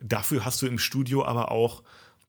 Dafür 0.00 0.44
hast 0.44 0.62
du 0.62 0.66
im 0.66 0.78
Studio 0.78 1.24
aber 1.24 1.50
auch 1.50 1.82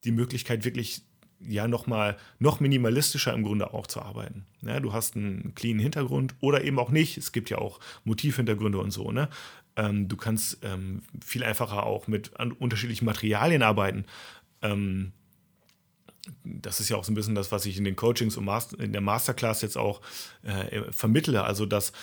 die 0.03 0.11
Möglichkeit, 0.11 0.65
wirklich 0.65 1.03
ja 1.39 1.67
nochmal 1.67 2.17
noch 2.39 2.59
minimalistischer 2.59 3.33
im 3.33 3.43
Grunde 3.43 3.73
auch 3.73 3.87
zu 3.87 4.01
arbeiten. 4.01 4.45
Ja, 4.61 4.79
du 4.79 4.93
hast 4.93 5.15
einen 5.15 5.55
cleanen 5.55 5.79
Hintergrund 5.79 6.35
oder 6.39 6.63
eben 6.63 6.77
auch 6.79 6.91
nicht. 6.91 7.17
Es 7.17 7.31
gibt 7.31 7.49
ja 7.49 7.57
auch 7.57 7.79
Motivhintergründe 8.03 8.77
und 8.77 8.91
so. 8.91 9.11
Ne? 9.11 9.29
Ähm, 9.75 10.07
du 10.07 10.17
kannst 10.17 10.59
ähm, 10.63 11.01
viel 11.25 11.43
einfacher 11.43 11.83
auch 11.83 12.07
mit 12.07 12.31
unterschiedlichen 12.59 13.05
Materialien 13.05 13.63
arbeiten. 13.63 14.05
Ähm, 14.61 15.13
das 16.43 16.79
ist 16.79 16.89
ja 16.89 16.97
auch 16.97 17.03
so 17.03 17.11
ein 17.11 17.15
bisschen 17.15 17.35
das, 17.35 17.51
was 17.51 17.65
ich 17.65 17.77
in 17.77 17.83
den 17.83 17.95
Coachings 17.95 18.37
und 18.37 18.45
Master, 18.45 18.79
in 18.79 18.91
der 18.91 19.01
Masterclass 19.01 19.61
jetzt 19.61 19.77
auch 19.77 20.01
äh, 20.43 20.91
vermittle. 20.91 21.43
Also, 21.43 21.65
dass 21.65 21.93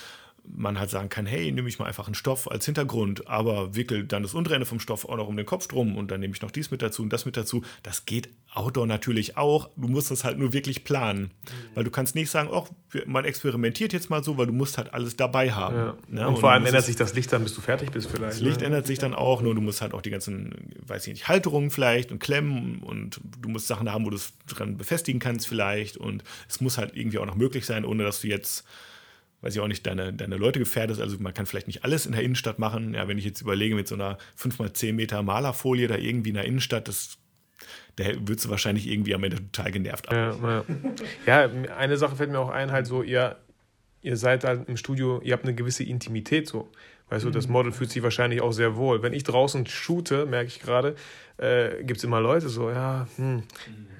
man 0.54 0.78
halt 0.78 0.90
sagen 0.90 1.08
kann, 1.08 1.26
hey, 1.26 1.52
nehme 1.52 1.68
ich 1.68 1.78
mal 1.78 1.86
einfach 1.86 2.06
einen 2.06 2.14
Stoff 2.14 2.50
als 2.50 2.64
Hintergrund, 2.64 3.28
aber 3.28 3.74
wickel 3.74 4.04
dann 4.04 4.22
das 4.22 4.34
untere 4.34 4.54
Ende 4.54 4.66
vom 4.66 4.80
Stoff 4.80 5.04
auch 5.04 5.16
noch 5.16 5.28
um 5.28 5.36
den 5.36 5.46
Kopf 5.46 5.68
drum 5.68 5.96
und 5.96 6.10
dann 6.10 6.20
nehme 6.20 6.34
ich 6.34 6.42
noch 6.42 6.50
dies 6.50 6.70
mit 6.70 6.82
dazu 6.82 7.02
und 7.02 7.12
das 7.12 7.26
mit 7.26 7.36
dazu. 7.36 7.62
Das 7.82 8.06
geht 8.06 8.28
Outdoor 8.54 8.86
natürlich 8.86 9.36
auch. 9.36 9.70
Du 9.76 9.88
musst 9.88 10.10
das 10.10 10.24
halt 10.24 10.38
nur 10.38 10.52
wirklich 10.52 10.84
planen, 10.84 11.22
mhm. 11.22 11.28
weil 11.74 11.84
du 11.84 11.90
kannst 11.90 12.14
nicht 12.14 12.30
sagen, 12.30 12.48
oh, 12.50 12.66
man 13.06 13.24
experimentiert 13.24 13.92
jetzt 13.92 14.10
mal 14.10 14.24
so, 14.24 14.38
weil 14.38 14.46
du 14.46 14.52
musst 14.52 14.78
halt 14.78 14.94
alles 14.94 15.16
dabei 15.16 15.52
haben. 15.52 15.76
Ja. 15.76 15.96
Ne? 16.08 16.28
Und, 16.28 16.34
und, 16.34 16.40
vor 16.40 16.50
allem 16.50 16.64
ändert 16.64 16.84
sich 16.84 16.96
das 16.96 17.14
Licht 17.14 17.32
dann, 17.32 17.42
bis 17.42 17.54
du 17.54 17.60
fertig 17.60 17.90
bist 17.90 18.10
vielleicht. 18.10 18.34
Das 18.34 18.40
Licht 18.40 18.60
ne? 18.60 18.66
ändert 18.66 18.86
sich 18.86 18.98
dann 18.98 19.14
auch, 19.14 19.42
nur 19.42 19.54
du 19.54 19.60
musst 19.60 19.82
halt 19.82 19.92
auch 19.94 20.02
die 20.02 20.10
ganzen, 20.10 20.72
weiß 20.86 21.06
ich 21.06 21.14
nicht, 21.14 21.28
Halterungen 21.28 21.70
vielleicht 21.70 22.10
und 22.10 22.18
Klemmen 22.18 22.78
und 22.78 23.20
du 23.40 23.48
musst 23.48 23.66
Sachen 23.66 23.92
haben, 23.92 24.06
wo 24.06 24.10
du 24.10 24.16
es 24.16 24.32
dran 24.46 24.76
befestigen 24.76 25.20
kannst 25.20 25.46
vielleicht 25.46 25.96
und 25.96 26.24
es 26.48 26.60
muss 26.60 26.78
halt 26.78 26.96
irgendwie 26.96 27.18
auch 27.18 27.26
noch 27.26 27.36
möglich 27.36 27.66
sein, 27.66 27.84
ohne 27.84 28.04
dass 28.04 28.22
du 28.22 28.28
jetzt 28.28 28.64
weiß 29.40 29.54
ich 29.54 29.60
auch 29.60 29.68
nicht, 29.68 29.86
deine, 29.86 30.12
deine 30.12 30.36
Leute 30.36 30.58
gefährdest. 30.58 31.00
Also 31.00 31.16
man 31.20 31.34
kann 31.34 31.46
vielleicht 31.46 31.68
nicht 31.68 31.84
alles 31.84 32.06
in 32.06 32.12
der 32.12 32.22
Innenstadt 32.22 32.58
machen. 32.58 32.94
Ja, 32.94 33.06
wenn 33.08 33.18
ich 33.18 33.24
jetzt 33.24 33.40
überlege, 33.40 33.74
mit 33.74 33.86
so 33.86 33.94
einer 33.94 34.18
5x10 34.40 34.92
Meter 34.92 35.22
Malerfolie 35.22 35.86
da 35.86 35.96
irgendwie 35.96 36.30
in 36.30 36.34
der 36.34 36.44
Innenstadt, 36.44 36.88
das 36.88 37.18
da 37.96 38.04
würdest 38.06 38.46
du 38.46 38.50
wahrscheinlich 38.50 38.88
irgendwie 38.88 39.14
am 39.14 39.24
Ende 39.24 39.36
total 39.36 39.72
genervt. 39.72 40.06
Ja, 40.10 40.30
ja. 40.30 40.64
ja, 41.26 41.50
eine 41.76 41.96
Sache 41.96 42.14
fällt 42.14 42.30
mir 42.30 42.38
auch 42.38 42.50
ein, 42.50 42.70
halt 42.70 42.86
so, 42.86 43.02
ihr, 43.02 43.36
ihr 44.02 44.16
seid 44.16 44.44
halt 44.44 44.68
im 44.68 44.76
Studio, 44.76 45.20
ihr 45.22 45.32
habt 45.32 45.44
eine 45.44 45.54
gewisse 45.54 45.82
Intimität 45.82 46.46
so. 46.46 46.70
Weißt 47.10 47.24
du, 47.24 47.30
das 47.30 47.46
mhm. 47.46 47.54
Model 47.54 47.72
fühlt 47.72 47.90
sich 47.90 48.02
wahrscheinlich 48.02 48.40
auch 48.40 48.52
sehr 48.52 48.76
wohl. 48.76 49.02
Wenn 49.02 49.12
ich 49.12 49.24
draußen 49.24 49.66
shoote, 49.66 50.26
merke 50.26 50.48
ich 50.48 50.60
gerade, 50.60 50.94
äh, 51.38 51.82
gibt 51.84 51.98
es 51.98 52.04
immer 52.04 52.20
Leute 52.20 52.48
so, 52.48 52.70
ja, 52.70 53.06
hm, 53.16 53.42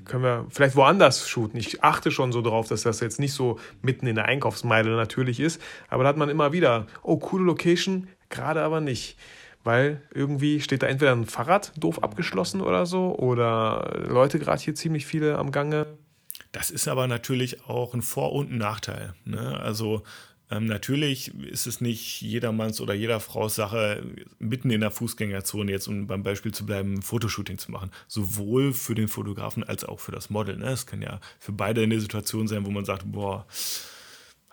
können 0.04 0.22
wir 0.22 0.46
vielleicht 0.50 0.76
woanders 0.76 1.28
shooten. 1.28 1.58
Ich 1.58 1.82
achte 1.82 2.10
schon 2.10 2.32
so 2.32 2.42
drauf, 2.42 2.68
dass 2.68 2.82
das 2.82 3.00
jetzt 3.00 3.20
nicht 3.20 3.32
so 3.32 3.58
mitten 3.82 4.06
in 4.06 4.14
der 4.14 4.26
Einkaufsmeile 4.26 4.96
natürlich 4.96 5.40
ist, 5.40 5.60
aber 5.88 6.02
da 6.02 6.10
hat 6.10 6.16
man 6.16 6.28
immer 6.28 6.52
wieder, 6.52 6.86
oh, 7.02 7.18
coole 7.18 7.44
Location, 7.44 8.08
gerade 8.28 8.62
aber 8.62 8.80
nicht. 8.80 9.16
Weil 9.64 10.02
irgendwie 10.14 10.60
steht 10.60 10.82
da 10.82 10.86
entweder 10.86 11.12
ein 11.12 11.26
Fahrrad 11.26 11.72
doof 11.76 12.02
abgeschlossen 12.02 12.60
oder 12.60 12.86
so, 12.86 13.14
oder 13.18 14.06
Leute 14.08 14.38
gerade 14.38 14.62
hier 14.62 14.74
ziemlich 14.74 15.04
viele 15.06 15.36
am 15.36 15.50
Gange. 15.50 15.86
Das 16.52 16.70
ist 16.70 16.88
aber 16.88 17.06
natürlich 17.06 17.66
auch 17.66 17.92
ein 17.92 18.02
Vor- 18.02 18.32
und 18.32 18.50
ein 18.50 18.58
Nachteil. 18.58 19.14
Ne? 19.24 19.60
Also 19.60 20.02
ähm, 20.50 20.66
natürlich 20.66 21.34
ist 21.34 21.66
es 21.66 21.80
nicht 21.80 22.22
jedermanns 22.22 22.80
oder 22.80 22.94
jeder 22.94 23.20
Frau's 23.20 23.54
Sache, 23.54 24.02
mitten 24.38 24.70
in 24.70 24.80
der 24.80 24.90
Fußgängerzone 24.90 25.70
jetzt, 25.70 25.88
um 25.88 26.06
beim 26.06 26.22
Beispiel 26.22 26.52
zu 26.52 26.64
bleiben, 26.64 26.94
ein 26.94 27.02
Fotoshooting 27.02 27.58
zu 27.58 27.70
machen. 27.70 27.90
Sowohl 28.06 28.72
für 28.72 28.94
den 28.94 29.08
Fotografen 29.08 29.62
als 29.62 29.84
auch 29.84 30.00
für 30.00 30.12
das 30.12 30.30
Model. 30.30 30.56
Ne? 30.56 30.70
Es 30.70 30.87
kann 30.87 31.02
ja 31.02 31.20
für 31.38 31.52
beide 31.52 31.82
eine 31.82 32.00
Situation 32.00 32.48
sein, 32.48 32.64
wo 32.64 32.70
man 32.70 32.87
sagt, 32.87 33.11
boah, 33.12 33.46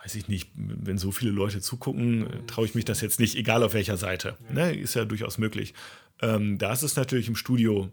weiß 0.02 0.14
ich 0.16 0.28
nicht, 0.28 0.50
wenn 0.54 0.98
so 0.98 1.12
viele 1.12 1.30
Leute 1.30 1.60
zugucken, 1.60 2.28
traue 2.46 2.66
ich 2.66 2.74
mich 2.74 2.84
das 2.84 3.00
jetzt 3.00 3.18
nicht, 3.18 3.34
egal 3.34 3.62
auf 3.62 3.72
welcher 3.72 3.96
Seite. 3.96 4.36
Ne? 4.52 4.74
Ist 4.74 4.94
ja 4.94 5.04
durchaus 5.06 5.38
möglich. 5.38 5.72
Ähm, 6.20 6.58
da 6.58 6.72
ist 6.72 6.82
es 6.82 6.96
natürlich 6.96 7.28
im 7.28 7.36
Studio 7.36 7.88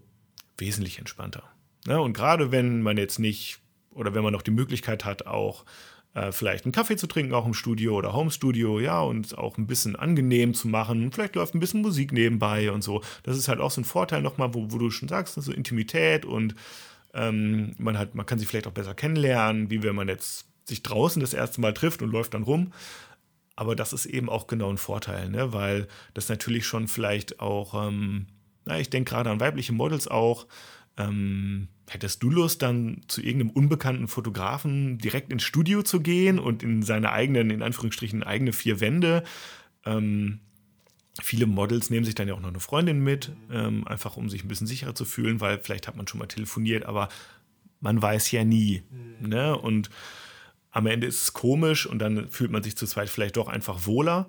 wesentlich 0.57 0.99
entspannter. 0.99 1.43
Ne? 1.87 2.01
Und 2.01 2.13
gerade 2.13 2.51
wenn 2.51 2.81
man 2.81 2.97
jetzt 2.97 3.17
nicht 3.17 3.59
oder 3.91 4.13
wenn 4.13 4.23
man 4.23 4.33
noch 4.33 4.41
die 4.41 4.51
Möglichkeit 4.51 5.05
hat, 5.05 5.25
auch 5.25 5.65
äh, 6.13 6.31
vielleicht 6.31 6.65
einen 6.65 6.71
Kaffee 6.71 6.95
zu 6.95 7.07
trinken, 7.07 7.33
auch 7.33 7.45
im 7.45 7.53
Studio 7.53 7.95
oder 7.95 8.13
Homestudio, 8.13 8.79
ja, 8.79 9.01
und 9.01 9.37
auch 9.37 9.57
ein 9.57 9.67
bisschen 9.67 9.95
angenehm 9.95 10.53
zu 10.53 10.67
machen. 10.67 11.11
Vielleicht 11.11 11.35
läuft 11.35 11.55
ein 11.55 11.59
bisschen 11.59 11.81
Musik 11.81 12.11
nebenbei 12.11 12.71
und 12.71 12.83
so. 12.83 13.01
Das 13.23 13.37
ist 13.37 13.47
halt 13.47 13.59
auch 13.59 13.71
so 13.71 13.81
ein 13.81 13.85
Vorteil 13.85 14.21
nochmal, 14.21 14.53
wo, 14.53 14.71
wo 14.71 14.77
du 14.77 14.91
schon 14.91 15.09
sagst, 15.09 15.35
so 15.35 15.51
Intimität 15.51 16.25
und 16.25 16.55
ähm, 17.13 17.73
man, 17.77 17.97
hat, 17.97 18.15
man 18.15 18.25
kann 18.25 18.39
sich 18.39 18.47
vielleicht 18.47 18.67
auch 18.67 18.71
besser 18.73 18.95
kennenlernen, 18.95 19.69
wie 19.69 19.83
wenn 19.83 19.95
man 19.95 20.07
jetzt 20.07 20.45
sich 20.65 20.83
draußen 20.83 21.19
das 21.19 21.33
erste 21.33 21.61
Mal 21.61 21.73
trifft 21.73 22.01
und 22.01 22.11
läuft 22.11 22.33
dann 22.33 22.43
rum. 22.43 22.73
Aber 23.55 23.75
das 23.75 23.93
ist 23.93 24.05
eben 24.05 24.29
auch 24.29 24.47
genau 24.47 24.69
ein 24.69 24.77
Vorteil, 24.77 25.29
ne? 25.29 25.53
weil 25.53 25.87
das 26.13 26.29
natürlich 26.29 26.65
schon 26.65 26.87
vielleicht 26.87 27.39
auch, 27.39 27.87
ähm, 27.87 28.27
na, 28.65 28.79
ich 28.79 28.89
denke 28.89 29.11
gerade 29.11 29.29
an 29.29 29.39
weibliche 29.39 29.73
Models 29.73 30.07
auch, 30.07 30.47
ähm, 30.97 31.67
hättest 31.89 32.23
du 32.23 32.29
Lust, 32.29 32.61
dann 32.61 33.01
zu 33.07 33.21
irgendeinem 33.21 33.51
unbekannten 33.51 34.07
Fotografen 34.07 34.97
direkt 34.97 35.31
ins 35.31 35.43
Studio 35.43 35.83
zu 35.83 36.01
gehen 36.01 36.39
und 36.39 36.63
in 36.63 36.83
seine 36.83 37.11
eigenen, 37.11 37.49
in 37.49 37.61
Anführungsstrichen, 37.61 38.23
eigene 38.23 38.53
vier 38.53 38.79
Wände? 38.79 39.23
Ähm, 39.85 40.39
viele 41.21 41.45
Models 41.45 41.89
nehmen 41.89 42.05
sich 42.05 42.15
dann 42.15 42.27
ja 42.27 42.33
auch 42.33 42.39
noch 42.39 42.49
eine 42.49 42.59
Freundin 42.59 43.03
mit, 43.03 43.31
ähm, 43.51 43.87
einfach 43.87 44.17
um 44.17 44.29
sich 44.29 44.43
ein 44.43 44.47
bisschen 44.47 44.67
sicherer 44.67 44.95
zu 44.95 45.05
fühlen, 45.05 45.41
weil 45.41 45.59
vielleicht 45.59 45.87
hat 45.87 45.95
man 45.95 46.07
schon 46.07 46.19
mal 46.19 46.27
telefoniert, 46.27 46.85
aber 46.85 47.09
man 47.79 48.01
weiß 48.01 48.31
ja 48.31 48.43
nie. 48.43 48.83
Mhm. 48.89 49.29
Ne? 49.29 49.57
Und 49.57 49.89
am 50.71 50.87
Ende 50.87 51.05
ist 51.05 51.21
es 51.21 51.33
komisch 51.33 51.85
und 51.85 51.99
dann 51.99 52.29
fühlt 52.29 52.49
man 52.49 52.63
sich 52.63 52.75
zu 52.75 52.87
zweit 52.87 53.09
vielleicht 53.09 53.37
doch 53.37 53.47
einfach 53.47 53.85
wohler. 53.85 54.27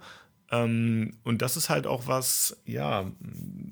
Ähm, 0.50 1.12
und 1.24 1.42
das 1.42 1.56
ist 1.56 1.70
halt 1.70 1.86
auch 1.86 2.06
was, 2.06 2.56
ja, 2.66 3.10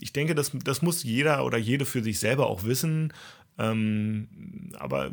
ich 0.01 0.13
denke, 0.13 0.35
das, 0.35 0.53
das 0.65 0.83
muss 0.83 1.03
jeder 1.03 1.45
oder 1.45 1.59
jede 1.59 1.85
für 1.85 2.03
sich 2.03 2.19
selber 2.19 2.47
auch 2.47 2.65
wissen. 2.65 3.13
Ähm, 3.59 4.29
aber 4.79 5.13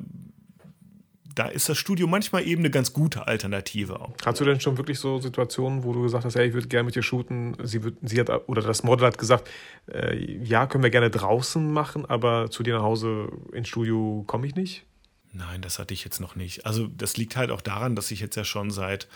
da 1.36 1.46
ist 1.46 1.70
das 1.70 1.78
Studio 1.78 2.06
manchmal 2.08 2.46
eben 2.46 2.62
eine 2.62 2.70
ganz 2.70 2.92
gute 2.92 3.28
Alternative 3.28 4.02
auch. 4.02 4.14
Hast 4.26 4.42
du 4.42 4.46
denn 4.46 4.60
schon 4.60 4.78
wirklich 4.78 5.00
so 5.00 5.20
Situationen, 5.20 5.84
wo 5.84 5.94
du 5.94 6.02
gesagt 6.02 6.26
hast, 6.26 6.36
hey, 6.36 6.48
ich 6.48 6.54
würde 6.54 6.68
gerne 6.68 6.86
mit 6.86 6.96
dir 6.96 7.04
shooten? 7.04 7.56
Sie, 7.64 7.84
wird, 7.84 7.96
sie 8.02 8.20
hat 8.20 8.30
oder 8.50 8.62
das 8.62 8.84
Model 8.84 9.08
hat 9.08 9.18
gesagt, 9.18 9.50
äh, 9.90 10.18
ja, 10.44 10.68
können 10.68 10.84
wir 10.84 10.90
gerne 10.90 11.10
draußen 11.10 11.72
machen, 11.72 12.06
aber 12.06 12.50
zu 12.50 12.64
dir 12.64 12.76
nach 12.76 12.84
Hause 12.84 13.30
ins 13.54 13.70
Studio 13.70 14.24
komme 14.28 14.48
ich 14.48 14.56
nicht? 14.56 14.86
Nein, 15.32 15.62
das 15.62 15.78
hatte 15.78 15.94
ich 15.94 16.04
jetzt 16.04 16.20
noch 16.20 16.36
nicht. 16.36 16.66
Also 16.66 16.88
das 16.88 17.18
liegt 17.18 17.36
halt 17.36 17.52
auch 17.52 17.62
daran, 17.62 17.96
dass 17.96 18.10
ich 18.12 18.20
jetzt 18.20 18.36
ja 18.36 18.44
schon 18.44 18.72
seit, 18.72 19.08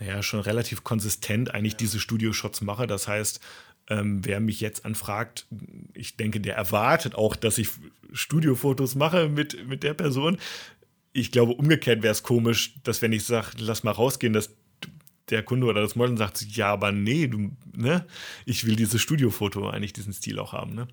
naja, 0.00 0.22
schon 0.22 0.40
relativ 0.40 0.82
konsistent 0.82 1.54
eigentlich 1.54 1.76
diese 1.76 2.00
Studio-Shots 2.00 2.60
mache. 2.62 2.86
Das 2.86 3.06
heißt, 3.06 3.40
ähm, 3.88 4.24
wer 4.24 4.40
mich 4.40 4.60
jetzt 4.60 4.84
anfragt, 4.84 5.46
ich 5.94 6.16
denke, 6.16 6.40
der 6.40 6.56
erwartet 6.56 7.14
auch, 7.14 7.36
dass 7.36 7.58
ich 7.58 7.68
Studiofotos 8.12 8.94
mache 8.94 9.28
mit, 9.28 9.68
mit 9.68 9.82
der 9.82 9.94
Person. 9.94 10.38
Ich 11.12 11.30
glaube, 11.30 11.52
umgekehrt 11.52 12.02
wäre 12.02 12.12
es 12.12 12.22
komisch, 12.22 12.74
dass 12.82 13.02
wenn 13.02 13.12
ich 13.12 13.24
sage, 13.24 13.48
lass 13.58 13.84
mal 13.84 13.90
rausgehen, 13.92 14.32
dass 14.32 14.50
der 15.28 15.42
Kunde 15.42 15.66
oder 15.66 15.80
das 15.80 15.96
Model 15.96 16.18
sagt, 16.18 16.42
ja, 16.42 16.72
aber 16.72 16.92
nee, 16.92 17.28
du, 17.28 17.52
ne, 17.76 18.06
ich 18.44 18.66
will 18.66 18.76
dieses 18.76 19.00
Studiofoto 19.00 19.68
eigentlich 19.68 19.92
diesen 19.92 20.12
Stil 20.12 20.38
auch 20.38 20.52
haben, 20.52 20.74
ne. 20.74 20.88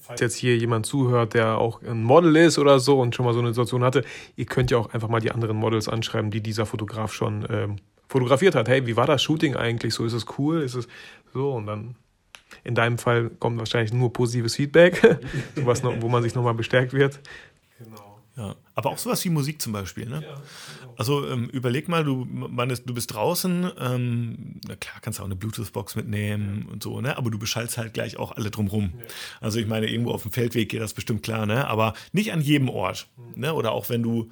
Falls 0.00 0.20
jetzt 0.20 0.34
hier 0.36 0.56
jemand 0.56 0.86
zuhört, 0.86 1.34
der 1.34 1.58
auch 1.58 1.82
ein 1.82 2.02
Model 2.02 2.34
ist 2.36 2.58
oder 2.58 2.80
so 2.80 3.00
und 3.00 3.14
schon 3.14 3.26
mal 3.26 3.34
so 3.34 3.40
eine 3.40 3.48
Situation 3.48 3.84
hatte, 3.84 4.04
ihr 4.36 4.46
könnt 4.46 4.70
ja 4.70 4.78
auch 4.78 4.92
einfach 4.94 5.08
mal 5.08 5.20
die 5.20 5.30
anderen 5.30 5.56
Models 5.56 5.88
anschreiben, 5.88 6.30
die 6.30 6.40
dieser 6.40 6.66
Fotograf 6.66 7.12
schon 7.12 7.46
ähm, 7.50 7.76
fotografiert 8.08 8.54
hat. 8.54 8.68
Hey, 8.68 8.86
wie 8.86 8.96
war 8.96 9.06
das 9.06 9.22
Shooting 9.22 9.56
eigentlich? 9.56 9.94
So 9.94 10.04
ist 10.04 10.14
es 10.14 10.26
cool, 10.38 10.62
ist 10.62 10.74
es 10.74 10.88
so 11.32 11.52
und 11.52 11.66
dann 11.66 11.94
in 12.64 12.74
deinem 12.74 12.98
Fall 12.98 13.30
kommt 13.38 13.58
wahrscheinlich 13.58 13.92
nur 13.92 14.12
positives 14.12 14.56
Feedback, 14.56 15.18
was 15.56 15.82
noch, 15.82 16.00
wo 16.00 16.08
man 16.08 16.22
sich 16.22 16.34
nochmal 16.34 16.54
bestärkt 16.54 16.92
wird. 16.92 17.20
Ja, 18.36 18.54
aber 18.74 18.90
auch 18.90 18.98
sowas 18.98 19.24
wie 19.24 19.30
Musik 19.30 19.60
zum 19.60 19.72
Beispiel. 19.72 20.08
Ne? 20.08 20.22
Ja, 20.22 20.34
genau. 20.34 20.94
Also 20.96 21.26
ähm, 21.28 21.48
überleg 21.50 21.88
mal, 21.88 22.04
du, 22.04 22.24
man 22.24 22.70
ist, 22.70 22.88
du 22.88 22.94
bist 22.94 23.12
draußen, 23.12 23.70
ähm, 23.78 24.60
na 24.66 24.76
klar 24.76 24.96
kannst 25.02 25.18
du 25.18 25.22
auch 25.22 25.26
eine 25.26 25.36
Bluetooth-Box 25.36 25.96
mitnehmen 25.96 26.64
ja. 26.66 26.72
und 26.72 26.82
so, 26.82 27.00
ne? 27.00 27.16
aber 27.16 27.30
du 27.30 27.38
beschallst 27.38 27.76
halt 27.76 27.92
gleich 27.92 28.18
auch 28.18 28.32
alle 28.32 28.50
drumrum. 28.50 28.92
Ja. 28.96 29.04
Also 29.40 29.58
ich 29.58 29.66
meine, 29.66 29.90
irgendwo 29.90 30.12
auf 30.12 30.22
dem 30.22 30.32
Feldweg 30.32 30.68
geht 30.68 30.80
das 30.80 30.94
bestimmt 30.94 31.22
klar, 31.22 31.44
ne? 31.44 31.66
aber 31.66 31.94
nicht 32.12 32.32
an 32.32 32.40
jedem 32.40 32.68
Ort. 32.68 33.08
Mhm. 33.16 33.40
Ne? 33.40 33.54
Oder 33.54 33.72
auch 33.72 33.88
wenn 33.88 34.02
du, 34.02 34.30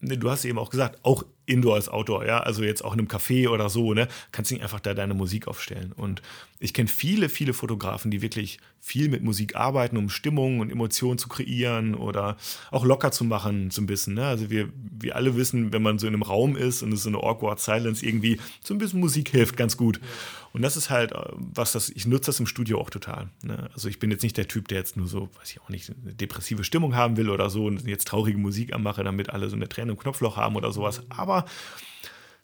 ne, 0.00 0.18
du 0.18 0.30
hast 0.30 0.44
eben 0.44 0.58
auch 0.58 0.70
gesagt, 0.70 0.98
auch 1.04 1.24
Indoor 1.46 1.74
als 1.74 1.88
Outdoor, 1.88 2.24
ja, 2.24 2.40
also 2.40 2.62
jetzt 2.62 2.84
auch 2.84 2.92
in 2.92 3.00
einem 3.00 3.08
Café 3.08 3.48
oder 3.48 3.68
so, 3.68 3.94
ne, 3.94 4.08
kannst 4.30 4.50
du 4.50 4.54
nicht 4.54 4.62
einfach 4.62 4.80
da 4.80 4.94
deine 4.94 5.14
Musik 5.14 5.48
aufstellen. 5.48 5.92
Und 5.92 6.22
ich 6.60 6.72
kenne 6.72 6.88
viele, 6.88 7.28
viele 7.28 7.52
Fotografen, 7.52 8.10
die 8.10 8.22
wirklich 8.22 8.58
viel 8.80 9.08
mit 9.08 9.22
Musik 9.22 9.56
arbeiten, 9.56 9.96
um 9.96 10.08
Stimmung 10.08 10.60
und 10.60 10.70
Emotionen 10.70 11.18
zu 11.18 11.28
kreieren 11.28 11.94
oder 11.94 12.36
auch 12.70 12.84
locker 12.84 13.10
zu 13.10 13.24
machen, 13.24 13.70
so 13.70 13.82
ein 13.82 13.86
bisschen. 13.86 14.14
Ne? 14.14 14.26
Also 14.26 14.50
wir, 14.50 14.68
wir 14.98 15.16
alle 15.16 15.36
wissen, 15.36 15.72
wenn 15.72 15.82
man 15.82 15.98
so 15.98 16.06
in 16.06 16.14
einem 16.14 16.22
Raum 16.22 16.56
ist 16.56 16.82
und 16.82 16.92
es 16.92 17.00
ist 17.00 17.04
so 17.04 17.10
eine 17.10 17.18
awkward 17.18 17.60
Silence 17.60 18.04
irgendwie, 18.04 18.38
so 18.62 18.74
ein 18.74 18.78
bisschen 18.78 19.00
Musik 19.00 19.30
hilft 19.30 19.56
ganz 19.56 19.76
gut. 19.76 19.98
Ja. 19.98 20.08
Und 20.52 20.62
das 20.62 20.76
ist 20.76 20.90
halt, 20.90 21.12
äh, 21.12 21.22
was 21.34 21.72
das, 21.72 21.88
ich 21.90 22.06
nutze 22.06 22.26
das 22.26 22.40
im 22.40 22.46
Studio 22.46 22.80
auch 22.80 22.90
total. 22.90 23.30
Ne? 23.42 23.70
Also 23.72 23.88
ich 23.88 23.98
bin 23.98 24.10
jetzt 24.10 24.22
nicht 24.22 24.36
der 24.36 24.48
Typ, 24.48 24.68
der 24.68 24.78
jetzt 24.78 24.96
nur 24.96 25.08
so, 25.08 25.28
weiß 25.38 25.50
ich 25.50 25.60
auch 25.60 25.68
nicht, 25.68 25.90
eine 25.90 26.14
depressive 26.14 26.64
Stimmung 26.64 26.94
haben 26.94 27.16
will 27.16 27.30
oder 27.30 27.50
so 27.50 27.66
und 27.66 27.86
jetzt 27.86 28.08
traurige 28.08 28.38
Musik 28.38 28.74
anmache, 28.74 29.02
damit 29.02 29.30
alle 29.30 29.48
so 29.48 29.56
eine 29.56 29.68
Träne 29.68 29.92
im 29.92 29.98
Knopfloch 29.98 30.36
haben 30.36 30.56
oder 30.56 30.72
sowas. 30.72 31.02
Aber 31.08 31.46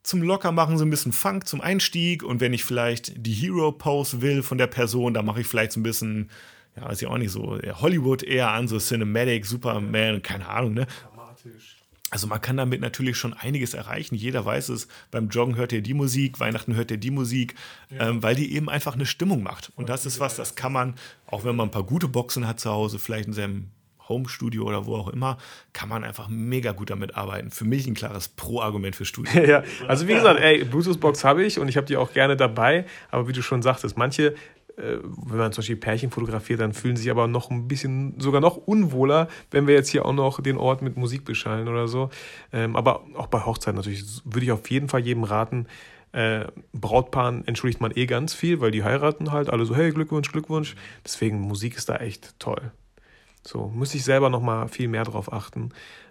zum 0.03 0.23
Lockermachen 0.23 0.79
so 0.79 0.85
ein 0.85 0.91
bisschen 0.91 1.13
Funk 1.13 1.47
zum 1.47 1.61
Einstieg 1.61 2.23
und 2.23 2.41
wenn 2.41 2.55
ich 2.55 2.65
vielleicht 2.65 3.13
die 3.17 3.35
Hero-Pose 3.35 4.23
will 4.23 4.43
von 4.43 4.57
der 4.57 4.69
Person, 4.69 5.13
dann 5.13 5.27
mache 5.27 5.43
ich 5.43 5.47
vielleicht 5.47 5.73
so 5.73 5.81
ein 5.81 5.83
bisschen, 5.83 6.31
ja, 6.77 6.89
weiß 6.89 7.03
ich 7.03 7.09
auch 7.09 7.19
nicht 7.19 7.31
so, 7.31 7.59
Hollywood 7.63 8.23
eher 8.23 8.51
an, 8.51 8.69
so 8.69 8.79
Cinematic, 8.79 9.45
Superman, 9.45 10.23
keine 10.23 10.49
Ahnung, 10.49 10.73
ne? 10.75 10.87
Dramatisch. 11.15 11.78
Also 12.11 12.27
man 12.27 12.41
kann 12.41 12.57
damit 12.57 12.81
natürlich 12.81 13.17
schon 13.17 13.35
einiges 13.35 13.75
erreichen. 13.75 14.15
Jeder 14.15 14.45
weiß 14.45 14.71
es. 14.71 14.89
Beim 15.11 15.29
Joggen 15.29 15.57
hört 15.57 15.73
ihr 15.73 15.83
die 15.83 15.95
Musik, 15.95 16.41
Weihnachten 16.41 16.75
hört 16.75 16.91
ihr 16.91 16.97
die 16.97 17.11
Musik, 17.11 17.55
ja. 17.91 18.09
ähm, 18.09 18.23
weil 18.23 18.35
die 18.35 18.55
eben 18.55 18.71
einfach 18.71 18.95
eine 18.95 19.07
Stimmung 19.07 19.43
macht. 19.43 19.73
Und 19.77 19.89
das 19.89 20.07
ist 20.07 20.19
was, 20.19 20.37
das 20.37 20.55
kann 20.55 20.73
man, 20.73 20.95
auch 21.27 21.45
wenn 21.45 21.55
man 21.55 21.69
ein 21.69 21.71
paar 21.71 21.85
gute 21.85 22.09
Boxen 22.09 22.47
hat 22.47 22.61
zu 22.61 22.71
Hause, 22.71 22.99
vielleicht 22.99 23.27
in 23.27 23.35
seinem 23.35 23.71
Home-Studio 24.09 24.65
oder 24.65 24.87
wo 24.87 24.97
auch 24.97 25.09
immer, 25.09 25.37
kann 25.73 25.89
man 25.89 26.03
einfach 26.03 26.29
mega 26.29 26.73
gut 26.73 26.91
damit 26.91 27.15
arbeiten. 27.15 27.51
Für 27.51 27.65
mich 27.65 27.87
ein 27.87 27.95
klares 27.95 28.29
Pro-Argument 28.29 28.97
für 28.97 29.05
Studio. 29.05 29.43
ja, 29.47 29.63
also 29.87 30.09
wie 30.09 30.15
gesagt, 30.15 30.41
ey, 30.41 30.65
Bluetooth-Box 30.65 31.25
habe 31.25 31.45
ich 31.45 31.59
und 31.59 31.69
ich 31.69 31.77
habe 31.77 31.87
die 31.87 31.97
auch 31.97 32.13
gerne 32.13 32.37
dabei. 32.37 32.87
Aber 33.11 33.29
wie 33.29 33.33
du 33.33 33.43
schon 33.43 33.63
sagtest, 33.63 33.99
manche 33.99 34.35
wenn 34.79 35.39
man 35.39 35.53
zum 35.53 35.63
Beispiel 35.63 35.77
Pärchen 35.77 36.11
fotografiert, 36.11 36.61
dann 36.61 36.73
fühlen 36.73 36.97
sich 36.97 37.11
aber 37.11 37.27
noch 37.27 37.51
ein 37.51 37.67
bisschen, 37.67 38.19
sogar 38.21 38.41
noch 38.41 38.57
unwohler, 38.57 39.29
wenn 39.51 39.67
wir 39.67 39.75
jetzt 39.75 39.89
hier 39.89 40.07
auch 40.07 40.13
noch 40.13 40.41
den 40.41 40.57
Ort 40.57 40.83
mit 40.83 40.97
Musik 40.97 41.25
beschallen 41.25 41.69
oder 41.69 41.89
so. 41.89 42.11
Ähm, 42.53 42.77
aber 42.77 43.05
auch 43.15 43.27
bei 43.27 43.45
Hochzeiten 43.45 43.77
natürlich 43.77 44.05
würde 44.25 44.45
ich 44.45 44.53
auf 44.53 44.71
jeden 44.71 44.89
Fall 44.89 45.01
jedem 45.01 45.25
raten, 45.25 45.67
äh, 46.13 46.47
Brautpaaren 46.73 47.47
entschuldigt 47.47 47.81
man 47.81 47.93
eh 47.95 48.07
ganz 48.07 48.35
viel, 48.35 48.61
weil 48.61 48.71
die 48.71 48.83
heiraten 48.85 49.33
halt, 49.33 49.51
alle 49.51 49.65
so, 49.65 49.77
hey, 49.77 49.91
Glückwunsch, 49.91 50.33
Glückwunsch. 50.33 50.75
Deswegen, 51.05 51.41
Musik 51.41 51.77
ist 51.77 51.89
da 51.89 51.97
echt 51.97 52.39
toll. 52.39 52.73
So, 53.43 53.69
muss 53.69 53.95
ich 53.95 54.05
selber 54.05 54.31
nochmal 54.31 54.69
viel 54.69 54.89
mehr 54.89 55.05
drauf 55.05 55.33
achten, 55.33 55.71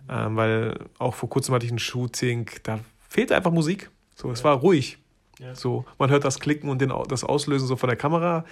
ähm, 0.10 0.36
weil 0.36 0.80
auch 0.98 1.14
vor 1.14 1.30
kurzem 1.30 1.54
hatte 1.56 1.66
ich 1.66 1.72
ein 1.72 1.80
Shooting, 1.80 2.50
da 2.64 2.80
fehlte 3.10 3.36
einfach 3.36 3.52
Musik. 3.52 3.90
So, 4.16 4.32
es 4.32 4.44
war 4.44 4.58
ruhig. 4.58 4.98
Ja. 5.40 5.54
So, 5.54 5.86
man 6.00 6.10
hört 6.10 6.24
das 6.24 6.40
Klicken 6.40 6.70
und 6.70 6.80
den, 6.82 6.92
das 7.10 7.24
Auslösen 7.24 7.68
so 7.68 7.76
von 7.76 7.90
der 7.90 7.98
Kamera. 7.98 8.46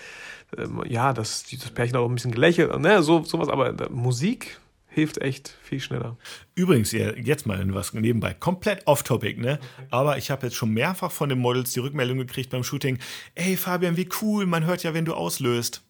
Ähm, 0.57 0.83
ja, 0.87 1.13
das, 1.13 1.43
das 1.43 1.71
Pärchen 1.71 1.95
hat 1.95 2.01
auch 2.01 2.09
ein 2.09 2.15
bisschen 2.15 2.31
gelächelt, 2.31 2.77
ne, 2.79 3.01
so, 3.01 3.23
sowas, 3.23 3.49
aber 3.49 3.89
Musik 3.89 4.59
hilft 4.87 5.17
echt 5.17 5.57
viel 5.61 5.81
schneller. 5.81 6.17
Übrigens, 6.55 6.93
jetzt 6.93 7.45
mal 7.45 7.61
was 7.73 7.93
nebenbei, 7.93 8.33
komplett 8.33 8.87
off-topic, 8.87 9.41
ne? 9.41 9.59
Okay. 9.77 9.87
Aber 9.91 10.17
ich 10.17 10.31
habe 10.31 10.47
jetzt 10.47 10.55
schon 10.55 10.71
mehrfach 10.71 11.11
von 11.11 11.27
den 11.27 11.39
Models 11.39 11.73
die 11.73 11.81
Rückmeldung 11.81 12.17
gekriegt 12.17 12.49
beim 12.49 12.63
Shooting: 12.63 12.97
Ey, 13.35 13.57
Fabian, 13.57 13.97
wie 13.97 14.07
cool, 14.21 14.45
man 14.45 14.65
hört 14.65 14.83
ja, 14.83 14.93
wenn 14.93 15.03
du 15.03 15.13
auslöst. 15.13 15.83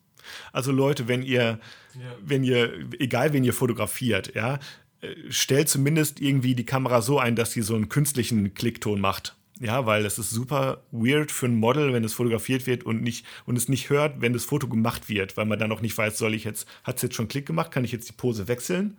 Also 0.52 0.72
Leute, 0.72 1.08
wenn 1.08 1.22
ihr, 1.22 1.60
ja. 1.94 2.00
wenn 2.20 2.44
ihr, 2.44 2.74
egal 2.98 3.32
wen 3.32 3.44
ihr 3.44 3.54
fotografiert, 3.54 4.34
ja, 4.34 4.58
äh, 5.02 5.14
stellt 5.30 5.70
zumindest 5.70 6.20
irgendwie 6.20 6.56
die 6.56 6.66
Kamera 6.66 7.04
so 7.04 7.20
ein, 7.20 7.36
dass 7.36 7.52
sie 7.52 7.62
so 7.62 7.76
einen 7.76 7.90
künstlichen 7.90 8.56
Klickton 8.56 9.00
macht. 9.00 9.36
Ja, 9.60 9.86
weil 9.86 10.06
es 10.06 10.20
ist 10.20 10.32
super 10.32 10.84
weird 10.92 11.32
für 11.32 11.46
ein 11.46 11.56
Model, 11.56 11.94
wenn 11.94 12.04
es 12.04 12.14
fotografiert 12.14 12.68
wird 12.68 12.84
und 12.84 13.02
nicht 13.02 13.26
und 13.46 13.58
es 13.58 13.70
nicht 13.70 13.90
hört, 13.90 14.20
wenn 14.20 14.34
das 14.34 14.44
Foto 14.44 14.68
gemacht 14.68 15.08
wird, 15.08 15.38
weil 15.38 15.46
man 15.46 15.58
dann 15.58 15.70
noch 15.70 15.82
nicht 15.82 15.98
weiß, 15.98 16.18
soll 16.18 16.34
ich 16.34 16.44
jetzt, 16.44 16.68
hat 16.84 16.98
es 16.98 17.04
jetzt 17.04 17.16
schon 17.16 17.30
Klick 17.30 17.46
gemacht, 17.46 17.72
kann 17.72 17.86
ich 17.86 17.94
jetzt 17.94 18.10
die 18.10 18.14
Pose 18.14 18.50
wechseln? 18.50 18.98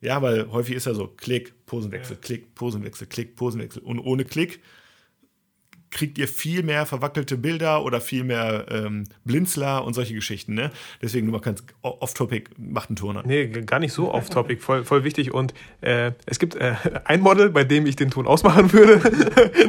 Ja, 0.00 0.20
weil 0.20 0.50
häufig 0.50 0.74
ist 0.74 0.86
ja 0.86 0.94
so 0.94 1.06
Klick, 1.06 1.54
Posenwechsel, 1.66 2.16
ja. 2.16 2.20
Klick, 2.20 2.54
Posenwechsel, 2.56 3.06
Klick, 3.06 3.36
Posenwechsel. 3.36 3.82
Und 3.82 4.00
ohne 4.00 4.24
Klick 4.24 4.60
kriegt 5.92 6.18
ihr 6.18 6.26
viel 6.26 6.62
mehr 6.62 6.86
verwackelte 6.86 7.36
Bilder 7.36 7.84
oder 7.84 8.00
viel 8.00 8.24
mehr 8.24 8.66
ähm, 8.70 9.04
Blinzler 9.24 9.84
und 9.84 9.94
solche 9.94 10.14
Geschichten. 10.14 10.54
Ne? 10.54 10.70
Deswegen 11.00 11.26
nur 11.26 11.38
mal 11.38 11.44
ganz 11.44 11.62
off-topic, 11.82 12.50
macht 12.56 12.88
einen 12.88 12.96
Turner. 12.96 13.22
Nee, 13.24 13.46
gar 13.48 13.78
nicht 13.78 13.92
so 13.92 14.12
off-topic, 14.12 14.60
voll, 14.60 14.84
voll 14.84 15.04
wichtig. 15.04 15.32
Und 15.32 15.54
äh, 15.82 16.12
es 16.26 16.38
gibt 16.38 16.56
äh, 16.56 16.74
ein 17.04 17.20
Model, 17.20 17.50
bei 17.50 17.62
dem 17.62 17.86
ich 17.86 17.94
den 17.94 18.10
Ton 18.10 18.26
ausmachen 18.26 18.72
würde. 18.72 19.00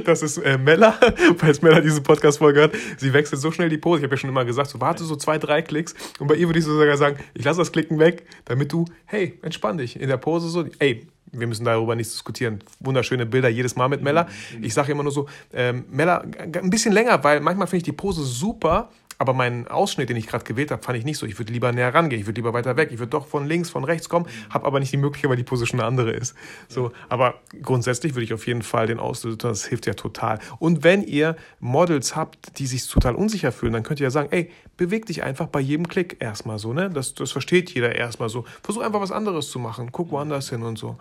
das 0.06 0.24
ist 0.24 0.38
äh, 0.38 0.58
Mella, 0.58 0.98
falls 1.38 1.62
Mella 1.62 1.82
diese 1.82 2.02
Podcast-Folge 2.02 2.64
hat. 2.64 2.72
Sie 2.98 3.14
wechselt 3.14 3.42
so 3.42 3.52
schnell 3.52 3.70
die 3.70 3.78
Pose. 3.78 4.00
Ich 4.00 4.04
habe 4.04 4.16
ja 4.16 4.18
schon 4.18 4.30
immer 4.30 4.46
gesagt, 4.46 4.70
so 4.70 4.80
warte 4.80 5.04
so 5.04 5.18
zwei, 5.18 5.38
drei 5.38 5.62
Klicks. 5.62 5.94
Und 6.20 6.28
bei 6.28 6.36
ihr 6.36 6.48
würde 6.48 6.60
ich 6.60 6.66
so 6.66 6.74
sogar 6.74 6.98
sagen, 6.98 7.18
ich 7.34 7.44
lasse 7.44 7.60
das 7.60 7.72
Klicken 7.72 8.00
weg, 8.00 8.26
damit 8.46 8.72
du, 8.72 8.86
hey, 9.06 9.38
entspann 9.42 9.78
dich 9.78 10.00
in 10.00 10.08
der 10.08 10.18
Pose 10.18 10.48
so, 10.48 10.66
ey, 10.80 11.06
wir 11.32 11.48
müssen 11.48 11.66
darüber 11.66 11.96
nicht 11.96 12.12
diskutieren. 12.12 12.60
Wunderschöne 12.80 13.26
Bilder 13.26 13.50
jedes 13.50 13.76
Mal 13.76 13.88
mit 13.90 14.02
Mella. 14.04 14.28
Ich 14.62 14.74
sage 14.74 14.92
immer 14.92 15.04
nur 15.04 15.12
so, 15.12 15.28
ähm, 15.54 15.86
Mella, 15.90 16.20
ein 16.20 16.70
bisschen 16.70 16.94
länger, 16.94 17.24
weil 17.24 17.40
manchmal 17.40 17.68
finde 17.68 17.78
ich 17.78 17.84
die 17.84 17.92
Pose 17.92 18.24
super, 18.24 18.90
aber 19.24 19.34
meinen 19.34 19.70
Ausschnitt, 19.70 20.10
den 20.10 20.18
ich 20.18 20.28
gerade 20.28 20.44
gewählt 20.44 20.70
habe, 20.70 20.84
fand 20.84 20.98
ich 20.98 21.06
nicht 21.06 21.18
so. 21.18 21.26
Ich 21.26 21.40
würde 21.40 21.54
lieber 21.54 21.72
näher 21.72 21.94
rangehen, 21.94 22.20
ich 22.20 22.28
würde 22.28 22.40
lieber 22.40 22.54
weiter 22.54 22.76
weg, 22.76 22.90
ich 22.92 23.00
würde 23.00 23.12
doch 23.12 23.26
von 23.26 23.48
links, 23.48 23.70
von 23.70 23.86
rechts 23.86 24.10
kommen, 24.10 24.28
habe 24.50 24.66
aber 24.66 24.82
nicht 24.82 24.92
die 24.92 24.98
Möglichkeit, 24.98 25.30
weil 25.30 25.38
die 25.38 25.44
Pose 25.44 25.66
schon 25.66 25.80
eine 25.80 25.88
andere 25.88 26.12
ist. 26.12 26.36
So, 26.68 26.92
aber 27.08 27.36
grundsätzlich 27.62 28.16
würde 28.16 28.26
ich 28.26 28.34
auf 28.34 28.46
jeden 28.46 28.64
Fall 28.64 28.88
den 28.88 29.00
auslösen, 29.00 29.38
das 29.38 29.66
hilft 29.66 29.86
ja 29.86 29.94
total. 29.94 30.40
Und 30.60 30.84
wenn 30.84 31.02
ihr 31.04 31.38
Models 31.62 32.18
habt, 32.18 32.60
die 32.60 32.68
sich 32.68 32.86
total 32.86 33.16
unsicher 33.16 33.54
fühlen, 33.54 33.72
dann 33.72 33.84
könnt 33.84 34.02
ihr 34.02 34.08
ja 34.08 34.12
sagen, 34.12 34.28
ey, 34.32 34.52
beweg 34.76 35.06
dich 35.06 35.24
einfach 35.24 35.48
bei 35.48 35.62
jedem 35.62 35.88
Klick 35.88 36.18
erstmal 36.20 36.60
so, 36.60 36.74
ne? 36.74 36.90
Das, 36.90 37.14
das 37.14 37.32
versteht 37.32 37.72
jeder 37.72 37.96
erstmal 37.96 38.28
so. 38.28 38.44
Versuch 38.62 38.82
einfach 38.82 39.00
was 39.00 39.12
anderes 39.12 39.50
zu 39.50 39.60
machen, 39.60 39.92
guck 39.94 40.12
woanders 40.12 40.50
hin 40.50 40.64
und 40.64 40.78
so. 40.78 40.98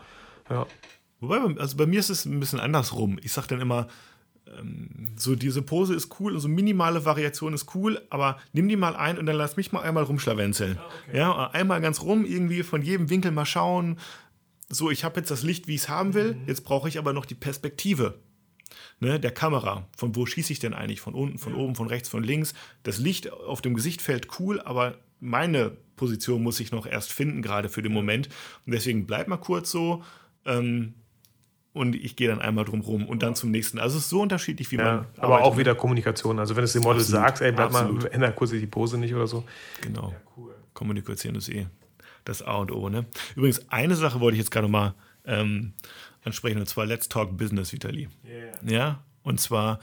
Ja. 0.49 0.67
Wobei, 1.21 1.39
also 1.61 1.77
bei 1.77 1.87
mir 1.87 2.01
ist 2.01 2.11
es 2.11 2.25
ein 2.25 2.41
bisschen 2.41 2.59
andersrum. 2.61 3.19
Ich 3.23 3.33
sage 3.33 3.47
dann 3.49 3.61
immer, 3.61 3.87
so 5.17 5.35
diese 5.35 5.63
Pose 5.63 5.95
ist 5.95 6.21
cool, 6.21 6.35
also 6.35 6.49
minimale 6.49 7.05
Variation 7.05 7.55
ist 7.55 7.75
cool, 7.75 8.01
aber 8.11 8.39
nimm 8.53 8.69
die 8.69 8.77
mal 8.77 8.97
ein 8.97 9.19
und 9.19 9.27
dann 9.27 9.37
lass 9.37 9.57
mich 9.57 9.73
mal 9.73 9.81
einmal 9.81 10.05
rumschlawenzeln. 10.05 10.79
Ah, 10.79 10.87
okay. 11.09 11.19
Ja, 11.19 11.51
einmal 11.51 11.81
ganz 11.81 12.03
rum, 12.03 12.25
irgendwie 12.25 12.63
von 12.63 12.83
jedem 12.83 13.11
Winkel 13.11 13.31
mal 13.31 13.47
schauen. 13.47 13.99
So, 14.69 14.91
ich 14.91 15.05
habe 15.05 15.21
jetzt 15.21 15.31
das 15.31 15.43
Licht, 15.43 15.69
wie 15.69 15.75
ich 15.75 15.83
es 15.83 15.89
haben 15.89 16.15
will, 16.15 16.35
mhm. 16.35 16.43
jetzt 16.47 16.65
brauche 16.65 16.89
ich 16.89 16.99
aber 16.99 17.13
noch 17.13 17.27
die 17.27 17.35
Perspektive 17.35 18.19
ne, 19.01 19.21
der 19.21 19.33
Kamera. 19.33 19.89
Von 19.97 20.17
wo 20.17 20.27
schieße 20.27 20.53
ich 20.53 20.59
denn 20.59 20.75
eigentlich? 20.75 21.01
Von 21.01 21.15
unten, 21.15 21.39
von 21.39 21.55
ja. 21.55 21.59
oben, 21.59 21.75
von 21.75 21.89
rechts, 21.89 22.09
von 22.09 22.23
links. 22.23 22.55
Das 22.83 22.99
Licht 22.99 23.33
auf 23.33 23.61
dem 23.61 23.75
Gesicht 23.75 24.01
fällt 24.01 24.41
cool, 24.41 24.61
aber 24.61 24.99
meine 25.21 25.77
Position 25.97 26.43
muss 26.43 26.61
ich 26.61 26.73
noch 26.73 26.87
erst 26.87 27.13
finden, 27.13 27.43
gerade 27.43 27.69
für 27.69 27.83
den 27.83 27.93
Moment. 27.93 28.29
Und 28.67 28.73
deswegen 28.73 29.07
bleib 29.07 29.29
mal 29.29 29.37
kurz 29.37 29.71
so 29.71 30.03
ähm, 30.45 30.95
und 31.73 31.95
ich 31.95 32.17
gehe 32.17 32.29
dann 32.29 32.41
einmal 32.41 32.65
drum 32.65 32.81
rum 32.81 33.07
und 33.07 33.23
dann 33.23 33.35
zum 33.35 33.51
nächsten. 33.51 33.79
Also 33.79 33.97
es 33.97 34.05
ist 34.05 34.11
so 34.11 34.21
unterschiedlich, 34.21 34.71
wie 34.71 34.77
ja, 34.77 34.85
man. 34.85 35.07
Aber 35.17 35.43
auch 35.43 35.57
wieder 35.57 35.75
Kommunikation. 35.75 36.39
Also 36.39 36.55
wenn 36.57 36.65
es 36.65 36.73
dem 36.73 36.83
Model 36.83 37.01
Absolut. 37.01 37.23
sagst, 37.23 37.43
ey, 37.43 37.53
bleib 37.53 37.69
Absolut. 37.69 38.03
mal, 38.03 38.09
ändere 38.13 38.33
kurz 38.33 38.51
die 38.51 38.67
Pose 38.67 38.99
nicht 38.99 39.15
oder 39.15 39.27
so. 39.27 39.45
Genau. 39.81 40.11
Ja, 40.11 40.17
cool. 40.37 40.55
Kommunikation 40.75 41.35
ist 41.35 41.49
eh 41.49 41.67
das 42.25 42.43
A 42.43 42.57
und 42.57 42.71
O. 42.71 42.89
Ne? 42.89 43.07
Übrigens, 43.35 43.69
eine 43.69 43.95
Sache 43.95 44.21
wollte 44.21 44.37
ich 44.37 44.41
jetzt 44.41 44.51
gerade 44.51 44.69
mal 44.69 44.95
ähm, 45.25 45.73
ansprechen, 46.25 46.59
und 46.59 46.69
zwar 46.69 46.87
Let's 46.87 47.09
Talk 47.09 47.37
Business, 47.37 47.73
Vitali. 47.73 48.09
Yeah. 48.25 48.53
Ja, 48.65 49.05
und 49.23 49.41
zwar 49.41 49.81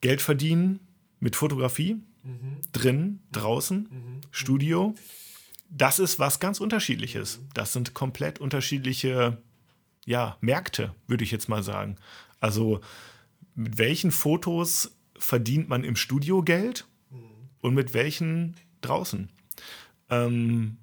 Geld 0.00 0.22
verdienen 0.22 0.80
mit 1.20 1.36
Fotografie, 1.36 1.94
mhm. 2.22 2.58
drin, 2.72 3.20
draußen, 3.32 3.88
mhm. 3.90 4.20
Studio. 4.30 4.94
Das 5.70 5.98
ist 5.98 6.18
was 6.18 6.40
ganz 6.40 6.60
Unterschiedliches. 6.60 7.40
Das 7.54 7.72
sind 7.72 7.92
komplett 7.92 8.38
unterschiedliche 8.38 9.38
ja, 10.08 10.38
Märkte, 10.40 10.94
würde 11.06 11.22
ich 11.22 11.30
jetzt 11.30 11.50
mal 11.50 11.62
sagen. 11.62 11.96
Also 12.40 12.80
mit 13.54 13.76
welchen 13.76 14.10
Fotos 14.10 14.96
verdient 15.18 15.68
man 15.68 15.84
im 15.84 15.96
Studio 15.96 16.42
Geld 16.42 16.86
und 17.60 17.74
mit 17.74 17.92
welchen 17.92 18.56
draußen? 18.80 19.28
Ähm, 20.08 20.78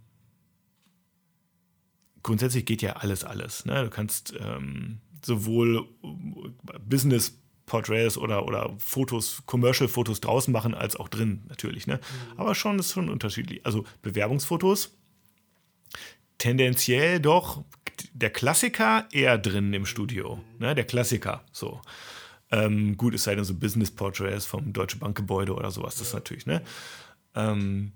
grundsätzlich 2.22 2.68
geht 2.68 2.84
ja 2.84 2.98
alles, 2.98 3.24
alles. 3.24 3.66
Ne? 3.66 3.86
Du 3.86 3.90
kannst 3.90 4.36
ähm, 4.40 5.00
sowohl 5.26 5.88
Business 6.88 7.42
Portraits 7.66 8.20
oder, 8.20 8.46
oder 8.46 8.76
Fotos, 8.78 9.42
Commercial-Fotos 9.48 10.22
draußen 10.22 10.54
machen, 10.54 10.76
als 10.76 10.96
auch 10.98 11.10
drin 11.10 11.46
natürlich. 11.48 11.88
Ne? 11.88 11.96
Mhm. 11.96 12.40
Aber 12.40 12.54
schon 12.54 12.78
ist 12.78 12.92
schon 12.92 13.10
unterschiedlich. 13.10 13.66
Also 13.66 13.86
Bewerbungsfotos 14.04 14.96
tendenziell 16.38 17.20
doch 17.20 17.64
der 18.16 18.30
Klassiker 18.30 19.08
eher 19.12 19.38
drin 19.38 19.74
im 19.74 19.86
Studio. 19.86 20.42
Ne? 20.58 20.74
Der 20.74 20.86
Klassiker, 20.86 21.44
so. 21.52 21.82
Ähm, 22.50 22.96
gut, 22.96 23.14
es 23.14 23.24
sei 23.24 23.36
denn 23.36 23.44
so 23.44 23.54
Business 23.54 23.92
Portraits 23.92 24.46
vom 24.46 24.72
Deutsche 24.72 24.98
Bankgebäude 24.98 25.54
oder 25.54 25.72
sowas, 25.72 25.98
das 25.98 26.12
ja. 26.12 26.20
natürlich, 26.20 26.46
ne? 26.46 26.62
Ähm, 27.36 27.92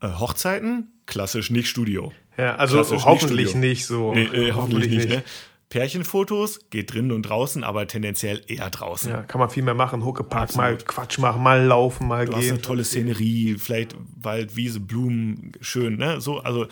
äh, 0.00 0.08
Hochzeiten, 0.08 0.92
klassisch 1.06 1.50
nicht 1.50 1.68
Studio. 1.68 2.12
Ja, 2.36 2.56
also 2.56 2.76
klassisch 2.76 3.04
hoffentlich 3.04 3.54
nicht, 3.54 3.56
nicht 3.56 3.86
so. 3.86 4.12
Nee, 4.12 4.24
äh, 4.24 4.52
hoffentlich, 4.52 4.54
hoffentlich, 4.56 4.90
nicht, 4.90 5.08
ne? 5.08 5.24
Pärchenfotos 5.74 6.60
geht 6.70 6.94
drinnen 6.94 7.10
und 7.10 7.22
draußen, 7.22 7.64
aber 7.64 7.86
tendenziell 7.88 8.40
eher 8.46 8.70
draußen. 8.70 9.10
Ja, 9.10 9.22
kann 9.24 9.40
man 9.40 9.50
viel 9.50 9.64
mehr 9.64 9.74
machen. 9.74 10.04
Huckepark, 10.04 10.54
mal 10.54 10.76
Quatsch 10.78 11.18
machen, 11.18 11.42
mal 11.42 11.64
laufen, 11.64 12.06
mal 12.06 12.26
Du 12.26 12.32
gehen. 12.32 12.40
hast 12.42 12.48
eine 12.50 12.62
tolle 12.62 12.84
Szenerie, 12.84 13.56
vielleicht 13.58 13.96
Wald, 14.22 14.54
Wiese, 14.54 14.78
Blumen, 14.78 15.50
schön, 15.60 15.96
ne? 15.96 16.20
So, 16.20 16.38
also 16.38 16.66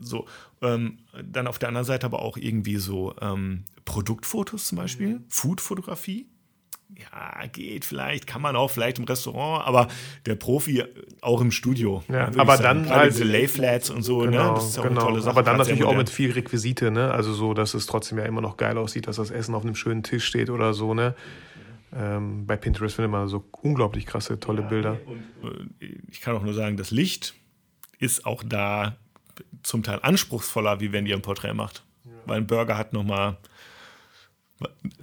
so. 0.00 0.24
Ähm, 0.62 0.98
dann 1.22 1.46
auf 1.46 1.58
der 1.58 1.68
anderen 1.68 1.84
Seite 1.84 2.06
aber 2.06 2.22
auch 2.22 2.38
irgendwie 2.38 2.76
so 2.76 3.14
ähm, 3.20 3.64
Produktfotos 3.84 4.68
zum 4.68 4.78
Beispiel, 4.78 5.08
Mhm. 5.16 5.24
Foodfotografie. 5.28 6.26
Ja, 6.94 7.46
geht 7.48 7.84
vielleicht, 7.84 8.26
kann 8.26 8.40
man 8.40 8.54
auch 8.56 8.70
vielleicht 8.70 8.98
im 8.98 9.04
Restaurant, 9.04 9.66
aber 9.66 9.88
der 10.24 10.34
Profi 10.36 10.84
auch 11.20 11.40
im 11.40 11.50
Studio. 11.50 12.02
Ja, 12.08 12.28
würde 12.28 12.40
aber 12.40 12.56
sagen. 12.56 12.62
dann 12.80 12.82
Gerade 12.86 13.00
halt- 13.00 13.12
diese 13.12 13.24
Layflats 13.24 13.90
und 13.90 14.02
so, 14.02 14.22
ne? 14.24 14.30
Genau, 14.30 14.54
Das 14.54 14.68
ist 14.68 14.76
ja 14.76 14.82
auch 14.82 14.88
genau. 14.88 15.00
eine 15.00 15.08
tolle 15.10 15.20
Sache. 15.22 15.32
Aber 15.32 15.42
dann 15.42 15.56
natürlich 15.58 15.84
auch 15.84 15.96
mit 15.96 16.08
viel 16.08 16.30
Requisite, 16.32 16.90
ne? 16.90 17.10
Also 17.10 17.32
so, 17.34 17.54
dass 17.54 17.74
es 17.74 17.86
trotzdem 17.86 18.18
ja 18.18 18.24
immer 18.24 18.40
noch 18.40 18.56
geil 18.56 18.78
aussieht, 18.78 19.08
dass 19.08 19.16
das 19.16 19.30
Essen 19.30 19.54
auf 19.54 19.64
einem 19.64 19.74
schönen 19.74 20.04
Tisch 20.04 20.24
steht 20.24 20.48
oder 20.48 20.72
so, 20.74 20.94
ne? 20.94 21.14
Ähm, 21.94 22.46
bei 22.46 22.56
Pinterest 22.56 22.94
findet 22.94 23.10
man 23.10 23.26
so 23.28 23.44
unglaublich 23.62 24.06
krasse, 24.06 24.38
tolle 24.38 24.62
Bilder. 24.62 24.98
Und, 25.06 25.50
äh, 25.80 25.96
ich 26.10 26.20
kann 26.20 26.36
auch 26.36 26.42
nur 26.42 26.54
sagen, 26.54 26.76
das 26.76 26.90
Licht 26.90 27.34
ist 27.98 28.26
auch 28.26 28.42
da 28.44 28.96
zum 29.62 29.82
Teil 29.82 29.98
anspruchsvoller, 30.02 30.80
wie 30.80 30.92
wenn 30.92 31.06
ihr 31.06 31.14
ein 31.16 31.22
Porträt 31.22 31.54
macht. 31.54 31.84
Weil 32.26 32.38
ein 32.38 32.46
Burger 32.46 32.76
hat 32.76 32.92
nochmal 32.92 33.36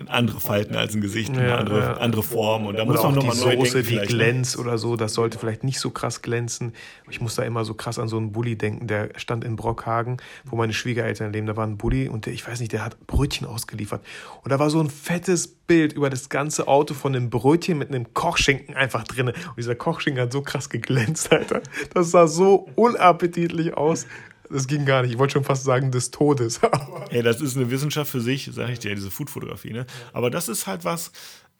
andere 0.07 0.39
Falten 0.39 0.75
als 0.75 0.95
ein 0.95 1.01
Gesicht, 1.01 1.31
eine 1.31 1.47
Ja, 1.47 1.57
andere, 1.57 1.79
ja. 1.79 1.93
andere 1.97 2.23
Form. 2.23 2.65
Und 2.65 2.77
da 2.77 2.85
muss 2.85 2.97
man 2.97 3.05
auch 3.05 3.09
die 3.11 3.27
nochmal 3.27 3.55
neu 3.55 3.65
Soße, 3.65 3.83
denken 3.83 3.89
die 3.89 3.95
ne? 3.97 4.05
glänzt 4.07 4.57
oder 4.57 4.77
so, 4.77 4.95
das 4.95 5.13
sollte 5.13 5.37
vielleicht 5.37 5.63
nicht 5.63 5.79
so 5.79 5.91
krass 5.91 6.21
glänzen. 6.21 6.73
Ich 7.09 7.21
muss 7.21 7.35
da 7.35 7.43
immer 7.43 7.63
so 7.63 7.75
krass 7.75 7.99
an 7.99 8.07
so 8.07 8.17
einen 8.17 8.31
Bulli 8.31 8.55
denken, 8.55 8.87
der 8.87 9.09
stand 9.15 9.43
in 9.43 9.55
Brockhagen, 9.55 10.17
wo 10.45 10.55
meine 10.55 10.73
Schwiegereltern 10.73 11.31
leben. 11.31 11.45
Da 11.45 11.55
war 11.55 11.67
ein 11.67 11.77
Bulli 11.77 12.09
und 12.09 12.25
der, 12.25 12.33
ich 12.33 12.47
weiß 12.47 12.59
nicht, 12.59 12.73
der 12.73 12.83
hat 12.83 13.05
Brötchen 13.05 13.45
ausgeliefert. 13.45 14.01
Und 14.43 14.51
da 14.51 14.57
war 14.57 14.69
so 14.69 14.79
ein 14.79 14.89
fettes 14.89 15.47
Bild 15.47 15.93
über 15.93 16.09
das 16.09 16.29
ganze 16.29 16.67
Auto 16.67 16.93
von 16.95 17.15
einem 17.15 17.29
Brötchen 17.29 17.77
mit 17.77 17.89
einem 17.89 18.13
Kochschinken 18.13 18.75
einfach 18.75 19.03
drin. 19.03 19.27
Und 19.27 19.35
dieser 19.57 19.75
Kochschinken 19.75 20.23
hat 20.23 20.31
so 20.31 20.41
krass 20.41 20.69
geglänzt, 20.69 21.31
Alter. 21.31 21.61
Das 21.93 22.11
sah 22.11 22.27
so 22.27 22.67
unappetitlich 22.75 23.75
aus. 23.75 24.07
Das 24.49 24.67
ging 24.67 24.85
gar 24.85 25.01
nicht. 25.01 25.11
Ich 25.11 25.17
wollte 25.17 25.33
schon 25.33 25.43
fast 25.43 25.63
sagen, 25.63 25.91
des 25.91 26.11
Todes. 26.11 26.59
Ey, 27.09 27.23
das 27.23 27.41
ist 27.41 27.55
eine 27.55 27.71
Wissenschaft 27.71 28.11
für 28.11 28.21
sich, 28.21 28.49
sage 28.51 28.73
ich 28.73 28.79
dir, 28.79 28.93
diese 28.95 29.11
Foodfotografie. 29.11 29.71
Ne? 29.71 29.85
Aber 30.11 30.29
das 30.29 30.49
ist 30.49 30.67
halt 30.67 30.85
was, 30.85 31.11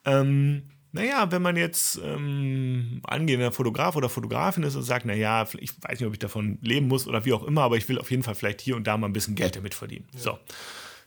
ähm, 0.06 0.64
naja, 0.94 1.32
wenn 1.32 1.42
man 1.42 1.58
jetzt 1.58 2.00
ähm, 2.04 3.02
angehender 3.04 3.52
Fotograf 3.52 3.96
oder 3.96 4.10
Fotografin 4.10 4.64
ist 4.64 4.76
und 4.76 4.84
sagt, 4.84 5.06
naja, 5.06 5.48
ich 5.60 5.74
weiß 5.82 6.00
nicht, 6.00 6.08
ob 6.08 6.14
ich 6.14 6.20
davon 6.20 6.60
leben 6.62 6.88
muss 6.88 7.08
oder 7.08 7.26
wie 7.26 7.34
auch 7.34 7.44
immer, 7.44 7.64
aber 7.64 7.78
ich 7.78 7.90
will 7.90 7.98
auf 7.98 8.12
jeden 8.12 8.22
Fall 8.22 8.36
vielleicht 8.36 8.62
hier 8.62 8.76
und 8.76 8.86
da 8.86 8.96
mal 8.96 9.08
ein 9.08 9.14
bisschen 9.14 9.36
Geld 9.36 9.56
damit 9.56 9.74
verdienen. 9.74 10.08
So. 10.16 10.38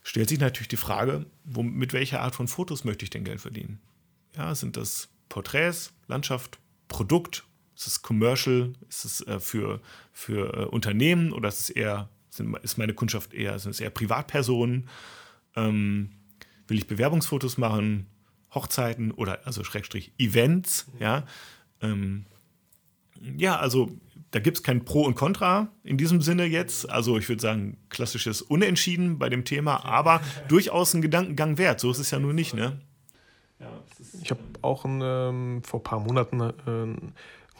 Stellt 0.02 0.28
sich 0.28 0.40
natürlich 0.40 0.68
die 0.68 0.76
Frage, 0.76 1.26
wo, 1.44 1.62
mit 1.62 1.92
welcher 1.92 2.20
Art 2.20 2.34
von 2.34 2.48
Fotos 2.48 2.84
möchte 2.84 3.04
ich 3.04 3.10
denn 3.10 3.24
Geld 3.24 3.40
verdienen? 3.40 3.80
Ja, 4.36 4.54
sind 4.54 4.76
das 4.76 5.08
Porträts, 5.28 5.92
Landschaft, 6.08 6.58
Produkt? 6.88 7.44
Ist 7.76 7.86
es 7.86 8.02
Commercial? 8.02 8.72
Ist 8.88 9.04
es 9.04 9.20
äh, 9.26 9.38
für, 9.38 9.80
für 10.12 10.54
äh, 10.54 10.64
Unternehmen 10.64 11.32
oder 11.32 11.48
ist 11.48 11.60
es 11.60 11.70
eher, 11.70 12.08
sind, 12.30 12.56
ist 12.58 12.78
meine 12.78 12.94
Kundschaft 12.94 13.34
eher, 13.34 13.58
sind 13.58 13.72
es 13.72 13.80
eher 13.80 13.90
Privatpersonen? 13.90 14.88
Ähm, 15.54 16.10
will 16.68 16.78
ich 16.78 16.86
Bewerbungsfotos 16.86 17.58
machen, 17.58 18.06
Hochzeiten 18.54 19.10
oder 19.12 19.46
also 19.46 19.62
Schrägstrich 19.62 20.12
Events, 20.18 20.86
ja. 20.98 21.24
Ähm, 21.82 22.24
ja, 23.36 23.56
also 23.58 23.90
da 24.30 24.40
gibt 24.40 24.58
es 24.58 24.62
kein 24.62 24.84
Pro 24.84 25.02
und 25.02 25.14
Contra 25.14 25.68
in 25.84 25.98
diesem 25.98 26.20
Sinne 26.20 26.44
jetzt. 26.44 26.88
Also 26.90 27.18
ich 27.18 27.28
würde 27.28 27.42
sagen, 27.42 27.76
klassisches 27.88 28.42
Unentschieden 28.42 29.18
bei 29.18 29.28
dem 29.28 29.44
Thema, 29.44 29.84
aber 29.84 30.20
durchaus 30.48 30.94
ein 30.94 31.02
Gedankengang 31.02 31.58
wert. 31.58 31.80
So 31.80 31.90
ist 31.90 31.98
es 31.98 32.10
ja 32.10 32.18
nur 32.18 32.32
nicht, 32.32 32.54
ne? 32.54 32.80
Ich 34.22 34.30
habe 34.30 34.40
auch 34.60 34.84
einen, 34.84 35.00
ähm, 35.02 35.62
vor 35.62 35.80
ein 35.80 35.82
paar 35.82 36.00
Monaten 36.00 36.40
äh, 36.40 37.12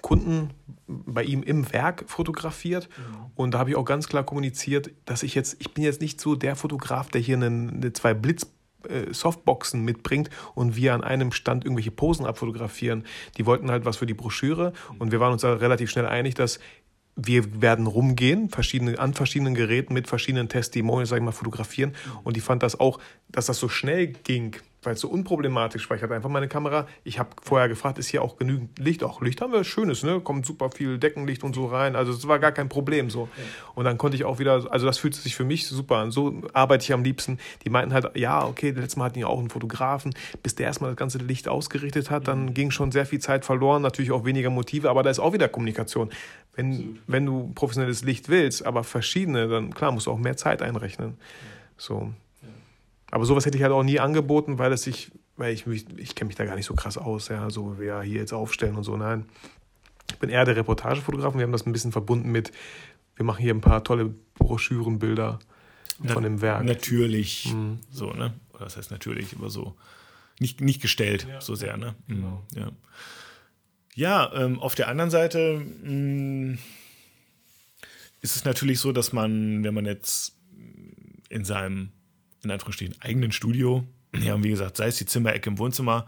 Kunden 0.03 0.51
bei 0.87 1.25
ihm 1.25 1.43
im 1.43 1.73
Werk 1.73 2.05
fotografiert 2.07 2.89
und 3.35 3.55
da 3.55 3.59
habe 3.59 3.71
ich 3.71 3.77
auch 3.77 3.85
ganz 3.85 4.09
klar 4.09 4.25
kommuniziert, 4.25 4.91
dass 5.05 5.23
ich 5.23 5.35
jetzt, 5.35 5.57
ich 5.59 5.75
bin 5.75 5.85
jetzt 5.85 6.01
nicht 6.01 6.21
so 6.21 6.37
der 6.37 6.57
Fotograf, 6.57 7.09
der 7.09 7.21
hier 7.21 7.37
einen, 7.37 7.71
eine 7.71 7.93
zwei 7.93 8.15
Blitz 8.15 8.47
äh, 8.89 9.13
Softboxen 9.13 9.83
mitbringt 9.85 10.31
und 10.55 10.77
wir 10.77 10.95
an 10.95 11.03
einem 11.03 11.33
Stand 11.33 11.65
irgendwelche 11.65 11.91
Posen 11.91 12.25
abfotografieren. 12.27 13.05
Die 13.37 13.47
wollten 13.47 13.71
halt 13.71 13.85
was 13.85 13.97
für 13.97 14.07
die 14.07 14.15
Broschüre 14.15 14.73
und 14.99 15.13
wir 15.13 15.21
waren 15.21 15.33
uns 15.33 15.43
da 15.43 15.55
relativ 15.55 15.91
schnell 15.91 16.07
einig, 16.07 16.35
dass 16.35 16.61
wir 17.17 17.63
werden 17.63 17.87
rumgehen, 17.87 18.51
verschiedene, 18.51 18.99
an 18.99 19.15
verschiedenen 19.15 19.55
Geräten 19.55 19.95
mit 19.95 20.07
verschiedenen 20.07 20.49
Testimonials, 20.51 21.09
sag 21.09 21.17
ich 21.17 21.25
mal, 21.25 21.33
fotografieren. 21.33 21.95
Und 22.25 22.37
ich 22.37 22.43
fand 22.43 22.63
das 22.63 22.79
auch, 22.79 23.01
dass 23.29 23.47
das 23.47 23.59
so 23.59 23.71
schnell 23.71 24.09
ging, 24.09 24.57
weil 24.87 24.95
es 24.95 25.01
so 25.01 25.09
unproblematisch 25.09 25.91
war. 25.91 25.97
Ich 25.97 26.03
hatte 26.03 26.15
einfach 26.15 26.31
meine 26.31 26.49
Kamera. 26.49 26.87
Ich 27.03 27.19
habe 27.19 27.31
vorher 27.43 27.69
gefragt, 27.69 27.99
ist 27.99 28.09
hier 28.09 28.23
auch 28.23 28.37
genügend 28.37 28.79
Licht? 28.79 29.03
Auch 29.03 29.21
Licht 29.21 29.41
haben 29.41 29.53
wir, 29.53 29.65
schönes, 29.65 30.05
ne? 30.05 30.21
Kommt 30.21 30.47
super 30.47 30.71
viel 30.71 30.99
Deckenlicht 30.99 31.43
und 31.43 31.55
so 31.55 31.67
rein. 31.67 31.97
Also 31.97 32.13
es 32.13 32.27
war 32.29 32.39
gar 32.39 32.53
kein 32.53 32.69
Problem 32.69 33.11
so. 33.11 33.29
Und 33.75 33.85
dann 33.85 33.99
konnte 33.99 34.17
ich 34.17 34.25
auch 34.25 34.39
wieder, 34.39 34.71
also 34.71 34.87
das 34.87 34.99
fühlte 34.99 35.19
sich 35.19 35.35
für 35.35 35.45
mich 35.45 35.67
super 35.67 35.97
an. 35.97 36.13
So 36.13 36.43
arbeite 36.53 36.85
ich 36.85 36.93
am 36.93 37.03
liebsten. 37.03 37.39
Die 37.65 37.71
meinten 37.71 37.93
halt, 37.93 38.17
ja, 38.17 38.47
okay, 38.47 38.71
letztes 38.71 38.97
Mal 38.97 39.07
hatten 39.07 39.19
die 39.19 39.25
auch 39.25 39.39
einen 39.39 39.51
Fotografen. 39.51 40.15
Bis 40.43 40.55
der 40.55 40.67
erstmal 40.67 40.91
das 40.91 40.97
ganze 40.97 41.19
Licht 41.19 41.49
ausgerichtet 41.49 42.11
hat, 42.11 42.29
dann 42.29 42.55
ging 42.55 42.71
schon 42.71 42.93
sehr 42.93 43.07
viel 43.07 43.19
Zeit 43.19 43.45
verloren. 43.45 43.83
Natürlich 43.83 44.13
auch 44.13 44.25
weniger 44.25 44.51
Motive, 44.51 44.89
aber 44.89 45.03
da 45.03 45.11
ist 45.11 45.19
auch 45.19 45.33
wieder 45.33 45.49
Kommunikation. 45.49 46.11
Wenn, 46.55 47.01
wenn 47.09 47.27
du 47.27 47.53
professionelles 47.55 48.05
Licht 48.05 48.29
willst, 48.29 48.65
aber 48.65 48.85
verschiedene, 48.85 49.49
dann 49.49 49.75
klar 49.75 49.91
musst 49.91 50.07
du 50.07 50.13
auch 50.13 50.19
mehr 50.19 50.37
Zeit 50.37 50.63
einrechnen. 50.63 51.19
So. 51.77 52.13
Aber 53.11 53.25
sowas 53.25 53.47
hätte 53.47 53.57
ich 53.57 53.63
halt 53.63 53.73
auch 53.73 53.83
nie 53.83 54.01
angeboten, 54.01 54.59
weil 54.59 54.73
es 54.73 54.83
sich, 54.83 55.13
weil 55.37 55.53
ich 55.53 55.67
mich, 55.67 55.87
ich 55.97 56.15
kenne 56.15 56.29
mich 56.29 56.37
da 56.37 56.45
gar 56.45 56.57
nicht 56.57 56.67
so 56.67 56.75
krass 56.75 56.99
aus, 56.99 57.29
ja, 57.29 57.51
so 57.51 57.77
wer 57.79 58.03
hier 58.03 58.21
jetzt 58.21 58.33
aufstellen 58.33 58.77
und 58.77 58.85
so. 58.85 58.97
Nein. 58.97 59.27
Ich 60.11 60.19
bin 60.19 60.31
eher 60.31 60.45
der 60.45 60.57
Reportagefotograf 60.57 61.33
und 61.35 61.39
wir 61.39 61.45
haben 61.45 61.53
das 61.53 61.67
ein 61.67 61.73
bisschen 61.73 61.93
verbunden 61.93 62.31
mit, 62.31 62.53
wir 63.17 63.25
machen 63.25 63.43
hier 63.43 63.55
ein 63.55 63.61
paar 63.61 63.83
tolle 63.83 64.15
Broschürenbilder 64.35 65.39
von 66.07 66.23
dem 66.23 66.41
Werk. 66.41 66.65
Natürlich, 66.65 67.53
so, 67.91 68.13
ne? 68.13 68.35
Oder 68.53 68.65
das 68.65 68.77
heißt 68.77 68.91
natürlich, 68.91 69.35
aber 69.37 69.51
so 69.51 69.75
nicht, 70.39 70.61
nicht 70.61 70.83
gestellt 70.83 71.27
so 71.41 71.55
sehr, 71.55 71.77
ne? 71.77 71.95
Mhm, 72.07 72.39
Ja, 72.55 72.71
ja 73.95 74.33
ähm, 74.35 74.61
auf 74.61 74.75
der 74.75 74.89
anderen 74.89 75.11
Seite 75.11 75.65
mh, 75.83 76.59
ist 78.21 78.37
es 78.37 78.45
natürlich 78.45 78.81
so, 78.81 78.93
dass 78.93 79.13
man, 79.13 79.65
wenn 79.65 79.75
man 79.75 79.87
jetzt 79.87 80.35
in 81.29 81.45
seinem, 81.45 81.91
in 82.47 82.53
Anführungsstrichen, 82.53 82.97
eigenen 83.01 83.33
Studio, 83.33 83.87
ja, 84.19 84.43
wie 84.43 84.51
gesagt, 84.51 84.77
sei 84.77 84.89
es 84.89 84.97
die 84.97 85.07
Zimmerecke 85.07 85.51
im 85.51 85.59
Wohnzimmer 85.59 86.07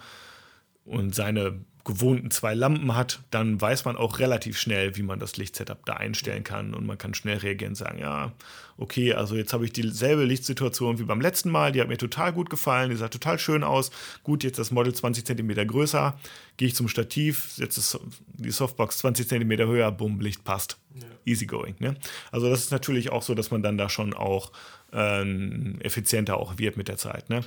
und 0.85 1.15
seine 1.15 1.61
gewohnten 1.89 2.31
zwei 2.31 2.53
Lampen 2.53 2.95
hat, 2.95 3.21
dann 3.31 3.59
weiß 3.59 3.87
man 3.87 3.97
auch 3.97 4.19
relativ 4.19 4.59
schnell, 4.59 4.99
wie 4.99 5.03
man 5.03 5.19
das 5.19 5.39
Lichtsetup 5.39 5.87
da 5.87 5.95
einstellen 5.95 6.45
kann 6.45 6.75
und 6.75 6.85
man 6.85 6.99
kann 6.99 7.15
schnell 7.15 7.39
reagieren 7.39 7.73
und 7.73 7.77
sagen, 7.77 7.99
ja, 7.99 8.33
okay, 8.77 9.15
also 9.15 9.37
jetzt 9.37 9.55
habe 9.55 9.65
ich 9.65 9.73
dieselbe 9.73 10.25
Lichtsituation 10.25 10.99
wie 10.99 11.05
beim 11.05 11.23
letzten 11.23 11.51
Mal, 11.51 11.73
die 11.73 11.81
hat 11.81 11.89
mir 11.89 11.97
total 11.97 12.35
gut 12.35 12.51
gefallen, 12.51 12.91
die 12.91 12.97
sah 12.97 13.09
total 13.09 13.39
schön 13.39 13.65
aus. 13.65 13.91
Gut, 14.23 14.45
jetzt 14.45 14.59
das 14.59 14.71
Model 14.71 14.95
20 14.95 15.25
cm 15.25 15.67
größer, 15.67 16.21
gehe 16.59 16.69
ich 16.69 16.75
zum 16.75 16.89
Stativ, 16.89 17.53
setze 17.53 17.99
die 18.35 18.51
Softbox 18.51 18.99
20 18.99 19.27
cm 19.27 19.51
höher, 19.67 19.91
bumm, 19.91 20.21
Licht 20.21 20.45
passt. 20.45 20.77
Easy 21.25 21.47
going. 21.47 21.75
Ne? 21.79 21.97
Also 22.31 22.51
das 22.51 22.61
ist 22.61 22.71
natürlich 22.71 23.11
auch 23.11 23.23
so, 23.23 23.35
dass 23.35 23.51
man 23.51 23.63
dann 23.63 23.79
da 23.79 23.89
schon 23.89 24.13
auch 24.13 24.53
ähm, 24.93 25.79
effizienter 25.81 26.37
auch 26.37 26.59
wird 26.59 26.77
mit 26.77 26.89
der 26.89 26.99
Zeit. 26.99 27.31
Ne? 27.31 27.41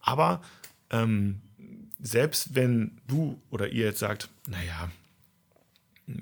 Aber 0.00 0.40
ähm, 0.90 1.40
selbst 2.02 2.54
wenn 2.54 3.00
du 3.06 3.40
oder 3.50 3.68
ihr 3.68 3.86
jetzt 3.86 4.00
sagt, 4.00 4.28
naja, 4.48 4.90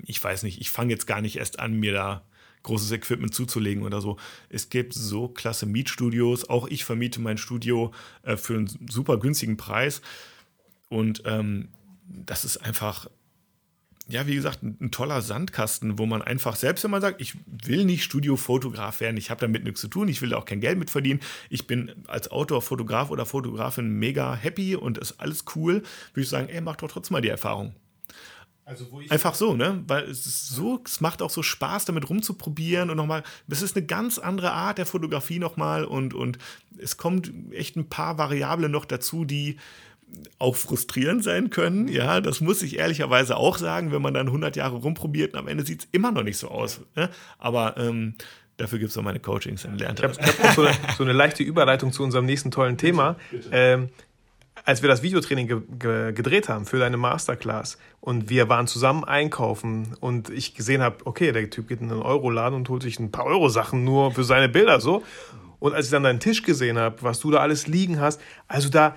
ich 0.05 0.23
weiß 0.23 0.43
nicht, 0.43 0.61
ich 0.61 0.69
fange 0.69 0.91
jetzt 0.91 1.07
gar 1.07 1.21
nicht 1.21 1.37
erst 1.37 1.59
an, 1.59 1.73
mir 1.73 1.91
da 1.91 2.23
großes 2.63 2.91
Equipment 2.91 3.33
zuzulegen 3.33 3.83
oder 3.83 3.99
so. 4.01 4.17
Es 4.49 4.69
gibt 4.69 4.93
so 4.93 5.27
klasse 5.27 5.65
Mietstudios. 5.65 6.47
Auch 6.49 6.67
ich 6.67 6.85
vermiete 6.85 7.19
mein 7.19 7.39
Studio 7.39 7.91
äh, 8.21 8.37
für 8.37 8.55
einen 8.55 8.69
super 8.89 9.17
günstigen 9.17 9.57
Preis. 9.57 10.03
Und 10.87 11.23
ähm, 11.25 11.69
das 12.07 12.45
ist 12.45 12.57
einfach, 12.57 13.09
ja, 14.11 14.27
wie 14.27 14.35
gesagt, 14.35 14.63
ein, 14.63 14.77
ein 14.79 14.91
toller 14.91 15.21
Sandkasten, 15.21 15.97
wo 15.97 16.05
man 16.05 16.21
einfach, 16.21 16.55
selbst 16.55 16.83
wenn 16.83 16.91
man 16.91 17.01
sagt, 17.01 17.21
ich 17.21 17.35
will 17.45 17.85
nicht 17.85 18.03
Studiofotograf 18.03 18.99
werden, 18.99 19.17
ich 19.17 19.29
habe 19.29 19.41
damit 19.41 19.63
nichts 19.63 19.81
zu 19.81 19.87
tun, 19.87 20.07
ich 20.07 20.21
will 20.21 20.29
da 20.29 20.37
auch 20.37 20.45
kein 20.45 20.61
Geld 20.61 20.77
mit 20.77 20.89
verdienen, 20.89 21.19
ich 21.49 21.67
bin 21.67 21.91
als 22.07 22.29
Autor, 22.31 22.61
Fotograf 22.61 23.09
oder 23.09 23.25
Fotografin 23.25 23.89
mega 23.89 24.35
happy 24.35 24.75
und 24.75 24.97
ist 24.97 25.19
alles 25.19 25.45
cool, 25.55 25.83
würde 26.13 26.21
ich 26.21 26.29
sagen, 26.29 26.49
ey, 26.49 26.61
mach 26.61 26.75
doch 26.75 26.91
trotzdem 26.91 27.13
mal 27.13 27.21
die 27.21 27.29
Erfahrung. 27.29 27.73
Einfach 29.11 29.35
so, 29.35 29.55
ne? 29.55 29.83
Weil 29.87 30.03
es 30.03 30.25
ist 30.25 30.49
so, 30.49 30.81
es 30.85 31.01
macht 31.01 31.21
auch 31.21 31.29
so 31.29 31.43
Spaß, 31.43 31.85
damit 31.85 32.09
rumzuprobieren 32.09 32.89
und 32.89 32.97
nochmal, 32.97 33.23
das 33.47 33.61
ist 33.61 33.75
eine 33.75 33.85
ganz 33.85 34.17
andere 34.17 34.51
Art 34.51 34.77
der 34.77 34.85
Fotografie 34.85 35.39
nochmal 35.39 35.83
und, 35.83 36.13
und 36.13 36.37
es 36.77 36.95
kommt 36.95 37.33
echt 37.51 37.75
ein 37.75 37.89
paar 37.89 38.17
Variablen 38.17 38.71
noch 38.71 38.85
dazu, 38.85 39.25
die 39.25 39.57
auch 40.39 40.55
frustrierend 40.55 41.23
sein 41.23 41.49
können. 41.49 41.87
Ja, 41.87 42.19
das 42.21 42.41
muss 42.41 42.61
ich 42.61 42.79
ehrlicherweise 42.79 43.37
auch 43.37 43.57
sagen, 43.57 43.91
wenn 43.91 44.01
man 44.01 44.13
dann 44.13 44.27
100 44.27 44.55
Jahre 44.55 44.77
rumprobiert 44.77 45.33
und 45.33 45.39
am 45.39 45.47
Ende 45.47 45.65
sieht 45.65 45.81
es 45.81 45.87
immer 45.91 46.11
noch 46.11 46.23
nicht 46.23 46.37
so 46.37 46.49
aus. 46.49 46.81
Ne? 46.95 47.09
Aber 47.37 47.77
ähm, 47.77 48.15
Dafür 48.57 48.77
gibt 48.77 48.91
es 48.91 48.97
auch 48.97 49.01
meine 49.01 49.19
Coachings. 49.19 49.63
Dann 49.63 49.79
lernt 49.79 49.99
ich 49.99 50.05
habe 50.05 50.13
hab 50.43 50.53
so 50.53 50.61
eine, 50.61 50.75
so 50.95 51.03
eine, 51.03 51.13
leichte 51.13 51.41
Überleitung 51.41 51.91
zu 51.91 52.03
unserem 52.03 52.25
nächsten 52.25 52.51
tollen 52.51 52.77
Thema. 52.77 53.15
Ähm, 53.51 53.89
als 54.65 54.83
wir 54.83 54.89
das 54.89 55.01
Videotraining 55.01 55.47
ge 55.47 55.61
ge 55.79 56.13
gedreht 56.13 56.47
haben 56.47 56.67
für 56.67 56.77
deine 56.77 56.97
Masterclass 56.97 57.79
und 57.99 58.29
wir 58.29 58.49
waren 58.49 58.67
zusammen 58.67 59.03
einkaufen 59.03 59.95
und 59.99 60.29
ich 60.29 60.53
gesehen 60.53 60.83
habe, 60.83 60.97
okay, 61.05 61.31
der 61.31 61.49
Typ 61.49 61.69
geht 61.69 61.81
in 61.81 61.89
einen 61.91 62.03
Euroladen 62.03 62.55
und 62.55 62.69
holt 62.69 62.83
sich 62.83 62.99
ein 62.99 63.11
paar 63.11 63.25
Euro-Sachen 63.25 63.83
nur 63.83 64.11
für 64.11 64.23
seine 64.23 64.49
Bilder 64.49 64.79
so. 64.79 65.01
Und 65.59 65.73
als 65.73 65.85
ich 65.85 65.91
dann 65.91 66.03
deinen 66.03 66.19
Tisch 66.19 66.43
gesehen 66.43 66.77
habe, 66.77 66.97
was 67.01 67.19
du 67.19 67.31
da 67.31 67.39
alles 67.39 67.67
liegen 67.67 67.99
hast, 67.99 68.21
also 68.47 68.69
da, 68.69 68.95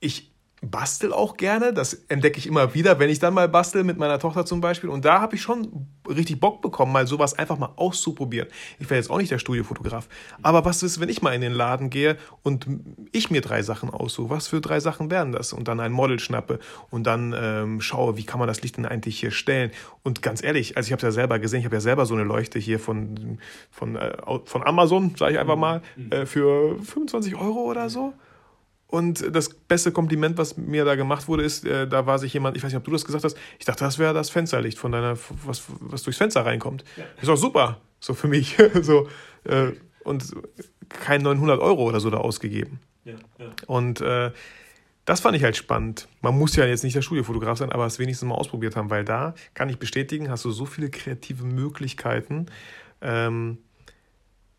ich, 0.00 0.32
bastel 0.60 1.12
auch 1.12 1.36
gerne. 1.36 1.72
Das 1.72 1.94
entdecke 2.08 2.38
ich 2.38 2.46
immer 2.46 2.74
wieder, 2.74 2.98
wenn 2.98 3.10
ich 3.10 3.18
dann 3.18 3.34
mal 3.34 3.48
bastel 3.48 3.84
mit 3.84 3.98
meiner 3.98 4.18
Tochter 4.18 4.44
zum 4.44 4.60
Beispiel. 4.60 4.90
Und 4.90 5.04
da 5.04 5.20
habe 5.20 5.36
ich 5.36 5.42
schon 5.42 5.86
richtig 6.08 6.40
Bock 6.40 6.62
bekommen, 6.62 6.92
mal 6.92 7.06
sowas 7.06 7.38
einfach 7.38 7.58
mal 7.58 7.70
auszuprobieren. 7.76 8.48
Ich 8.78 8.90
wäre 8.90 8.98
jetzt 8.98 9.10
auch 9.10 9.18
nicht 9.18 9.30
der 9.30 9.38
Studiofotograf. 9.38 10.08
Aber 10.42 10.64
was 10.64 10.82
ist, 10.82 11.00
wenn 11.00 11.08
ich 11.08 11.22
mal 11.22 11.32
in 11.32 11.40
den 11.40 11.52
Laden 11.52 11.90
gehe 11.90 12.16
und 12.42 12.66
ich 13.12 13.30
mir 13.30 13.40
drei 13.40 13.62
Sachen 13.62 13.90
aussuche? 13.90 14.30
Was 14.30 14.48
für 14.48 14.60
drei 14.60 14.80
Sachen 14.80 15.10
wären 15.10 15.32
das? 15.32 15.52
Und 15.52 15.68
dann 15.68 15.80
ein 15.80 15.92
Model 15.92 16.18
schnappe 16.18 16.58
und 16.90 17.06
dann 17.06 17.34
ähm, 17.38 17.80
schaue, 17.80 18.16
wie 18.16 18.24
kann 18.24 18.38
man 18.38 18.48
das 18.48 18.62
Licht 18.62 18.76
denn 18.76 18.86
eigentlich 18.86 19.20
hier 19.20 19.30
stellen? 19.30 19.70
Und 20.02 20.22
ganz 20.22 20.42
ehrlich, 20.42 20.76
also 20.76 20.88
ich 20.88 20.92
habe 20.92 20.98
es 20.98 21.04
ja 21.04 21.12
selber 21.12 21.38
gesehen, 21.38 21.60
ich 21.60 21.66
habe 21.66 21.76
ja 21.76 21.80
selber 21.80 22.06
so 22.06 22.14
eine 22.14 22.24
Leuchte 22.24 22.58
hier 22.58 22.80
von, 22.80 23.38
von, 23.70 23.96
äh, 23.96 24.16
von 24.44 24.66
Amazon, 24.66 25.14
sage 25.16 25.34
ich 25.34 25.38
einfach 25.38 25.56
mal, 25.56 25.82
äh, 26.10 26.26
für 26.26 26.76
25 26.82 27.36
Euro 27.36 27.60
oder 27.60 27.88
so. 27.88 28.14
Und 28.90 29.34
das 29.34 29.50
beste 29.50 29.92
Kompliment, 29.92 30.38
was 30.38 30.56
mir 30.56 30.86
da 30.86 30.94
gemacht 30.94 31.28
wurde, 31.28 31.42
ist, 31.42 31.64
äh, 31.66 31.86
da 31.86 32.06
war 32.06 32.18
sich 32.18 32.32
jemand, 32.32 32.56
ich 32.56 32.62
weiß 32.62 32.72
nicht, 32.72 32.78
ob 32.78 32.84
du 32.84 32.90
das 32.90 33.04
gesagt 33.04 33.22
hast, 33.22 33.36
ich 33.58 33.66
dachte, 33.66 33.84
das 33.84 33.98
wäre 33.98 34.14
das 34.14 34.30
Fensterlicht 34.30 34.78
von 34.78 34.92
deiner, 34.92 35.16
was, 35.44 35.64
was 35.80 36.02
durchs 36.02 36.16
Fenster 36.16 36.46
reinkommt. 36.46 36.84
Ja. 36.96 37.04
Ist 37.20 37.28
auch 37.28 37.36
super, 37.36 37.80
so 38.00 38.14
für 38.14 38.28
mich. 38.28 38.56
so, 38.80 39.06
äh, 39.44 39.72
und 40.04 40.24
kein 40.88 41.20
900 41.20 41.60
Euro 41.60 41.84
oder 41.84 42.00
so 42.00 42.08
da 42.08 42.16
ausgegeben. 42.16 42.80
Ja, 43.04 43.16
ja. 43.38 43.52
Und 43.66 44.00
äh, 44.00 44.32
das 45.04 45.20
fand 45.20 45.36
ich 45.36 45.44
halt 45.44 45.56
spannend. 45.56 46.08
Man 46.22 46.36
muss 46.36 46.56
ja 46.56 46.64
jetzt 46.64 46.82
nicht 46.82 46.96
der 46.96 47.02
Studiofotograf 47.02 47.58
sein, 47.58 47.72
aber 47.72 47.84
es 47.84 47.98
wenigstens 47.98 48.28
mal 48.28 48.36
ausprobiert 48.36 48.74
haben, 48.74 48.88
weil 48.88 49.04
da 49.04 49.34
kann 49.52 49.68
ich 49.68 49.78
bestätigen, 49.78 50.30
hast 50.30 50.46
du 50.46 50.50
so 50.50 50.64
viele 50.64 50.88
kreative 50.88 51.44
Möglichkeiten. 51.44 52.46
Ähm, 53.02 53.58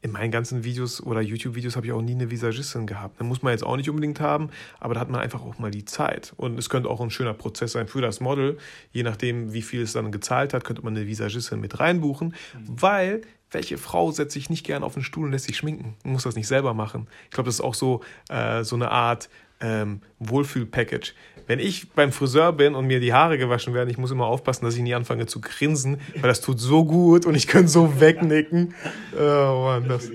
in 0.02 0.12
meinen 0.12 0.32
ganzen 0.32 0.64
Videos 0.64 1.02
oder 1.04 1.22
YouTube-Videos 1.22 1.76
habe 1.76 1.88
ich 1.88 1.92
auch 1.92 2.02
nie 2.02 2.14
eine 2.14 2.32
Visagistin 2.32 2.88
gehabt. 2.88 3.20
Da 3.20 3.26
muss 3.26 3.42
man 3.42 3.52
jetzt 3.52 3.64
auch 3.64 3.76
nicht 3.76 3.90
unbedingt 3.90 4.20
haben, 4.22 4.50
aber 4.80 4.94
da 4.94 5.02
hat 5.02 5.10
man 5.10 5.20
einfach 5.20 5.42
auch 5.42 5.60
mal 5.60 5.72
die 5.72 5.86
Zeit. 5.86 6.34
Und 6.38 6.58
es 6.58 6.70
könnte 6.70 6.90
auch 6.90 7.02
ein 7.02 7.10
schöner 7.10 7.34
Prozess 7.34 7.74
sein 7.74 7.88
für 7.88 8.02
das 8.02 8.22
Model. 8.22 8.58
Je 8.94 9.04
nachdem, 9.04 9.52
wie 9.52 9.62
viel 9.62 9.82
es 9.82 9.94
dann 9.94 10.12
gezahlt 10.12 10.54
hat, 10.54 10.64
könnte 10.64 10.84
man 10.84 10.96
eine 10.96 11.06
Visagistin 11.06 11.60
mit 11.60 11.80
reinbuchen, 11.80 12.30
mhm. 12.30 12.82
weil 12.82 13.22
welche 13.52 13.78
Frau 13.78 14.12
setzt 14.12 14.34
sich 14.34 14.50
nicht 14.50 14.66
gern 14.66 14.84
auf 14.84 14.94
den 14.94 15.04
Stuhl 15.04 15.26
und 15.26 15.32
lässt 15.32 15.46
sich 15.46 15.58
schminken? 15.58 15.96
Muss 16.04 16.24
das 16.24 16.36
nicht 16.36 16.48
selber 16.48 16.74
machen. 16.74 17.08
Ich 17.26 17.32
glaube, 17.32 17.48
das 17.48 17.56
ist 17.56 17.62
auch 17.62 17.74
so, 17.74 18.02
äh, 18.30 18.64
so 18.64 18.76
eine 18.76 18.92
Art 18.92 19.30
ähm, 19.60 20.02
Wohlfühl-Package. 20.20 21.14
Wenn 21.50 21.58
ich 21.58 21.90
beim 21.94 22.12
Friseur 22.12 22.54
bin 22.54 22.76
und 22.76 22.86
mir 22.86 23.00
die 23.00 23.12
Haare 23.12 23.40
gewaschen 23.40 23.74
werden, 23.74 23.90
ich 23.90 23.98
muss 23.98 24.12
immer 24.12 24.28
aufpassen, 24.28 24.66
dass 24.66 24.76
ich 24.76 24.84
nie 24.84 24.94
anfange 24.94 25.26
zu 25.26 25.42
grinsen, 25.42 26.00
weil 26.22 26.30
das 26.30 26.42
tut 26.42 26.60
so 26.60 26.86
gut 26.86 27.26
und 27.26 27.34
ich 27.34 27.48
kann 27.48 27.68
so 27.68 28.00
wegnicken. 28.00 28.76
Oh 29.20 29.64
Mann, 29.66 29.88
das, 29.88 30.10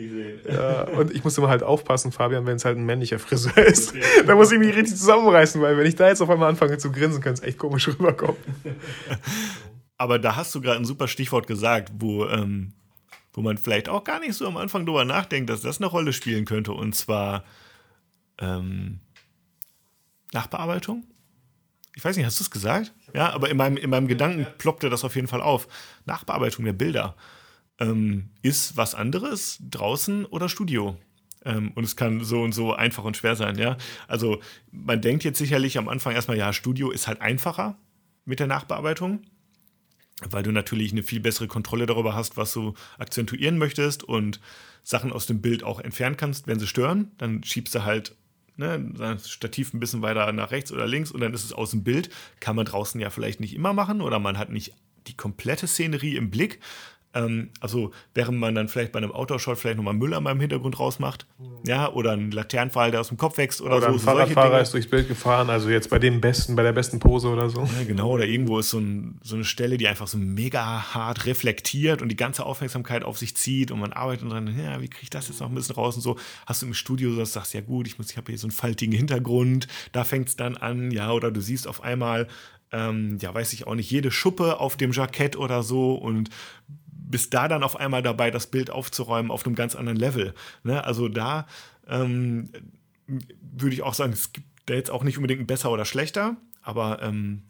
ja, 0.48 0.84
und 0.84 1.12
ich 1.12 1.24
muss 1.24 1.36
immer 1.36 1.48
halt 1.48 1.64
aufpassen, 1.64 2.12
Fabian, 2.12 2.46
wenn 2.46 2.56
es 2.56 2.64
halt 2.64 2.78
ein 2.78 2.86
männlicher 2.86 3.18
Friseur 3.18 3.58
ist. 3.58 3.92
da 4.26 4.36
muss 4.36 4.52
ich 4.52 4.60
mich 4.60 4.68
richtig 4.76 4.96
zusammenreißen, 4.96 5.60
weil 5.60 5.76
wenn 5.76 5.86
ich 5.86 5.96
da 5.96 6.06
jetzt 6.06 6.20
auf 6.22 6.30
einmal 6.30 6.48
anfange 6.48 6.78
zu 6.78 6.92
grinsen, 6.92 7.20
kann 7.20 7.34
es 7.34 7.42
echt 7.42 7.58
komisch 7.58 7.88
rüberkommen. 7.88 8.36
Aber 9.98 10.20
da 10.20 10.36
hast 10.36 10.54
du 10.54 10.60
gerade 10.60 10.78
ein 10.78 10.84
super 10.84 11.08
Stichwort 11.08 11.48
gesagt, 11.48 11.92
wo, 11.98 12.26
ähm, 12.26 12.74
wo 13.32 13.40
man 13.40 13.58
vielleicht 13.58 13.88
auch 13.88 14.04
gar 14.04 14.20
nicht 14.20 14.34
so 14.34 14.46
am 14.46 14.56
Anfang 14.56 14.86
drüber 14.86 15.04
nachdenkt, 15.04 15.50
dass 15.50 15.62
das 15.62 15.78
eine 15.78 15.86
Rolle 15.86 16.12
spielen 16.12 16.44
könnte. 16.44 16.72
Und 16.72 16.94
zwar 16.94 17.42
ähm, 18.38 19.00
Nachbearbeitung? 20.32 21.04
Ich 21.96 22.04
weiß 22.04 22.16
nicht, 22.16 22.26
hast 22.26 22.40
du 22.40 22.44
es 22.44 22.50
gesagt? 22.50 22.92
Ja, 23.14 23.32
aber 23.32 23.50
in 23.50 23.56
meinem, 23.56 23.76
in 23.76 23.90
meinem 23.90 24.08
Gedanken 24.08 24.46
ploppte 24.58 24.90
das 24.90 25.04
auf 25.04 25.14
jeden 25.14 25.28
Fall 25.28 25.40
auf. 25.40 25.68
Nachbearbeitung 26.06 26.64
der 26.64 26.72
Bilder 26.72 27.16
ähm, 27.78 28.30
ist 28.42 28.76
was 28.76 28.94
anderes 28.94 29.58
draußen 29.70 30.24
oder 30.26 30.48
Studio. 30.48 30.96
Ähm, 31.44 31.72
und 31.74 31.84
es 31.84 31.96
kann 31.96 32.24
so 32.24 32.42
und 32.42 32.52
so 32.52 32.72
einfach 32.72 33.04
und 33.04 33.16
schwer 33.16 33.36
sein, 33.36 33.58
ja. 33.58 33.76
Also 34.08 34.40
man 34.70 35.00
denkt 35.00 35.24
jetzt 35.24 35.38
sicherlich 35.38 35.78
am 35.78 35.88
Anfang 35.88 36.14
erstmal, 36.14 36.38
ja, 36.38 36.52
Studio 36.52 36.90
ist 36.90 37.06
halt 37.06 37.20
einfacher 37.20 37.76
mit 38.24 38.40
der 38.40 38.46
Nachbearbeitung, 38.46 39.22
weil 40.28 40.42
du 40.42 40.52
natürlich 40.52 40.92
eine 40.92 41.02
viel 41.02 41.20
bessere 41.20 41.48
Kontrolle 41.48 41.86
darüber 41.86 42.14
hast, 42.14 42.36
was 42.36 42.52
du 42.52 42.74
akzentuieren 42.98 43.58
möchtest 43.58 44.02
und 44.02 44.40
Sachen 44.82 45.12
aus 45.12 45.26
dem 45.26 45.40
Bild 45.40 45.62
auch 45.62 45.80
entfernen 45.80 46.16
kannst, 46.16 46.46
wenn 46.46 46.58
sie 46.58 46.66
stören. 46.66 47.12
Dann 47.18 47.42
schiebst 47.42 47.74
du 47.74 47.84
halt 47.84 48.16
ne, 48.56 48.92
das 48.96 49.28
Stativ 49.28 49.72
ein 49.72 49.80
bisschen 49.80 50.02
weiter 50.02 50.30
nach 50.32 50.50
rechts 50.50 50.72
oder 50.72 50.86
links 50.86 51.10
und 51.10 51.20
dann 51.20 51.34
ist 51.34 51.44
es 51.44 51.52
aus 51.52 51.70
dem 51.70 51.84
Bild. 51.84 52.10
Kann 52.40 52.56
man 52.56 52.66
draußen 52.66 53.00
ja 53.00 53.10
vielleicht 53.10 53.40
nicht 53.40 53.54
immer 53.54 53.72
machen 53.72 54.00
oder 54.00 54.18
man 54.18 54.38
hat 54.38 54.50
nicht 54.50 54.74
die 55.06 55.16
komplette 55.16 55.66
Szenerie 55.66 56.16
im 56.16 56.30
Blick. 56.30 56.60
Ähm, 57.14 57.50
also 57.60 57.92
während 58.12 58.38
man 58.38 58.54
dann 58.54 58.68
vielleicht 58.68 58.92
bei 58.92 58.98
einem 58.98 59.12
Outdoor-Shot 59.12 59.56
vielleicht 59.56 59.76
nochmal 59.76 59.94
Müll 59.94 60.14
an 60.14 60.24
meinem 60.24 60.40
Hintergrund 60.40 60.78
rausmacht, 60.78 61.26
mhm. 61.38 61.58
ja, 61.64 61.90
oder 61.92 62.12
ein 62.12 62.30
Laternenpfahl, 62.30 62.90
der 62.90 63.00
aus 63.00 63.08
dem 63.08 63.16
Kopf 63.16 63.38
wächst 63.38 63.60
oder, 63.60 63.76
oder 63.76 63.86
so. 63.86 63.92
Ein 63.94 63.98
Fahrradfahrer 64.00 64.60
ist 64.60 64.74
durchs 64.74 64.88
Bild 64.88 65.06
gefahren, 65.06 65.48
also 65.48 65.70
jetzt 65.70 65.90
bei 65.90 65.98
dem 65.98 66.20
besten, 66.20 66.56
bei 66.56 66.64
der 66.64 66.72
besten 66.72 66.98
Pose 66.98 67.28
oder 67.28 67.48
so. 67.48 67.60
Ja, 67.60 67.84
genau, 67.86 68.10
oder 68.10 68.26
irgendwo 68.26 68.58
ist 68.58 68.70
so, 68.70 68.78
ein, 68.78 69.18
so, 69.22 69.36
eine 69.36 69.44
Stelle, 69.44 69.78
die 69.78 69.86
einfach 69.86 70.08
so 70.08 70.18
mega 70.18 70.94
hart 70.94 71.26
reflektiert 71.26 72.02
und 72.02 72.08
die 72.08 72.16
ganze 72.16 72.44
Aufmerksamkeit 72.44 73.04
auf 73.04 73.18
sich 73.18 73.36
zieht 73.36 73.70
und 73.70 73.78
man 73.78 73.92
arbeitet 73.92 74.30
dran, 74.30 74.46
ja, 74.58 74.80
wie 74.80 74.88
kriege 74.88 75.04
ich 75.04 75.10
das 75.10 75.28
jetzt 75.28 75.40
noch 75.40 75.48
ein 75.48 75.54
bisschen 75.54 75.76
raus 75.76 75.94
und 75.94 76.02
so. 76.02 76.16
Hast 76.46 76.62
du 76.62 76.66
im 76.66 76.74
Studio 76.74 77.12
so, 77.12 77.24
sagst, 77.24 77.54
ja 77.54 77.60
gut, 77.60 77.86
ich, 77.86 77.96
ich 77.98 78.16
habe 78.16 78.32
hier 78.32 78.38
so 78.38 78.46
einen 78.46 78.52
faltigen 78.52 78.92
Hintergrund, 78.92 79.68
da 79.92 80.04
fängt 80.04 80.28
es 80.28 80.36
dann 80.36 80.56
an, 80.56 80.90
ja, 80.90 81.12
oder 81.12 81.30
du 81.30 81.40
siehst 81.40 81.68
auf 81.68 81.82
einmal 81.82 82.26
ähm, 82.74 83.18
ja, 83.20 83.32
weiß 83.32 83.52
ich 83.52 83.66
auch 83.66 83.74
nicht, 83.76 83.90
jede 83.90 84.10
Schuppe 84.10 84.58
auf 84.58 84.76
dem 84.76 84.90
Jackett 84.90 85.36
oder 85.36 85.62
so 85.62 85.94
und 85.94 86.28
bist 87.14 87.32
da 87.32 87.46
dann 87.46 87.62
auf 87.62 87.76
einmal 87.76 88.02
dabei, 88.02 88.32
das 88.32 88.48
Bild 88.48 88.70
aufzuräumen 88.70 89.30
auf 89.30 89.46
einem 89.46 89.54
ganz 89.54 89.76
anderen 89.76 89.96
Level. 89.96 90.34
Ne? 90.64 90.82
Also 90.82 91.06
da 91.06 91.46
ähm, 91.86 92.50
würde 93.06 93.72
ich 93.72 93.82
auch 93.82 93.94
sagen, 93.94 94.12
es 94.12 94.32
gibt 94.32 94.48
da 94.66 94.74
jetzt 94.74 94.90
auch 94.90 95.04
nicht 95.04 95.16
unbedingt 95.16 95.40
ein 95.40 95.46
besser 95.46 95.70
oder 95.70 95.84
schlechter, 95.84 96.36
aber 96.60 97.00
ähm, 97.02 97.44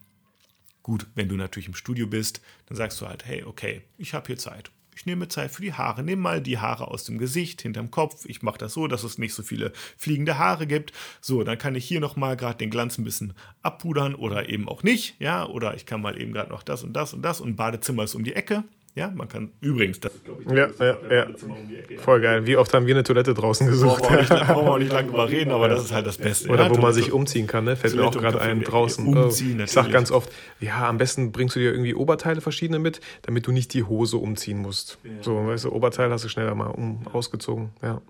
gut, 0.83 1.07
wenn 1.15 1.31
du 1.31 1.37
natürlich 1.37 1.67
im 1.67 1.75
Studio 1.75 2.07
bist, 2.07 2.43
dann 2.67 2.77
sagst 2.77 3.01
du 3.01 3.07
halt, 3.09 3.25
hey, 3.25 3.43
okay, 3.45 3.81
ich 3.97 4.13
habe 4.13 4.27
hier 4.27 4.37
Zeit. 4.37 4.71
Ich 4.95 5.07
nehme 5.07 5.29
Zeit 5.29 5.51
für 5.51 5.63
die 5.63 5.73
Haare. 5.73 6.03
Nimm 6.03 6.21
mal 6.21 6.43
die 6.43 6.59
Haare 6.59 6.89
aus 6.89 7.05
dem 7.05 7.17
Gesicht, 7.17 7.63
hinterm 7.63 7.91
Kopf. 7.91 8.27
Ich 8.27 8.43
mache 8.43 8.59
das 8.59 8.75
so, 8.75 8.87
dass 8.87 9.03
es 9.03 9.17
nicht 9.17 9.33
so 9.33 9.43
viele 9.43 9.73
fliegende 9.97 10.37
Haare 10.37 10.67
gibt. 10.67 10.93
So, 11.23 11.43
dann 11.43 11.57
kann 11.57 11.75
ich 11.75 11.87
hier 11.87 12.01
nochmal 12.01 12.37
gerade 12.37 12.59
den 12.59 12.69
Glanz 12.69 12.99
ein 12.99 13.05
bisschen 13.05 13.33
abpudern 13.63 14.15
oder 14.15 14.51
eben 14.51 14.69
auch 14.69 14.83
nicht. 14.83 15.19
Ja, 15.21 15.47
oder 15.47 15.75
ich 15.75 15.87
kann 15.87 16.03
mal 16.03 16.21
eben 16.21 16.35
gerade 16.35 16.51
noch 16.51 16.63
das 16.63 16.85
und 16.85 16.93
das 16.93 17.15
und 17.15 17.23
das 17.23 17.41
und 17.41 17.57
Badezimmer 17.57 18.05
ist 18.05 18.15
um 18.15 18.25
die 18.25 18.35
Ecke. 18.35 18.63
Ja, 18.97 19.11
man 19.11 19.27
kann 19.27 19.51
übrigens, 19.61 19.99
das 19.99 20.15
ist, 20.15 20.25
glaube 20.25 20.43
ich, 20.45 20.51
ja, 20.51 20.69
ja, 20.79 20.97
ja. 21.13 21.27
Voll 21.99 22.21
geil. 22.21 22.47
Wie 22.47 22.57
oft 22.57 22.73
haben 22.73 22.87
wir 22.87 22.95
eine 22.95 23.03
Toilette 23.03 23.35
draußen 23.35 23.67
gesucht? 23.67 24.03
Brauchen 24.03 24.15
wir 24.15 24.21
nicht, 24.21 24.29
brauchen 24.47 24.67
wir 24.67 24.73
auch 24.73 24.79
nicht 24.79 24.93
lange 24.93 25.09
drüber 25.09 25.29
reden, 25.29 25.51
aber 25.51 25.69
das 25.69 25.85
ist 25.85 25.93
halt 25.93 26.07
das 26.07 26.17
Beste. 26.17 26.49
Oder 26.49 26.69
ja, 26.69 26.71
wo 26.71 26.81
man 26.81 26.95
sich 26.95 27.11
umziehen 27.11 27.49
kann, 27.49 27.65
ne? 27.65 27.75
Fällt 27.75 27.97
mir 27.97 28.05
auch 28.05 28.17
gerade 28.17 28.41
ein 28.41 28.63
draußen. 28.63 29.05
Umziehen, 29.05 29.59
oh, 29.61 29.65
ich 29.65 29.73
sag 29.73 29.91
ganz 29.91 30.13
oft, 30.13 30.31
ja, 30.61 30.89
am 30.89 30.99
besten 30.99 31.33
bringst 31.33 31.57
du 31.57 31.61
dir 31.61 31.73
irgendwie 31.73 31.97
Oberteile 31.97 32.41
verschiedene 32.41 32.79
mit, 32.79 33.01
damit 33.23 33.49
du 33.49 33.53
nicht 33.53 33.75
die 33.75 33.83
Hose 33.83 34.17
umziehen 34.17 34.59
musst. 34.59 34.99
So, 35.23 35.45
weißt 35.45 35.65
du, 35.65 35.73
Oberteil 35.73 36.13
hast 36.13 36.25
du 36.25 36.29
schneller 36.29 36.55
mal 36.55 36.69
um, 36.69 37.05
ausgezogen, 37.09 37.71
ja. 37.83 38.01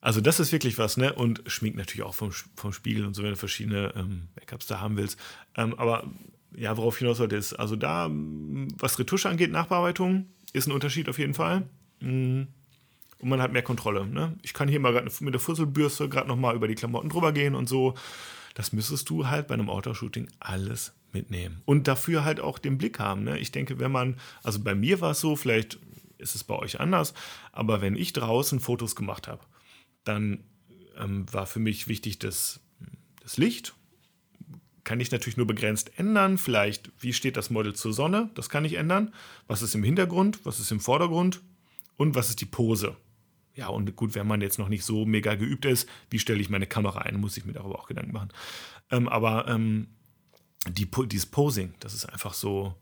Also 0.00 0.20
das 0.20 0.40
ist 0.40 0.50
wirklich 0.50 0.78
was, 0.78 0.96
ne? 0.96 1.12
Und 1.12 1.44
schminkt 1.46 1.78
natürlich 1.78 2.04
auch 2.04 2.14
vom, 2.14 2.32
vom 2.56 2.72
Spiegel 2.72 3.06
und 3.06 3.14
so, 3.14 3.22
wenn 3.22 3.30
du 3.30 3.36
verschiedene 3.36 3.92
ähm, 3.94 4.22
Backups 4.34 4.66
da 4.66 4.80
haben 4.80 4.96
willst. 4.96 5.16
Ähm, 5.56 5.78
aber 5.78 6.02
ja, 6.56 6.76
worauf 6.76 6.98
hinaus 6.98 7.18
sollte 7.18 7.36
ist, 7.36 7.54
also 7.54 7.76
da, 7.76 8.10
was 8.10 8.98
Retusche 8.98 9.28
angeht, 9.28 9.50
Nachbearbeitung, 9.50 10.26
ist 10.52 10.66
ein 10.66 10.72
Unterschied 10.72 11.08
auf 11.08 11.18
jeden 11.18 11.34
Fall. 11.34 11.68
Mm. 12.00 12.42
Und 13.18 13.28
man 13.28 13.40
hat 13.40 13.52
mehr 13.52 13.62
Kontrolle. 13.62 14.04
Ne? 14.06 14.36
Ich 14.42 14.52
kann 14.52 14.66
hier 14.66 14.80
mal 14.80 15.04
mit 15.20 15.32
der 15.32 15.40
Fusselbürste 15.40 16.08
gerade 16.08 16.26
nochmal 16.26 16.56
über 16.56 16.66
die 16.66 16.74
Klamotten 16.74 17.08
drüber 17.08 17.32
gehen 17.32 17.54
und 17.54 17.68
so. 17.68 17.94
Das 18.54 18.72
müsstest 18.72 19.08
du 19.10 19.28
halt 19.28 19.46
bei 19.46 19.54
einem 19.54 19.70
Outdoor-Shooting 19.70 20.28
alles 20.40 20.92
mitnehmen. 21.12 21.62
Und 21.64 21.86
dafür 21.86 22.24
halt 22.24 22.40
auch 22.40 22.58
den 22.58 22.78
Blick 22.78 22.98
haben. 22.98 23.22
Ne? 23.22 23.38
Ich 23.38 23.52
denke, 23.52 23.78
wenn 23.78 23.92
man, 23.92 24.18
also 24.42 24.60
bei 24.60 24.74
mir 24.74 25.00
war 25.00 25.12
es 25.12 25.20
so, 25.20 25.36
vielleicht 25.36 25.78
ist 26.18 26.34
es 26.34 26.42
bei 26.42 26.56
euch 26.56 26.80
anders, 26.80 27.14
aber 27.52 27.80
wenn 27.80 27.96
ich 27.96 28.12
draußen 28.12 28.58
Fotos 28.58 28.96
gemacht 28.96 29.28
habe, 29.28 29.44
dann 30.04 30.44
ähm, 30.98 31.32
war 31.32 31.46
für 31.46 31.60
mich 31.60 31.88
wichtig 31.88 32.18
das, 32.18 32.60
das 33.22 33.36
Licht 33.36 33.74
kann 34.84 35.00
ich 35.00 35.10
natürlich 35.12 35.36
nur 35.36 35.46
begrenzt 35.46 35.92
ändern. 35.96 36.38
Vielleicht, 36.38 36.90
wie 36.98 37.12
steht 37.12 37.36
das 37.36 37.50
Model 37.50 37.74
zur 37.74 37.92
Sonne? 37.92 38.30
Das 38.34 38.48
kann 38.48 38.64
ich 38.64 38.74
ändern. 38.74 39.14
Was 39.46 39.62
ist 39.62 39.74
im 39.74 39.84
Hintergrund? 39.84 40.44
Was 40.44 40.60
ist 40.60 40.72
im 40.72 40.80
Vordergrund? 40.80 41.40
Und 41.96 42.14
was 42.14 42.28
ist 42.28 42.40
die 42.40 42.46
Pose? 42.46 42.96
Ja, 43.54 43.68
und 43.68 43.94
gut, 43.96 44.14
wenn 44.14 44.26
man 44.26 44.40
jetzt 44.40 44.58
noch 44.58 44.68
nicht 44.68 44.84
so 44.84 45.04
mega 45.04 45.34
geübt 45.34 45.66
ist, 45.66 45.88
wie 46.10 46.18
stelle 46.18 46.40
ich 46.40 46.48
meine 46.48 46.66
Kamera 46.66 47.00
ein, 47.00 47.20
muss 47.20 47.36
ich 47.36 47.44
mir 47.44 47.52
darüber 47.52 47.78
auch 47.78 47.86
Gedanken 47.86 48.12
machen. 48.12 48.30
Ähm, 48.90 49.08
aber 49.08 49.46
ähm, 49.46 49.88
die, 50.68 50.88
dieses 51.06 51.26
Posing, 51.26 51.74
das 51.80 51.92
ist 51.92 52.06
einfach 52.06 52.34
so, 52.34 52.74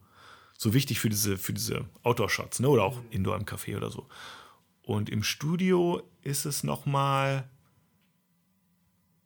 so 0.57 0.73
wichtig 0.73 1.01
für 1.01 1.09
diese, 1.09 1.39
für 1.39 1.53
diese 1.53 1.87
Outdoor-Shots, 2.03 2.61
ne? 2.61 2.69
Oder 2.69 2.85
auch 2.85 3.01
Indoor 3.11 3.37
im 3.37 3.45
Café 3.45 3.77
oder 3.77 3.91
so. 3.91 4.07
Und 4.83 5.11
im 5.11 5.23
Studio 5.23 6.03
ist 6.23 6.45
es 6.45 6.63
nochmal, 6.63 7.49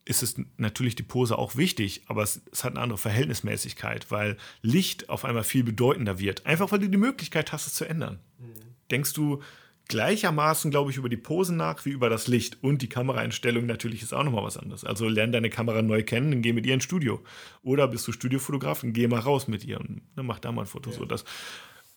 ist 0.05 0.23
es 0.23 0.37
natürlich 0.59 0.97
die 0.97 1.03
Pose 1.03 1.39
auch 1.39 1.57
wichtig, 1.57 2.03
aber 2.07 2.23
es, 2.23 2.43
es, 2.53 2.65
hat 2.65 2.73
eine 2.73 2.81
andere 2.81 2.99
Verhältnismäßigkeit, 2.99 4.11
weil 4.11 4.37
Licht 4.61 5.09
auf 5.09 5.25
einmal 5.25 5.45
viel 5.45 5.65
bedeutender 5.65 6.19
wird. 6.19 6.45
Einfach 6.45 6.73
weil 6.73 6.81
du 6.81 6.89
die 6.89 6.99
Möglichkeit 6.99 7.53
hast, 7.53 7.67
es 7.67 7.75
zu 7.75 7.87
ändern. 7.87 8.19
Mhm. 8.39 8.53
Denkst 8.91 9.15
du 9.15 9.41
gleichermaßen, 9.89 10.71
glaube 10.71 10.91
ich, 10.91 10.97
über 10.97 11.09
die 11.09 11.17
Posen 11.17 11.57
nach 11.57 11.85
wie 11.85 11.91
über 11.91 12.09
das 12.09 12.27
Licht 12.27 12.63
und 12.63 12.83
die 12.83 12.89
Kameraeinstellung 12.89 13.67
natürlich 13.67 14.03
ist 14.03 14.15
auch 14.15 14.25
nochmal 14.25 14.45
was 14.45 14.57
anderes. 14.57 14.85
Also 14.85 15.09
lern 15.09 15.33
deine 15.33 15.51
Kamera 15.51 15.83
neu 15.83 16.03
kennen 16.03 16.33
und 16.33 16.43
geh 16.43 16.53
mit 16.53 16.67
ihr 16.67 16.75
ins 16.75 16.85
Studio. 16.85 17.23
Oder 17.63 17.89
bist 17.89 18.07
du 18.07 18.13
Studiofotograf 18.13 18.83
und 18.83 18.93
geh 18.93 19.07
mal 19.09 19.21
raus 19.21 19.49
mit 19.49 19.65
ihr 19.65 19.81
und 19.81 20.03
ne, 20.17 20.23
mach 20.23 20.39
da 20.39 20.53
mal 20.53 20.63
ein 20.63 20.67
Foto. 20.67 20.91
Ja. 20.91 20.97
So, 20.97 21.05
dass, 21.05 21.25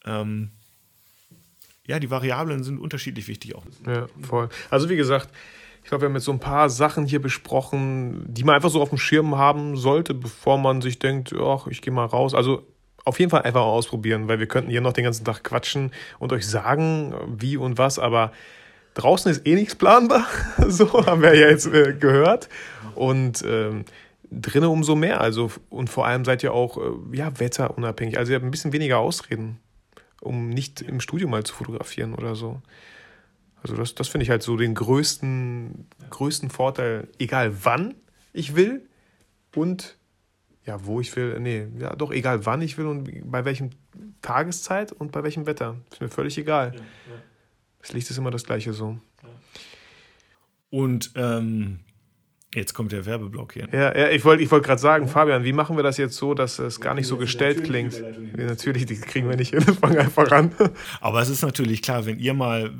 ähm, 0.06 0.52
ja, 1.86 2.00
die 2.00 2.10
Variablen 2.10 2.64
sind 2.64 2.80
unterschiedlich 2.80 3.28
wichtig 3.30 3.56
auch. 3.56 3.66
Ja, 3.86 4.08
voll. 4.22 4.50
Also 4.70 4.90
wie 4.90 4.98
gesagt, 4.98 5.30
ich 5.88 5.90
glaube, 5.90 6.02
wir 6.02 6.10
haben 6.10 6.16
jetzt 6.16 6.26
so 6.26 6.34
ein 6.34 6.40
paar 6.42 6.70
Sachen 6.70 7.06
hier 7.06 7.22
besprochen, 7.22 8.26
die 8.28 8.44
man 8.44 8.56
einfach 8.56 8.70
so 8.70 8.82
auf 8.82 8.90
dem 8.90 8.98
Schirm 8.98 9.38
haben 9.38 9.78
sollte, 9.78 10.14
bevor 10.14 10.58
man 10.58 10.82
sich 10.82 11.00
denkt, 11.00 11.34
ach, 11.34 11.68
ich 11.68 11.82
gehe 11.82 11.94
mal 11.94 12.04
raus. 12.04 12.34
Also 12.34 12.64
auf 13.06 13.18
jeden 13.22 13.32
Fall 13.32 13.44
einfach 13.44 13.62
ausprobieren, 13.62 14.28
weil 14.28 14.38
wir 14.38 14.48
könnten 14.48 14.70
hier 14.70 14.82
noch 14.82 14.92
den 14.92 15.06
ganzen 15.06 15.24
Tag 15.24 15.46
quatschen 15.46 15.92
und 16.20 16.34
euch 16.34 16.46
sagen, 16.46 17.16
wie 17.38 17.56
und 17.56 17.78
was, 17.78 18.00
aber 18.00 18.34
draußen 18.96 19.32
ist 19.32 19.48
eh 19.48 19.56
nichts 19.56 19.76
planbar. 19.76 20.28
so 20.68 21.06
haben 21.06 21.22
wir 21.22 21.34
ja 21.34 21.48
jetzt 21.48 21.68
äh, 21.68 21.94
gehört. 21.94 22.50
Und 22.94 23.46
ähm, 23.48 23.86
drinnen 24.30 24.68
umso 24.68 24.94
mehr. 24.94 25.22
Also, 25.22 25.52
und 25.70 25.90
vor 25.90 26.06
allem 26.06 26.26
seid 26.26 26.44
ihr 26.44 26.54
auch 26.54 26.78
äh, 26.80 27.16
ja, 27.16 27.32
wetterunabhängig. 27.40 28.18
Also 28.18 28.34
ihr 28.34 28.36
habt 28.36 28.46
ein 28.46 28.52
bisschen 28.52 28.74
weniger 28.74 28.98
Ausreden, 28.98 29.62
um 30.20 30.50
nicht 30.50 30.82
im 30.82 31.00
Studio 31.00 31.30
mal 31.30 31.46
zu 31.46 31.56
fotografieren 31.56 32.14
oder 32.14 32.36
so. 32.36 32.62
Also 33.64 33.76
das, 33.76 33.96
das 33.96 34.08
finde 34.08 34.24
ich 34.24 34.30
halt 34.30 34.44
so 34.44 34.56
den 34.56 34.76
größten, 34.76 35.88
größten 36.10 36.50
Vorteil, 36.50 37.08
egal 37.20 37.54
wann 37.64 37.96
ich 38.34 38.56
will 38.56 38.88
und 39.56 39.98
ja, 40.66 40.86
wo 40.86 41.00
ich 41.00 41.16
will, 41.16 41.40
nee, 41.40 41.68
ja 41.80 41.96
doch, 41.96 42.12
egal 42.12 42.46
wann 42.46 42.62
ich 42.62 42.78
will 42.78 42.86
und 42.86 43.32
bei 43.32 43.46
welchem 43.46 43.70
Tageszeit 44.22 44.92
und 44.92 45.12
bei 45.12 45.24
welchem 45.24 45.46
Wetter. 45.46 45.78
Ist 45.92 46.02
mir 46.02 46.10
völlig 46.10 46.38
egal. 46.38 46.74
Ja, 46.74 46.80
ja. 46.80 47.22
Das 47.80 47.94
Licht 47.94 48.10
ist 48.10 48.18
immer 48.18 48.32
das 48.32 48.44
gleiche 48.44 48.74
so. 48.74 49.00
Und 50.70 51.12
ähm, 51.16 51.80
jetzt 52.54 52.74
kommt 52.74 52.92
der 52.92 53.06
Werbeblock 53.06 53.54
hier. 53.54 53.70
Ja, 53.72 53.98
ja 53.98 54.10
ich 54.10 54.26
wollte 54.26 54.44
ich 54.44 54.52
wollt 54.52 54.66
gerade 54.66 54.82
sagen, 54.82 55.08
Fabian, 55.08 55.46
wie 55.46 55.54
machen 55.54 55.78
wir 55.78 55.84
das 55.84 55.98
jetzt 55.98 56.18
so, 56.18 56.34
dass 56.34 56.60
es 56.60 56.82
gar 56.82 56.94
nicht 56.94 57.08
so 57.08 57.16
gestellt 57.16 57.64
klingt? 57.64 58.04
Natürlich, 58.36 58.86
die 58.86 59.00
kriegen 59.00 59.30
wir 59.30 59.38
nicht 59.38 59.52
hin, 59.52 59.62
fangen 59.82 60.00
einfach 60.00 60.30
an. 60.32 60.52
Aber 61.00 61.22
es 61.22 61.30
ist 61.30 61.44
natürlich 61.44 61.82
klar, 61.82 62.06
wenn 62.06 62.20
ihr 62.20 62.34
mal 62.34 62.74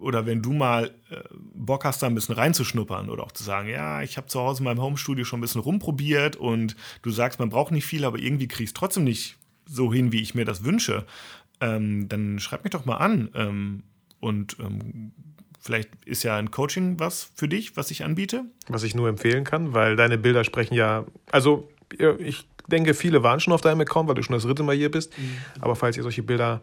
oder 0.00 0.26
wenn 0.26 0.42
du 0.42 0.52
mal 0.52 0.90
äh, 1.10 1.16
Bock 1.54 1.84
hast, 1.84 2.02
da 2.02 2.06
ein 2.06 2.14
bisschen 2.14 2.34
reinzuschnuppern 2.34 3.10
oder 3.10 3.24
auch 3.24 3.32
zu 3.32 3.44
sagen, 3.44 3.68
ja, 3.68 4.02
ich 4.02 4.16
habe 4.16 4.26
zu 4.26 4.40
Hause 4.40 4.60
in 4.60 4.64
meinem 4.64 4.80
Homestudio 4.82 5.24
schon 5.24 5.38
ein 5.38 5.42
bisschen 5.42 5.60
rumprobiert 5.60 6.36
und 6.36 6.74
du 7.02 7.10
sagst, 7.10 7.38
man 7.38 7.50
braucht 7.50 7.72
nicht 7.72 7.84
viel, 7.84 8.04
aber 8.04 8.18
irgendwie 8.18 8.48
kriegst 8.48 8.76
trotzdem 8.76 9.04
nicht 9.04 9.36
so 9.66 9.92
hin, 9.92 10.12
wie 10.12 10.20
ich 10.20 10.34
mir 10.34 10.44
das 10.44 10.64
wünsche, 10.64 11.06
ähm, 11.60 12.08
dann 12.08 12.38
schreib 12.40 12.64
mich 12.64 12.72
doch 12.72 12.86
mal 12.86 12.96
an. 12.96 13.30
Ähm, 13.34 13.82
und 14.18 14.56
ähm, 14.58 15.12
vielleicht 15.60 15.90
ist 16.04 16.22
ja 16.22 16.36
ein 16.36 16.50
Coaching 16.50 16.98
was 16.98 17.30
für 17.34 17.48
dich, 17.48 17.76
was 17.76 17.90
ich 17.90 18.04
anbiete. 18.04 18.44
Was 18.68 18.82
ich 18.82 18.94
nur 18.94 19.08
empfehlen 19.08 19.44
kann, 19.44 19.74
weil 19.74 19.96
deine 19.96 20.18
Bilder 20.18 20.44
sprechen 20.44 20.74
ja, 20.74 21.04
also 21.30 21.68
ich 22.18 22.48
denke, 22.68 22.94
viele 22.94 23.22
waren 23.22 23.40
schon 23.40 23.52
auf 23.52 23.60
deinem 23.60 23.80
Account, 23.80 24.08
weil 24.08 24.14
du 24.14 24.22
schon 24.22 24.34
das 24.34 24.44
dritte 24.44 24.62
Mal 24.62 24.76
hier 24.76 24.90
bist. 24.90 25.16
Mhm. 25.18 25.36
Aber 25.60 25.76
falls 25.76 25.96
ihr 25.96 26.02
solche 26.02 26.22
Bilder 26.22 26.62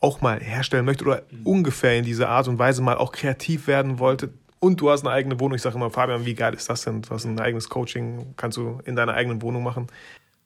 auch 0.00 0.20
mal 0.20 0.40
herstellen 0.40 0.84
möchtet 0.84 1.06
oder 1.06 1.22
mhm. 1.30 1.46
ungefähr 1.46 1.96
in 1.98 2.04
dieser 2.04 2.28
Art 2.28 2.48
und 2.48 2.58
Weise 2.58 2.82
mal 2.82 2.96
auch 2.96 3.12
kreativ 3.12 3.66
werden 3.66 3.98
wolltet 3.98 4.32
und 4.58 4.80
du 4.80 4.90
hast 4.90 5.04
eine 5.04 5.10
eigene 5.10 5.38
Wohnung, 5.38 5.56
ich 5.56 5.62
sage 5.62 5.76
immer, 5.76 5.90
Fabian, 5.90 6.24
wie 6.24 6.34
geil 6.34 6.54
ist 6.54 6.68
das 6.68 6.82
denn? 6.82 7.02
Du 7.02 7.10
hast 7.10 7.24
ein 7.24 7.38
eigenes 7.38 7.68
Coaching, 7.68 8.34
kannst 8.36 8.56
du 8.56 8.80
in 8.84 8.96
deiner 8.96 9.14
eigenen 9.14 9.42
Wohnung 9.42 9.62
machen. 9.62 9.86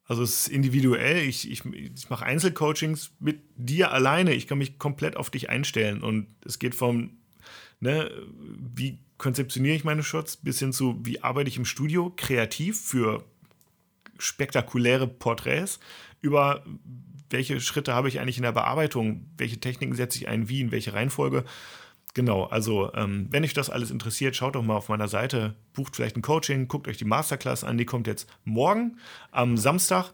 Also 0.07 0.23
es 0.23 0.41
ist 0.41 0.49
individuell. 0.49 1.19
Ich, 1.19 1.51
ich, 1.51 1.65
ich 1.65 2.11
mache 2.11 2.27
Einzelcoachings 2.27 3.13
mit 3.21 3.41
dir 3.57 3.93
alleine. 3.93 4.35
Ich 4.35 4.49
kann 4.49 4.59
mich 4.59 4.79
komplett 4.79 5.17
auf 5.17 5.31
dich 5.31 5.49
einstellen. 5.49 6.03
Und 6.03 6.27
es 6.45 6.59
geht 6.59 6.75
vom, 6.75 7.19
ne, 7.79 8.11
wie 8.75 8.99
konzeptioniere 9.17 9.77
ich 9.77 9.85
meine 9.85 10.03
Shots, 10.03 10.37
bis 10.37 10.59
hin 10.59 10.73
zu, 10.73 10.99
wie 11.05 11.23
arbeite 11.23 11.49
ich 11.49 11.57
im 11.57 11.65
Studio 11.65 12.13
kreativ 12.17 12.81
für 12.81 13.25
spektakuläre 14.19 15.07
Porträts, 15.07 15.79
über 16.21 16.65
welche 17.31 17.61
Schritte 17.61 17.95
habe 17.95 18.09
ich 18.09 18.21
eigentlich 18.21 18.37
in 18.37 18.43
der 18.43 18.53
Bearbeitung, 18.53 19.27
welche 19.37 19.59
Techniken 19.59 19.95
setze 19.95 20.19
ich 20.19 20.29
ein, 20.29 20.49
wie, 20.49 20.61
in 20.61 20.73
welche 20.73 20.93
Reihenfolge. 20.93 21.45
Genau, 22.15 22.45
also 22.45 22.93
ähm, 22.95 23.29
wenn 23.31 23.45
euch 23.45 23.55
das 23.55 23.71
alles 23.71 23.91
interessiert, 23.91 24.35
schaut 24.35 24.57
doch 24.57 24.63
mal 24.63 24.75
auf 24.75 24.89
meiner 24.89 25.09
Seite, 25.09 25.55
bucht 25.73 25.95
vielleicht 25.95 26.17
ein 26.17 26.23
Coaching, 26.23 26.67
guckt 26.67 26.89
euch 26.89 26.97
die 26.97 27.05
Masterclass 27.05 27.63
an, 27.63 27.79
die 27.79 27.85
kommt 27.85 28.07
jetzt 28.09 28.29
morgen 28.45 28.99
am 29.31 29.57
Samstag 29.57 30.13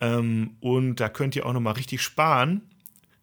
ähm, 0.00 0.56
und 0.60 0.96
da 0.96 1.08
könnt 1.08 1.36
ihr 1.36 1.46
auch 1.46 1.52
nochmal 1.52 1.74
richtig 1.74 2.02
sparen. 2.02 2.62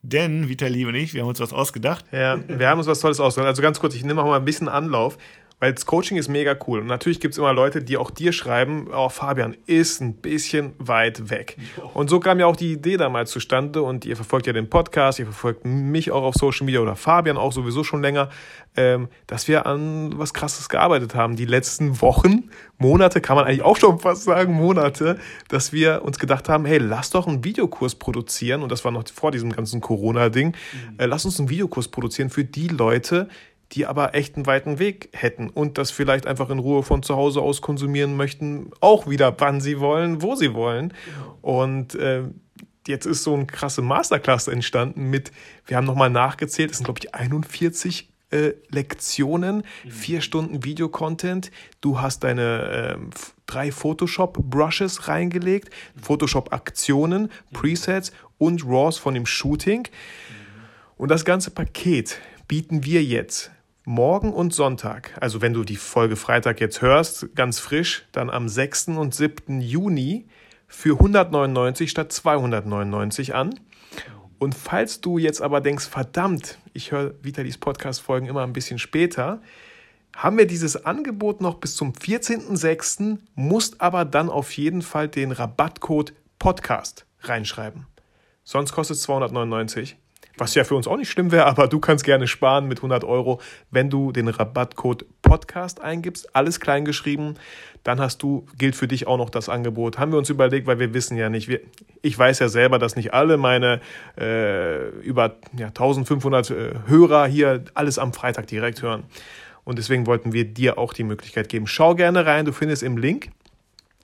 Denn, 0.05 0.49
Vitali 0.49 0.85
und 0.85 0.95
ich, 0.95 1.13
wir 1.13 1.21
haben 1.21 1.29
uns 1.29 1.39
was 1.39 1.53
ausgedacht. 1.53 2.05
Ja, 2.11 2.37
wir 2.45 2.67
haben 2.67 2.77
uns 2.77 2.87
was 2.87 2.99
Tolles 2.99 3.21
ausgedacht. 3.21 3.47
Also 3.47 3.61
ganz 3.61 3.79
kurz, 3.79 3.95
ich 3.95 4.03
nehme 4.03 4.21
auch 4.21 4.25
mal 4.25 4.37
ein 4.37 4.43
bisschen 4.43 4.67
Anlauf. 4.67 5.17
Weil 5.63 5.71
das 5.71 5.85
Coaching 5.85 6.17
ist 6.17 6.27
mega 6.27 6.57
cool. 6.67 6.79
Und 6.79 6.87
natürlich 6.87 7.21
gibt 7.21 7.35
es 7.35 7.37
immer 7.37 7.53
Leute, 7.53 7.81
die 7.81 7.95
auch 7.95 8.11
dir 8.11 8.33
schreiben, 8.33 8.89
oh 8.93 9.07
Fabian, 9.07 9.55
ist 9.65 10.01
ein 10.01 10.15
bisschen 10.15 10.73
weit 10.77 11.29
weg. 11.29 11.55
Und 11.93 12.09
so 12.09 12.19
kam 12.19 12.37
ja 12.37 12.47
auch 12.47 12.57
die 12.57 12.73
Idee 12.73 12.97
damals 12.97 13.31
zustande. 13.31 13.81
Und 13.81 14.03
ihr 14.03 14.17
verfolgt 14.17 14.45
ja 14.45 14.51
den 14.51 14.69
Podcast, 14.69 15.19
ihr 15.19 15.25
verfolgt 15.25 15.63
mich 15.63 16.11
auch 16.11 16.23
auf 16.23 16.35
Social 16.35 16.65
Media 16.65 16.81
oder 16.81 16.97
Fabian 16.97 17.37
auch 17.37 17.53
sowieso 17.53 17.85
schon 17.85 18.01
länger, 18.01 18.27
ähm, 18.75 19.07
dass 19.25 19.47
wir 19.47 19.65
an 19.65 20.11
was 20.17 20.33
Krasses 20.33 20.67
gearbeitet 20.67 21.15
haben. 21.15 21.37
Die 21.37 21.45
letzten 21.45 22.01
Wochen, 22.01 22.49
Monate, 22.77 23.21
kann 23.21 23.37
man 23.37 23.45
eigentlich 23.45 23.61
auch 23.61 23.77
schon 23.77 23.99
fast 23.99 24.25
sagen, 24.25 24.51
Monate, 24.55 25.17
dass 25.47 25.71
wir 25.71 26.01
uns 26.03 26.19
gedacht 26.19 26.49
haben, 26.49 26.65
hey, 26.65 26.79
lass 26.79 27.09
doch 27.09 27.25
einen 27.25 27.45
Videokurs 27.45 27.95
produzieren. 27.95 28.63
Und 28.63 28.71
das 28.73 28.83
war 28.83 28.91
noch 28.91 29.07
vor 29.07 29.31
diesem 29.31 29.53
ganzen 29.53 29.79
Corona-Ding. 29.79 30.47
Mhm. 30.47 30.99
Äh, 30.99 31.05
lass 31.05 31.23
uns 31.23 31.39
einen 31.39 31.47
Videokurs 31.47 31.87
produzieren 31.87 32.29
für 32.29 32.43
die 32.43 32.67
Leute, 32.67 33.29
die 33.73 33.85
aber 33.85 34.13
echt 34.13 34.35
einen 34.35 34.45
weiten 34.45 34.77
Weg 34.77 35.09
hätten 35.13 35.49
und 35.49 35.77
das 35.77 35.91
vielleicht 35.91 36.27
einfach 36.27 36.49
in 36.49 36.59
Ruhe 36.59 36.83
von 36.83 37.01
zu 37.01 37.15
Hause 37.15 37.41
aus 37.41 37.61
konsumieren 37.61 38.15
möchten, 38.15 38.71
auch 38.79 39.07
wieder 39.07 39.35
wann 39.39 39.61
sie 39.61 39.79
wollen, 39.79 40.21
wo 40.21 40.35
sie 40.35 40.53
wollen. 40.53 40.93
Und 41.41 41.95
äh, 41.95 42.23
jetzt 42.87 43.05
ist 43.05 43.23
so 43.23 43.35
ein 43.35 43.47
krasse 43.47 43.81
Masterclass 43.81 44.47
entstanden 44.47 45.09
mit, 45.09 45.31
wir 45.65 45.77
haben 45.77 45.85
nochmal 45.85 46.11
nachgezählt, 46.11 46.71
es 46.71 46.77
sind 46.77 46.85
glaube 46.85 46.99
ich 47.03 47.15
41 47.15 48.09
äh, 48.29 48.53
Lektionen, 48.69 49.57
mhm. 49.57 49.91
vier 49.91 50.21
Stunden 50.21 50.63
Videocontent. 50.63 51.51
Du 51.81 52.01
hast 52.01 52.23
deine 52.23 52.97
äh, 52.99 53.17
drei 53.45 53.71
Photoshop-Brushes 53.71 55.07
reingelegt, 55.07 55.69
Photoshop-Aktionen, 56.01 57.23
mhm. 57.23 57.53
Presets 57.53 58.11
und 58.37 58.65
RAWs 58.65 58.97
von 58.97 59.13
dem 59.13 59.25
Shooting. 59.25 59.81
Mhm. 59.81 60.63
Und 60.97 61.09
das 61.09 61.25
ganze 61.25 61.51
Paket 61.51 62.19
bieten 62.47 62.83
wir 62.83 63.03
jetzt 63.03 63.51
morgen 63.85 64.31
und 64.31 64.53
Sonntag, 64.53 65.11
also 65.19 65.41
wenn 65.41 65.53
du 65.53 65.63
die 65.63 65.75
Folge 65.75 66.15
Freitag 66.15 66.61
jetzt 66.61 66.81
hörst, 66.81 67.35
ganz 67.35 67.59
frisch, 67.59 68.05
dann 68.11 68.29
am 68.29 68.47
6. 68.47 68.89
und 68.89 69.13
7. 69.13 69.61
Juni 69.61 70.27
für 70.67 70.93
199 70.93 71.89
statt 71.89 72.11
299 72.11 73.35
an. 73.35 73.59
Und 74.39 74.55
falls 74.55 75.01
du 75.01 75.17
jetzt 75.17 75.41
aber 75.41 75.61
denkst, 75.61 75.87
verdammt, 75.87 76.57
ich 76.73 76.91
höre 76.91 77.13
Vitalis 77.21 77.57
Podcast-Folgen 77.57 78.27
immer 78.27 78.43
ein 78.43 78.53
bisschen 78.53 78.79
später, 78.79 79.41
haben 80.15 80.37
wir 80.37 80.47
dieses 80.47 80.85
Angebot 80.85 81.41
noch 81.41 81.55
bis 81.55 81.75
zum 81.75 81.93
14.06., 81.93 83.17
musst 83.35 83.81
aber 83.81 84.05
dann 84.05 84.29
auf 84.29 84.51
jeden 84.51 84.81
Fall 84.81 85.07
den 85.07 85.31
Rabattcode 85.31 86.13
Podcast 86.39 87.05
reinschreiben. 87.21 87.87
Sonst 88.43 88.73
kostet 88.73 88.97
es 88.97 89.03
299. 89.03 89.97
Was 90.37 90.55
ja 90.55 90.63
für 90.63 90.75
uns 90.75 90.87
auch 90.87 90.97
nicht 90.97 91.11
schlimm 91.11 91.31
wäre, 91.31 91.45
aber 91.45 91.67
du 91.67 91.79
kannst 91.79 92.03
gerne 92.03 92.27
sparen 92.27 92.67
mit 92.67 92.79
100 92.79 93.03
Euro, 93.03 93.39
wenn 93.69 93.91
du 93.91 94.11
den 94.11 94.27
Rabattcode 94.27 95.05
Podcast 95.21 95.79
eingibst, 95.79 96.35
alles 96.35 96.59
klein 96.59 96.85
geschrieben. 96.85 97.35
Dann 97.83 97.99
hast 97.99 98.23
du, 98.23 98.45
gilt 98.57 98.75
für 98.75 98.87
dich 98.87 99.05
auch 99.07 99.17
noch 99.17 99.29
das 99.29 99.49
Angebot. 99.49 99.99
Haben 99.99 100.11
wir 100.11 100.17
uns 100.17 100.29
überlegt, 100.29 100.65
weil 100.65 100.79
wir 100.79 100.93
wissen 100.93 101.17
ja 101.17 101.29
nicht, 101.29 101.49
wir, 101.49 101.59
ich 102.01 102.17
weiß 102.17 102.39
ja 102.39 102.49
selber, 102.49 102.79
dass 102.79 102.95
nicht 102.95 103.13
alle 103.13 103.37
meine 103.37 103.79
äh, 104.17 104.89
über 105.01 105.35
ja, 105.55 105.67
1500 105.67 106.49
äh, 106.49 106.73
Hörer 106.87 107.27
hier 107.27 107.63
alles 107.73 107.99
am 107.99 108.13
Freitag 108.13 108.47
direkt 108.47 108.81
hören. 108.81 109.03
Und 109.65 109.77
deswegen 109.77 110.07
wollten 110.07 110.33
wir 110.33 110.45
dir 110.45 110.77
auch 110.77 110.93
die 110.93 111.03
Möglichkeit 111.03 111.49
geben. 111.49 111.67
Schau 111.67 111.95
gerne 111.95 112.25
rein, 112.25 112.45
du 112.45 112.53
findest 112.53 112.83
im 112.83 112.97
Link 112.97 113.29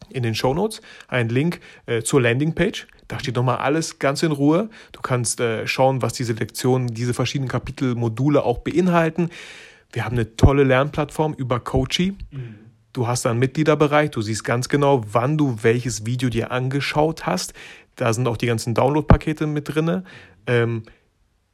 in 0.09 0.23
den 0.23 0.36
Show 0.36 0.53
Notes 0.53 0.82
einen 1.07 1.30
Link 1.30 1.59
äh, 1.86 2.01
zur 2.01 2.21
Landingpage. 2.21 2.88
Da 3.10 3.20
steht 3.20 3.36
nochmal 3.36 3.57
alles 3.57 3.97
ganz 3.99 4.24
in 4.24 4.32
Ruhe. 4.32 4.70
Du 4.91 5.01
kannst 5.01 5.41
äh, 5.41 5.68
schauen, 5.68 6.01
was 6.01 6.14
diese 6.14 6.34
Lektionen, 6.34 6.88
diese 6.88 7.16
verschiedenen 7.16 7.49
Kapitelmodule 7.49 8.43
auch 8.43 8.60
beinhalten. 8.60 9.30
Wir 9.91 10.05
haben 10.05 10.14
eine 10.14 10.36
tolle 10.38 10.64
Lernplattform 10.64 11.34
über 11.34 11.60
Coachy. 11.60 12.14
Mhm. 12.32 12.55
Du 12.93 13.07
hast 13.07 13.26
einen 13.26 13.39
Mitgliederbereich, 13.39 14.12
du 14.12 14.22
siehst 14.22 14.43
ganz 14.43 14.70
genau, 14.70 15.03
wann 15.12 15.38
du 15.38 15.57
welches 15.64 16.05
Video 16.05 16.30
dir 16.30 16.51
angeschaut 16.51 17.26
hast, 17.26 17.53
Da 17.95 18.14
sind 18.14 18.28
auch 18.28 18.38
die 18.38 18.45
ganzen 18.45 18.74
Download-Pakete 18.76 19.47
mit 19.47 19.74
drin. 19.74 20.03
Ähm, 20.47 20.84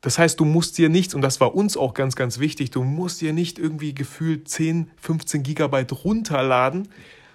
das 0.02 0.20
heißt, 0.20 0.40
du 0.40 0.46
musst 0.46 0.78
dir 0.78 0.90
nichts, 0.90 1.16
und 1.16 1.22
das 1.22 1.40
war 1.40 1.56
uns 1.56 1.78
auch 1.78 1.94
ganz, 1.94 2.16
ganz 2.16 2.40
wichtig, 2.40 2.70
du 2.70 2.84
musst 2.84 3.22
dir 3.22 3.34
nicht 3.34 3.58
irgendwie 3.58 3.96
gefühlt 3.96 4.48
10, 4.48 4.92
15 4.98 5.42
Gigabyte 5.42 6.04
runterladen, 6.04 6.90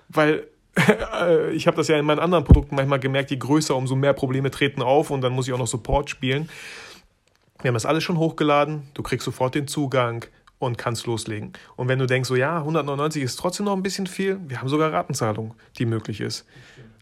weil 0.08 0.46
ich 1.52 1.66
habe 1.66 1.76
das 1.76 1.88
ja 1.88 1.98
in 1.98 2.04
meinen 2.04 2.20
anderen 2.20 2.44
Produkten 2.44 2.76
manchmal 2.76 3.00
gemerkt, 3.00 3.30
je 3.30 3.36
größer, 3.36 3.74
umso 3.74 3.96
mehr 3.96 4.12
Probleme 4.12 4.50
treten 4.50 4.82
auf 4.82 5.10
und 5.10 5.20
dann 5.20 5.32
muss 5.32 5.48
ich 5.48 5.54
auch 5.54 5.58
noch 5.58 5.66
Support 5.66 6.10
spielen. 6.10 6.48
Wir 7.60 7.68
haben 7.68 7.74
das 7.74 7.86
alles 7.86 8.04
schon 8.04 8.18
hochgeladen, 8.18 8.84
du 8.94 9.02
kriegst 9.02 9.24
sofort 9.24 9.54
den 9.54 9.66
Zugang 9.66 10.24
und 10.58 10.78
kannst 10.78 11.06
loslegen. 11.06 11.52
Und 11.76 11.88
wenn 11.88 11.98
du 11.98 12.06
denkst, 12.06 12.28
so 12.28 12.36
ja, 12.36 12.58
199 12.58 13.22
ist 13.22 13.36
trotzdem 13.36 13.66
noch 13.66 13.74
ein 13.74 13.82
bisschen 13.82 14.06
viel, 14.06 14.38
wir 14.46 14.60
haben 14.60 14.68
sogar 14.68 14.92
Ratenzahlung, 14.92 15.54
die 15.78 15.86
möglich 15.86 16.20
ist. 16.20 16.46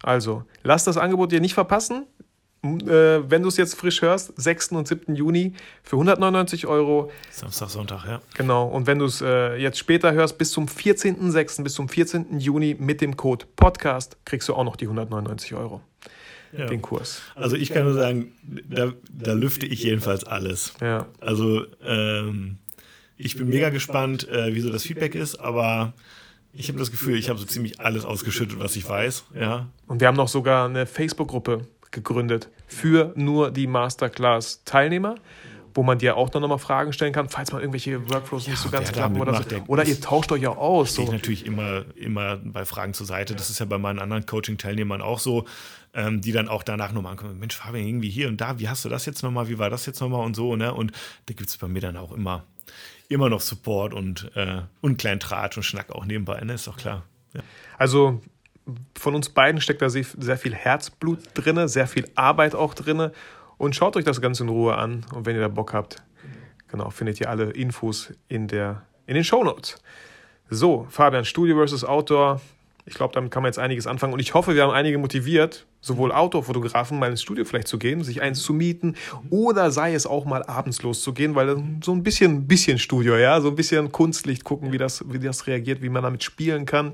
Also, 0.02 0.44
lass 0.62 0.84
das 0.84 0.96
Angebot 0.96 1.32
dir 1.32 1.40
nicht 1.40 1.54
verpassen. 1.54 2.06
Äh, 2.64 3.30
wenn 3.30 3.42
du 3.42 3.48
es 3.48 3.56
jetzt 3.56 3.76
frisch 3.76 4.02
hörst, 4.02 4.32
6. 4.36 4.72
und 4.72 4.88
7. 4.88 5.14
Juni 5.14 5.54
für 5.84 5.96
199 5.96 6.66
Euro. 6.66 7.10
Samstag, 7.30 7.70
Sonntag, 7.70 8.04
ja. 8.04 8.20
Genau. 8.34 8.66
Und 8.66 8.88
wenn 8.88 8.98
du 8.98 9.04
es 9.04 9.20
äh, 9.20 9.56
jetzt 9.56 9.78
später 9.78 10.12
hörst, 10.12 10.38
bis 10.38 10.50
zum 10.50 10.66
14.06., 10.66 11.62
bis 11.62 11.74
zum 11.74 11.88
14. 11.88 12.40
Juni 12.40 12.76
mit 12.78 13.00
dem 13.00 13.16
Code 13.16 13.46
Podcast 13.54 14.16
kriegst 14.24 14.48
du 14.48 14.54
auch 14.54 14.64
noch 14.64 14.74
die 14.74 14.86
199 14.86 15.54
Euro. 15.54 15.80
Ja. 16.56 16.66
Den 16.66 16.82
Kurs. 16.82 17.20
Also 17.34 17.56
ich 17.56 17.70
kann 17.70 17.84
nur 17.84 17.94
sagen, 17.94 18.32
da, 18.42 18.92
da 19.10 19.34
lüfte 19.34 19.66
ich 19.66 19.82
jedenfalls 19.84 20.24
alles. 20.24 20.72
Ja. 20.80 21.06
Also 21.20 21.64
ähm, 21.84 22.56
ich 23.18 23.36
bin 23.36 23.48
mega 23.48 23.68
gespannt, 23.68 24.26
äh, 24.28 24.54
wie 24.54 24.60
so 24.60 24.70
das 24.70 24.82
Feedback 24.82 25.14
ist, 25.14 25.36
aber 25.36 25.92
ich 26.54 26.68
habe 26.68 26.78
das 26.78 26.90
Gefühl, 26.90 27.18
ich 27.18 27.28
habe 27.28 27.38
so 27.38 27.44
ziemlich 27.44 27.80
alles 27.80 28.04
ausgeschüttet, 28.04 28.58
was 28.58 28.76
ich 28.76 28.88
weiß. 28.88 29.26
Ja. 29.38 29.68
Und 29.86 30.00
wir 30.00 30.08
haben 30.08 30.16
noch 30.16 30.28
sogar 30.28 30.66
eine 30.66 30.86
Facebook-Gruppe 30.86 31.66
gegründet 31.90 32.50
für 32.66 33.12
nur 33.16 33.50
die 33.50 33.66
Masterclass-Teilnehmer 33.66 35.16
wo 35.78 35.84
man 35.84 35.96
dir 35.96 36.16
auch 36.16 36.32
noch 36.32 36.48
mal 36.48 36.58
Fragen 36.58 36.92
stellen 36.92 37.12
kann, 37.12 37.28
falls 37.28 37.52
man 37.52 37.60
irgendwelche 37.60 38.10
Workflows 38.10 38.46
ja, 38.46 38.50
nicht 38.50 38.62
so 38.62 38.68
ganz 38.68 38.90
klappen 38.90 39.20
oder 39.20 39.40
so. 39.40 39.48
Oder 39.68 39.84
ihr 39.86 40.00
tauscht 40.00 40.32
euch 40.32 40.42
ja 40.42 40.50
aus. 40.50 40.94
So. 40.94 41.02
Ich 41.02 41.12
natürlich 41.12 41.46
immer, 41.46 41.84
immer 41.94 42.36
bei 42.38 42.64
Fragen 42.64 42.94
zur 42.94 43.06
Seite. 43.06 43.36
Das 43.36 43.48
ist 43.48 43.60
ja 43.60 43.66
bei 43.66 43.78
meinen 43.78 44.00
anderen 44.00 44.26
Coaching-Teilnehmern 44.26 45.00
auch 45.00 45.20
so, 45.20 45.44
ähm, 45.94 46.20
die 46.20 46.32
dann 46.32 46.48
auch 46.48 46.64
danach 46.64 46.90
nochmal 46.90 47.12
ankommen, 47.12 47.38
Mensch, 47.38 47.54
Fabian, 47.54 47.86
irgendwie 47.86 48.10
hier 48.10 48.26
und 48.26 48.40
da, 48.40 48.58
wie 48.58 48.68
hast 48.68 48.84
du 48.84 48.88
das 48.88 49.06
jetzt 49.06 49.22
nochmal, 49.22 49.48
wie 49.48 49.58
war 49.58 49.70
das 49.70 49.86
jetzt 49.86 50.00
nochmal 50.00 50.26
und 50.26 50.34
so, 50.34 50.56
ne? 50.56 50.74
Und 50.74 50.90
da 51.26 51.34
gibt 51.34 51.48
es 51.48 51.56
bei 51.56 51.68
mir 51.68 51.80
dann 51.80 51.96
auch 51.96 52.10
immer, 52.10 52.44
immer 53.08 53.28
noch 53.28 53.40
Support 53.40 53.94
und, 53.94 54.32
äh, 54.34 54.62
und 54.80 54.98
kleinen 54.98 55.20
Tratsch 55.20 55.56
und 55.58 55.62
Schnack 55.62 55.92
auch 55.92 56.04
nebenbei, 56.04 56.40
ne? 56.40 56.54
Ist 56.54 56.66
doch 56.66 56.76
klar. 56.76 57.04
Ja. 57.34 57.42
Also 57.78 58.20
von 58.96 59.14
uns 59.14 59.28
beiden 59.28 59.60
steckt 59.60 59.82
da 59.82 59.88
sehr, 59.88 60.04
viel 60.04 60.54
Herzblut 60.54 61.18
drin, 61.34 61.68
sehr 61.68 61.86
viel 61.86 62.08
Arbeit 62.14 62.54
auch 62.54 62.74
drin. 62.74 63.10
Und 63.56 63.74
schaut 63.74 63.96
euch 63.96 64.04
das 64.04 64.20
Ganze 64.20 64.44
in 64.44 64.48
Ruhe 64.48 64.76
an. 64.76 65.04
Und 65.14 65.26
wenn 65.26 65.34
ihr 65.34 65.42
da 65.42 65.48
Bock 65.48 65.72
habt, 65.72 66.02
genau, 66.68 66.90
findet 66.90 67.20
ihr 67.20 67.28
alle 67.28 67.50
Infos 67.50 68.12
in, 68.28 68.46
der, 68.46 68.82
in 69.06 69.14
den 69.14 69.24
Show 69.24 69.42
Notes. 69.42 69.82
So, 70.50 70.86
Fabian, 70.90 71.24
Studio 71.24 71.56
versus 71.56 71.84
Outdoor. 71.84 72.40
Ich 72.86 72.94
glaube, 72.94 73.12
damit 73.12 73.30
kann 73.30 73.42
man 73.42 73.50
jetzt 73.50 73.58
einiges 73.58 73.86
anfangen. 73.86 74.14
Und 74.14 74.20
ich 74.20 74.32
hoffe, 74.32 74.54
wir 74.54 74.62
haben 74.62 74.72
einige 74.72 74.96
motiviert, 74.96 75.66
sowohl 75.82 76.10
Outdoor-Fotografen 76.10 76.98
mal 76.98 77.10
ins 77.10 77.20
Studio 77.20 77.44
vielleicht 77.44 77.68
zu 77.68 77.78
gehen, 77.78 78.02
sich 78.02 78.22
eins 78.22 78.42
zu 78.42 78.54
mieten 78.54 78.94
oder 79.28 79.70
sei 79.70 79.92
es 79.92 80.06
auch 80.06 80.24
mal 80.24 80.42
abends 80.44 80.82
loszugehen, 80.82 81.34
weil 81.34 81.62
so 81.84 81.92
ein 81.92 82.02
bisschen, 82.02 82.46
bisschen 82.46 82.78
Studio, 82.78 83.16
ja, 83.16 83.42
so 83.42 83.48
ein 83.48 83.56
bisschen 83.56 83.92
Kunstlicht 83.92 84.42
gucken, 84.42 84.72
wie 84.72 84.78
das, 84.78 85.04
wie 85.06 85.18
das 85.18 85.46
reagiert, 85.46 85.82
wie 85.82 85.90
man 85.90 86.02
damit 86.02 86.24
spielen 86.24 86.64
kann. 86.64 86.92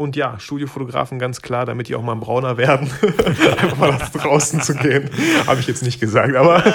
Und 0.00 0.16
ja, 0.16 0.40
Studiofotografen 0.40 1.18
ganz 1.18 1.42
klar, 1.42 1.66
damit 1.66 1.88
die 1.88 1.94
auch 1.94 2.00
mal 2.00 2.12
ein 2.12 2.20
brauner 2.20 2.56
werden, 2.56 2.90
einfach 3.02 3.76
mal 3.76 3.90
nach 3.90 4.08
draußen 4.08 4.62
zu 4.62 4.74
gehen. 4.74 5.10
Habe 5.46 5.60
ich 5.60 5.66
jetzt 5.66 5.82
nicht 5.82 6.00
gesagt, 6.00 6.34
aber 6.36 6.66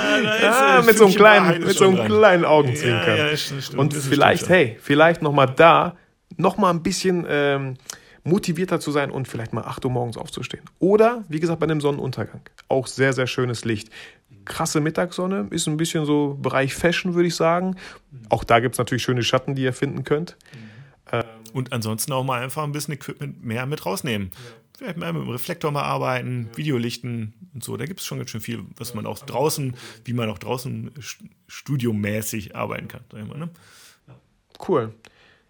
ja, 0.43 0.83
mit, 0.85 0.95
so 0.95 1.05
einem 1.05 1.15
kleinen, 1.15 1.63
mit 1.63 1.75
so 1.75 1.85
einem 1.85 2.05
kleinen 2.05 2.45
Augenzwinkern. 2.45 3.17
Ja, 3.17 3.31
ja, 3.31 3.79
Und 3.79 3.95
vielleicht, 3.95 4.47
hey, 4.47 4.77
vielleicht 4.79 5.23
nochmal 5.23 5.51
da, 5.55 5.95
nochmal 6.37 6.71
ein 6.71 6.83
bisschen 6.83 7.25
ähm, 7.27 7.77
motivierter 8.23 8.79
zu 8.79 8.91
sein 8.91 9.09
und 9.09 9.27
vielleicht 9.27 9.53
mal 9.53 9.63
8 9.63 9.83
Uhr 9.85 9.91
morgens 9.91 10.17
aufzustehen. 10.17 10.63
Oder, 10.77 11.23
wie 11.27 11.39
gesagt, 11.39 11.59
bei 11.59 11.63
einem 11.63 11.81
Sonnenuntergang. 11.81 12.41
Auch 12.67 12.85
sehr, 12.85 13.11
sehr 13.13 13.25
schönes 13.25 13.65
Licht. 13.65 13.89
Krasse 14.45 14.81
Mittagssonne, 14.81 15.47
ist 15.49 15.67
ein 15.67 15.77
bisschen 15.77 16.05
so 16.05 16.37
Bereich 16.39 16.75
Fashion, 16.75 17.15
würde 17.15 17.27
ich 17.29 17.35
sagen. 17.35 17.75
Auch 18.29 18.43
da 18.43 18.59
gibt 18.59 18.75
es 18.75 18.77
natürlich 18.77 19.01
schöne 19.01 19.23
Schatten, 19.23 19.55
die 19.55 19.63
ihr 19.63 19.73
finden 19.73 20.03
könnt. 20.03 20.37
Ähm, 21.11 21.23
und 21.55 21.71
ansonsten 21.71 22.11
auch 22.11 22.25
mal 22.25 22.43
einfach 22.43 22.63
ein 22.63 22.73
bisschen 22.73 22.95
Equipment 22.95 23.45
mehr 23.45 23.65
mit 23.65 23.85
rausnehmen. 23.85 24.31
Ja. 24.33 24.39
Vielleicht 24.77 24.97
mal 24.97 25.13
mit 25.13 25.21
dem 25.21 25.29
Reflektor 25.29 25.71
mal 25.71 25.83
arbeiten, 25.83 26.49
ja. 26.51 26.57
Videolichten 26.57 27.33
und 27.53 27.63
so. 27.63 27.77
Da 27.77 27.85
gibt 27.85 28.01
es 28.01 28.05
schon 28.05 28.17
ganz 28.17 28.29
schön 28.29 28.41
viel, 28.41 28.65
was 28.75 28.93
man 28.93 29.05
auch 29.05 29.19
draußen, 29.19 29.73
wie 30.03 30.11
man 30.11 30.29
auch 30.29 30.37
draußen 30.37 30.91
studiomäßig 31.47 32.57
arbeiten 32.57 32.89
kann. 32.89 33.05
Mal, 33.13 33.37
ne? 33.37 33.49
Cool. 34.67 34.93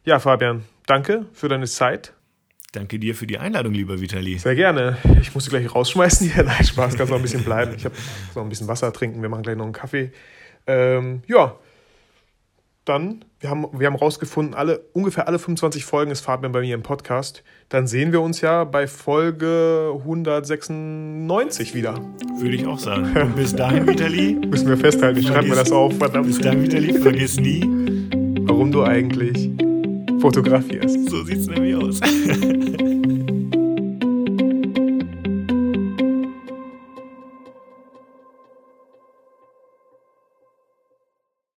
Ja, 0.03 0.20
Fabian, 0.20 0.64
danke 0.86 1.26
für 1.34 1.49
deine 1.49 1.66
Zeit. 1.66 2.14
Danke 2.72 2.99
dir 2.99 3.16
für 3.16 3.26
die 3.26 3.39
Einladung, 3.39 3.74
lieber 3.74 3.99
Vitali. 3.99 4.38
Sehr 4.38 4.53
gerne. 4.53 4.99
Ich 5.20 5.34
muss 5.34 5.45
dich 5.45 5.51
gleich 5.51 5.74
rausschmeißen 5.74 6.30
hier. 6.30 6.43
Nein, 6.43 6.64
Spaß, 6.64 6.95
kannst 6.95 7.10
noch 7.10 7.18
ein 7.18 7.24
bisschen 7.24 7.43
bleiben. 7.43 7.74
Ich 7.76 7.86
habe 7.86 7.95
noch 8.36 8.43
ein 8.43 8.49
bisschen 8.49 8.68
Wasser 8.68 8.93
trinken. 8.93 9.24
Wir 9.24 9.30
machen 9.30 9.41
gleich 9.41 9.58
noch 9.58 9.64
einen 9.64 9.74
Kaffee. 9.74 10.12
Ähm, 10.68 11.24
ja, 11.26 11.58
dann, 12.86 13.25
wir 13.39 13.49
haben, 13.49 13.65
wir 13.73 13.88
haben 13.88 13.95
rausgefunden, 13.95 14.53
alle, 14.53 14.81
ungefähr 14.93 15.27
alle 15.27 15.39
25 15.39 15.83
Folgen 15.86 16.11
ist 16.11 16.21
Fabian 16.21 16.51
bei 16.51 16.61
mir 16.61 16.75
im 16.75 16.83
Podcast. 16.83 17.43
Dann 17.69 17.88
sehen 17.88 18.11
wir 18.11 18.21
uns 18.21 18.41
ja 18.41 18.63
bei 18.63 18.88
Folge 18.88 19.91
196 19.99 21.73
wieder. 21.73 21.95
Würde 22.38 22.55
ich 22.55 22.65
auch 22.67 22.79
sagen. 22.79 23.11
Und 23.15 23.36
bis 23.36 23.55
dahin, 23.55 23.88
Vitali. 23.88 24.33
Müssen 24.47 24.69
wir 24.69 24.77
festhalten, 24.77 25.19
ich 25.19 25.27
schreibe 25.27 25.49
mir 25.49 25.55
das 25.55 25.71
auf, 25.71 25.97
verdammt. 25.97 26.27
Bis 26.27 26.39
dahin, 26.39 26.61
Vitali, 26.61 26.93
vergiss 26.93 27.39
nie, 27.39 27.61
warum 28.41 28.71
du 28.71 28.83
eigentlich 28.83 29.49
fotografierst. 30.19 31.09
So 31.09 31.23
sieht 31.23 31.39
es 31.39 31.47
nämlich 31.47 31.75
aus. 31.75 31.99